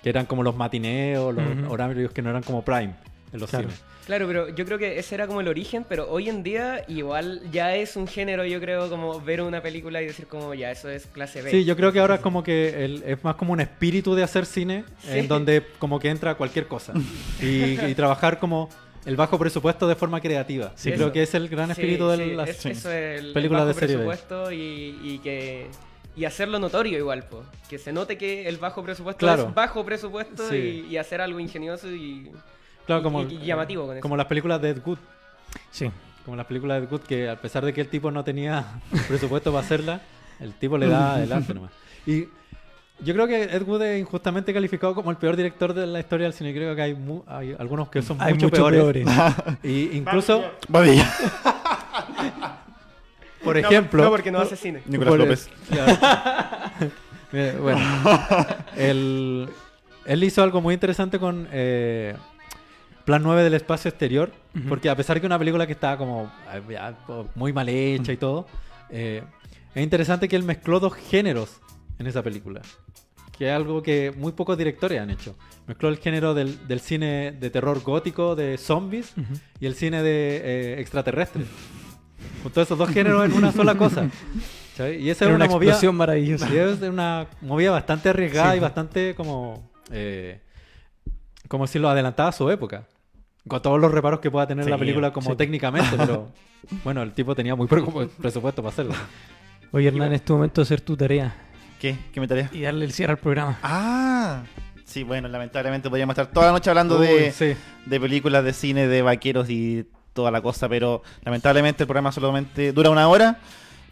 Que 0.03 0.09
eran 0.09 0.27
como 0.27 0.43
los 0.43 0.55
matineos, 0.55 1.33
los 1.33 1.43
horarios 1.71 2.11
que 2.11 2.21
no 2.21 2.29
eran 2.29 2.43
como 2.43 2.61
prime 2.63 2.93
en 3.33 3.39
los 3.39 3.49
Claro. 3.49 3.67
cines. 3.69 3.83
Claro, 4.05 4.25
pero 4.25 4.47
yo 4.55 4.63
creo 4.65 4.77
que 4.77 4.97
ese 4.99 5.15
era 5.15 5.27
como 5.27 5.41
el 5.41 5.49
origen, 5.49 5.85
pero 5.87 6.09
hoy 6.09 6.29
en 6.29 6.41
día 6.41 6.85
igual 6.87 7.41
ya 7.51 7.75
es 7.75 7.97
un 7.97 8.07
género, 8.07 8.45
yo 8.45 8.61
creo, 8.61 8.89
como 8.89 9.19
ver 9.19 9.41
una 9.41 9.61
película 9.61 10.01
y 10.01 10.05
decir 10.05 10.27
como 10.27 10.53
ya, 10.53 10.71
eso 10.71 10.89
es 10.89 11.07
clase 11.07 11.41
B. 11.41 11.51
Sí, 11.51 11.65
yo 11.65 11.75
creo 11.75 11.91
que 11.91 11.99
ahora 11.99 12.15
es 12.15 12.21
como 12.21 12.41
que 12.41 12.85
el- 12.85 13.03
es 13.05 13.21
más 13.25 13.35
como 13.35 13.51
un 13.51 13.59
espíritu 13.59 14.15
de 14.15 14.23
hacer 14.23 14.45
cine 14.45 14.85
Sí. 14.99 15.19
en 15.19 15.27
donde 15.27 15.61
como 15.77 15.99
que 15.99 16.09
entra 16.09 16.35
cualquier 16.35 16.67
cosa. 16.67 16.93
Y, 17.41 17.79
y 17.81 17.95
trabajar 17.95 18.39
como 18.39 18.69
el 19.05 19.15
bajo 19.17 19.37
presupuesto 19.37 19.87
de 19.89 19.95
forma 19.95 20.21
creativa. 20.21 20.71
Sí, 20.75 20.89
Eso. 20.89 20.97
creo 20.97 21.11
que 21.11 21.23
es 21.23 21.33
el 21.33 21.49
gran 21.49 21.67
Sí, 21.67 21.71
espíritu 21.73 22.09
sí, 22.13 22.17
de 22.17 22.27
las 22.35 22.49
es- 22.49 22.65
eso 22.65 22.91
es 22.91 23.19
el, 23.21 23.33
películas 23.33 23.63
el 23.63 23.67
de 23.67 23.73
bajo 23.73 23.79
serie 23.79 23.95
B. 23.97 24.05
presupuesto 24.05 24.51
y, 24.53 24.99
y 25.03 25.19
que 25.19 25.67
y 26.15 26.25
hacerlo 26.25 26.57
notorio 26.59 26.97
igual, 26.97 27.23
po. 27.25 27.43
que 27.69 27.77
se 27.77 27.91
note 27.91 28.17
que 28.17 28.47
el 28.47 28.57
bajo 28.57 28.83
presupuesto 28.83 29.19
Claro. 29.19 29.49
es 29.49 29.53
bajo 29.53 29.85
presupuesto 29.85 30.49
Sí. 30.49 30.85
y, 30.89 30.93
y 30.93 30.97
hacer 30.97 31.19
algo 31.21 31.39
ingenioso 31.41 31.89
y, 31.91 32.31
Claro, 32.87 33.01
y- 33.01 33.03
como, 33.03 33.21
y- 33.23 33.35
y 33.35 33.45
llamativo 33.45 33.85
con 33.85 33.95
eso. 33.97 34.01
como 34.01 34.17
las 34.17 34.25
películas 34.25 34.59
de 34.61 34.69
Ed 34.71 34.81
Wood. 34.83 34.97
Sí. 35.69 35.91
Como 36.25 36.35
las 36.35 36.45
películas 36.47 36.79
de 36.79 36.85
Ed 36.87 36.91
Wood, 36.91 37.01
que 37.01 37.29
a 37.29 37.35
pesar 37.39 37.63
de 37.63 37.73
que 37.73 37.81
el 37.81 37.87
tipo 37.89 38.09
no 38.09 38.23
tenía 38.23 38.65
presupuesto 39.07 39.51
para 39.53 39.63
hacerla, 39.63 40.01
el 40.39 40.53
tipo 40.53 40.77
le 40.77 40.87
da 40.87 41.13
adelante 41.15 41.53
nomás. 41.53 41.71
Y 42.05 42.25
yo 42.99 43.13
creo 43.13 43.27
que 43.27 43.43
Ed 43.43 43.61
Wood 43.61 43.81
es 43.83 43.99
injustamente 43.99 44.51
calificado 44.53 44.95
como 44.95 45.11
el 45.11 45.17
peor 45.17 45.35
director 45.35 45.73
de 45.73 45.85
la 45.85 45.99
historia 45.99 46.25
del 46.25 46.33
cine. 46.33 46.51
Creo 46.53 46.75
que 46.75 46.81
hay, 46.81 46.95
mu- 46.95 47.23
hay 47.27 47.55
algunos 47.59 47.89
que 47.89 48.01
son 48.01 48.19
Hay 48.19 48.33
mucho 48.33 48.47
muchos 48.47 48.59
peores. 48.59 48.81
peores. 49.05 49.07
Y 49.63 49.95
incluso, 49.97 50.43
Babilla. 50.67 51.07
por 53.43 53.57
ejemplo... 53.57 54.03
No, 54.03 54.09
porque 54.09 54.31
no 54.31 54.39
hace 54.39 54.55
cine. 54.55 54.81
Nicolás 54.85 55.09
por- 55.11 55.19
López. 55.19 55.49
Eh, 57.33 57.57
bueno, 57.61 57.79
él, 58.77 59.49
él 60.05 60.23
hizo 60.23 60.41
algo 60.41 60.61
muy 60.61 60.73
interesante 60.73 61.19
con 61.19 61.47
eh, 61.51 62.15
Plan 63.07 63.23
9 63.23 63.41
del 63.41 63.53
espacio 63.53 63.87
exterior, 63.87 64.33
porque 64.67 64.89
a 64.89 64.95
pesar 64.97 65.21
que 65.21 65.25
una 65.25 65.39
película 65.39 65.65
que 65.65 65.71
estaba 65.71 65.97
como 65.97 66.29
muy 67.35 67.53
mal 67.53 67.69
hecha 67.69 68.11
y 68.11 68.17
todo, 68.17 68.45
eh, 68.89 69.23
es 69.73 69.81
interesante 69.81 70.27
que 70.27 70.35
él 70.35 70.43
mezcló 70.43 70.81
dos 70.81 70.93
géneros 70.93 71.61
en 71.99 72.07
esa 72.07 72.21
película, 72.21 72.61
que 73.37 73.47
es 73.47 73.55
algo 73.55 73.81
que 73.81 74.11
muy 74.17 74.33
pocos 74.33 74.57
directores 74.57 74.99
han 74.99 75.09
hecho. 75.09 75.37
Mezcló 75.67 75.87
el 75.87 75.99
género 75.99 76.33
del, 76.33 76.67
del 76.67 76.81
cine 76.81 77.31
de 77.31 77.49
terror 77.49 77.81
gótico, 77.81 78.35
de 78.35 78.57
zombies, 78.57 79.13
y 79.61 79.67
el 79.67 79.75
cine 79.75 80.03
de 80.03 80.41
eh, 80.43 80.81
extraterrestres. 80.81 81.47
Juntó 82.43 82.61
esos 82.61 82.77
dos 82.77 82.89
géneros 82.89 83.23
en 83.23 83.31
una 83.31 83.53
sola 83.53 83.75
cosa. 83.75 84.09
¿sabes? 84.75 84.99
Y 84.99 85.09
esa 85.09 85.23
Era 85.23 85.31
es 85.31 85.35
una 85.37 85.45
una 85.45 85.53
movida... 85.53 85.91
maravillosa. 85.93 86.49
Es 86.53 86.81
una 86.81 87.27
movida 87.39 87.71
bastante 87.71 88.09
arriesgada 88.09 88.51
Sí. 88.51 88.57
y 88.57 88.59
bastante 88.59 89.15
como. 89.15 89.71
Eh, 89.91 90.41
como 91.47 91.63
decirlo, 91.65 91.87
adelantada 91.87 92.29
a 92.29 92.33
su 92.33 92.49
época. 92.51 92.85
Con 93.47 93.61
todos 93.61 93.79
los 93.79 93.91
reparos 93.91 94.19
que 94.19 94.29
pueda 94.31 94.47
tener 94.47 94.65
Sí, 94.65 94.71
la 94.71 94.77
película 94.77 95.11
como 95.11 95.31
sí. 95.31 95.35
técnicamente, 95.37 95.95
pero 95.97 96.31
bueno, 96.83 97.01
el 97.01 97.13
tipo 97.13 97.35
tenía 97.35 97.55
muy 97.55 97.67
poco 97.67 98.07
presupuesto 98.07 98.61
para 98.61 98.73
hacerlo. 98.73 98.93
Oye, 99.71 99.87
Hernán, 99.87 100.13
es 100.13 100.23
tu 100.23 100.33
momento 100.33 100.61
de 100.61 100.63
hacer 100.63 100.81
tu 100.81 100.95
tarea 100.95 101.35
¿Qué? 101.79 101.95
¿Qué 102.13 102.19
me 102.19 102.27
tarea? 102.27 102.49
y 102.53 102.61
darle 102.61 102.85
el 102.85 102.93
cierre 102.93 103.11
al 103.13 103.19
programa. 103.19 103.59
Ah. 103.61 104.43
Sí, 104.85 105.03
bueno, 105.03 105.27
lamentablemente 105.27 105.89
podríamos 105.89 106.13
estar 106.13 106.27
toda 106.31 106.47
la 106.47 106.51
noche 106.53 106.69
hablando 106.69 106.97
Uy, 106.99 107.07
de, 107.07 107.31
sí. 107.33 107.53
de 107.85 107.99
películas 107.99 108.43
de 108.45 108.53
cine, 108.53 108.87
de 108.87 109.01
vaqueros 109.01 109.49
y 109.49 109.85
toda 110.13 110.31
la 110.31 110.41
cosa, 110.41 110.69
pero 110.69 111.03
lamentablemente 111.23 111.83
el 111.83 111.87
programa 111.87 112.11
solamente 112.11 112.71
dura 112.71 112.89
una 112.89 113.07
hora. 113.09 113.39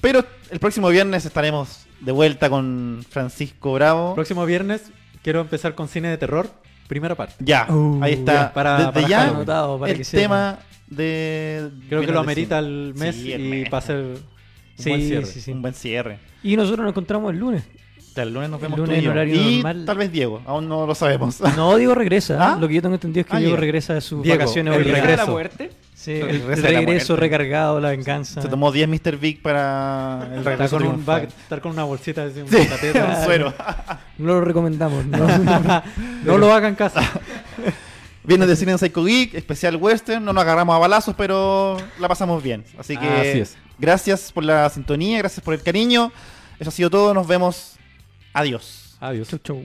Pero 0.02 0.24
el 0.50 0.60
próximo 0.60 0.88
viernes 0.90 1.26
estaremos 1.26 1.86
de 2.00 2.12
vuelta 2.14 2.50
con 2.50 3.04
Francisco 3.10 3.74
Bravo. 3.74 4.16
Próximo 4.16 4.46
viernes 4.46 4.92
quiero 5.22 5.42
empezar 5.42 5.76
con 5.76 5.88
cine 5.90 6.08
de 6.08 6.18
terror, 6.18 6.48
primera 6.88 7.16
parte. 7.16 7.36
Ya, 7.40 7.68
Uh, 7.70 8.00
ahí 8.04 8.14
está. 8.14 8.34
ya, 8.34 8.54
para- 8.54 8.78
Desde 8.78 8.92
para 8.94 9.08
ya. 9.08 9.30
Anotado 9.30 9.80
para 9.80 9.92
el 9.92 9.98
que 9.98 10.04
tema 10.06 10.60
de... 10.88 11.70
Creo 11.90 12.02
que 12.02 12.12
lo 12.12 12.20
amerita 12.20 12.60
el 12.60 12.94
mes 12.96 13.16
Sí, 13.16 13.32
el 13.34 13.42
y 13.42 13.50
mes. 13.50 13.70
para 13.70 13.78
hacer 13.80 13.98
un 13.98 14.18
Sí, 14.78 14.90
buen 14.90 15.02
cierre. 15.02 15.26
sí, 15.26 15.42
sí. 15.42 15.52
Un 15.52 15.62
buen 15.62 15.74
cierre. 15.74 16.20
Y 16.44 16.56
nosotros 16.58 16.80
nos 16.84 16.92
encontramos 16.92 17.32
el 17.34 17.40
lunes. 17.40 17.64
El 18.16 18.34
lunes 18.34 18.50
nos 18.50 18.60
El 18.62 18.64
vemos 18.70 18.80
lunes 18.80 18.90
tú 18.90 18.96
y 18.96 19.00
en 19.00 19.04
yo. 19.06 19.12
horario 19.12 19.36
Y 19.36 19.56
normal. 19.56 19.84
tal 19.86 19.98
vez 19.98 20.12
Diego, 20.12 20.42
aún 20.46 20.70
no 20.70 20.86
lo 20.88 20.96
sabemos. 20.96 21.42
No, 21.58 21.76
Diego 21.76 21.96
regresa. 21.96 22.38
¿Ah? 22.54 22.58
Lo 22.60 22.68
que 22.68 22.76
yo 22.76 22.82
tengo 22.82 22.96
entendido 22.96 23.22
es 23.22 23.28
que 23.28 23.36
Ah, 23.36 23.40
Diego 23.40 23.58
regresa 23.58 23.94
de 23.94 24.02
sus 24.02 24.24
Diego, 24.24 24.38
vacaciones 24.40 24.74
el 24.74 24.82
obligadas. 24.82 25.02
¿Regresa 25.06 25.26
regreso. 25.26 25.28
la 25.28 25.32
muerte? 25.34 25.72
Sí, 25.98 26.12
El 26.12 26.30
el, 26.52 26.62
regreso 26.62 27.14
de 27.16 27.20
recargado, 27.22 27.80
la 27.80 27.90
venganza. 27.90 28.42
Se 28.42 28.50
tomó 28.50 28.70
10 28.72 28.90
Mr. 28.90 29.18
Big 29.18 29.42
para 29.42 30.28
el 30.34 30.40
Estar 30.46 30.70
con, 30.70 30.86
un 30.86 31.06
bag- 31.06 31.28
estar 31.30 31.62
con 31.62 31.72
una 31.72 31.86
bolsita 31.86 32.24
así, 32.26 32.42
un 32.42 32.50
Sí, 32.50 32.58
patateta. 32.58 33.06
un 33.20 33.26
suero. 33.26 33.54
No 34.18 34.34
lo 34.34 34.42
recomendamos. 34.42 35.06
¿no? 35.06 35.26
no 36.26 36.38
lo 36.38 36.54
hagan 36.54 36.72
en 36.72 36.76
casa. 36.76 37.02
Viernes 38.24 38.48
de 38.50 38.56
cine 38.56 38.72
en 38.74 38.78
Psycho 38.78 39.04
Geek, 39.06 39.34
especial 39.36 39.76
western. 39.78 40.24
No 40.24 40.34
nos 40.34 40.44
agarramos 40.44 40.76
a 40.76 40.80
balazos, 40.80 41.16
pero 41.18 41.78
la 42.00 42.08
pasamos 42.08 42.42
bien. 42.44 42.64
Así 42.78 42.98
que 42.98 43.08
Así 43.08 43.40
es. 43.40 43.58
gracias 43.78 44.32
por 44.32 44.44
la 44.44 44.70
sintonía, 44.70 45.18
gracias 45.20 45.44
por 45.44 45.54
el 45.54 45.62
cariño. 45.64 46.12
Eso 46.60 46.70
ha 46.70 46.74
sido 46.74 46.90
todo. 46.90 47.14
Nos 47.14 47.26
vemos. 47.28 47.76
Adiós. 48.34 48.98
Adiós. 49.00 49.28
Chau, 49.30 49.40
chau. 49.40 49.64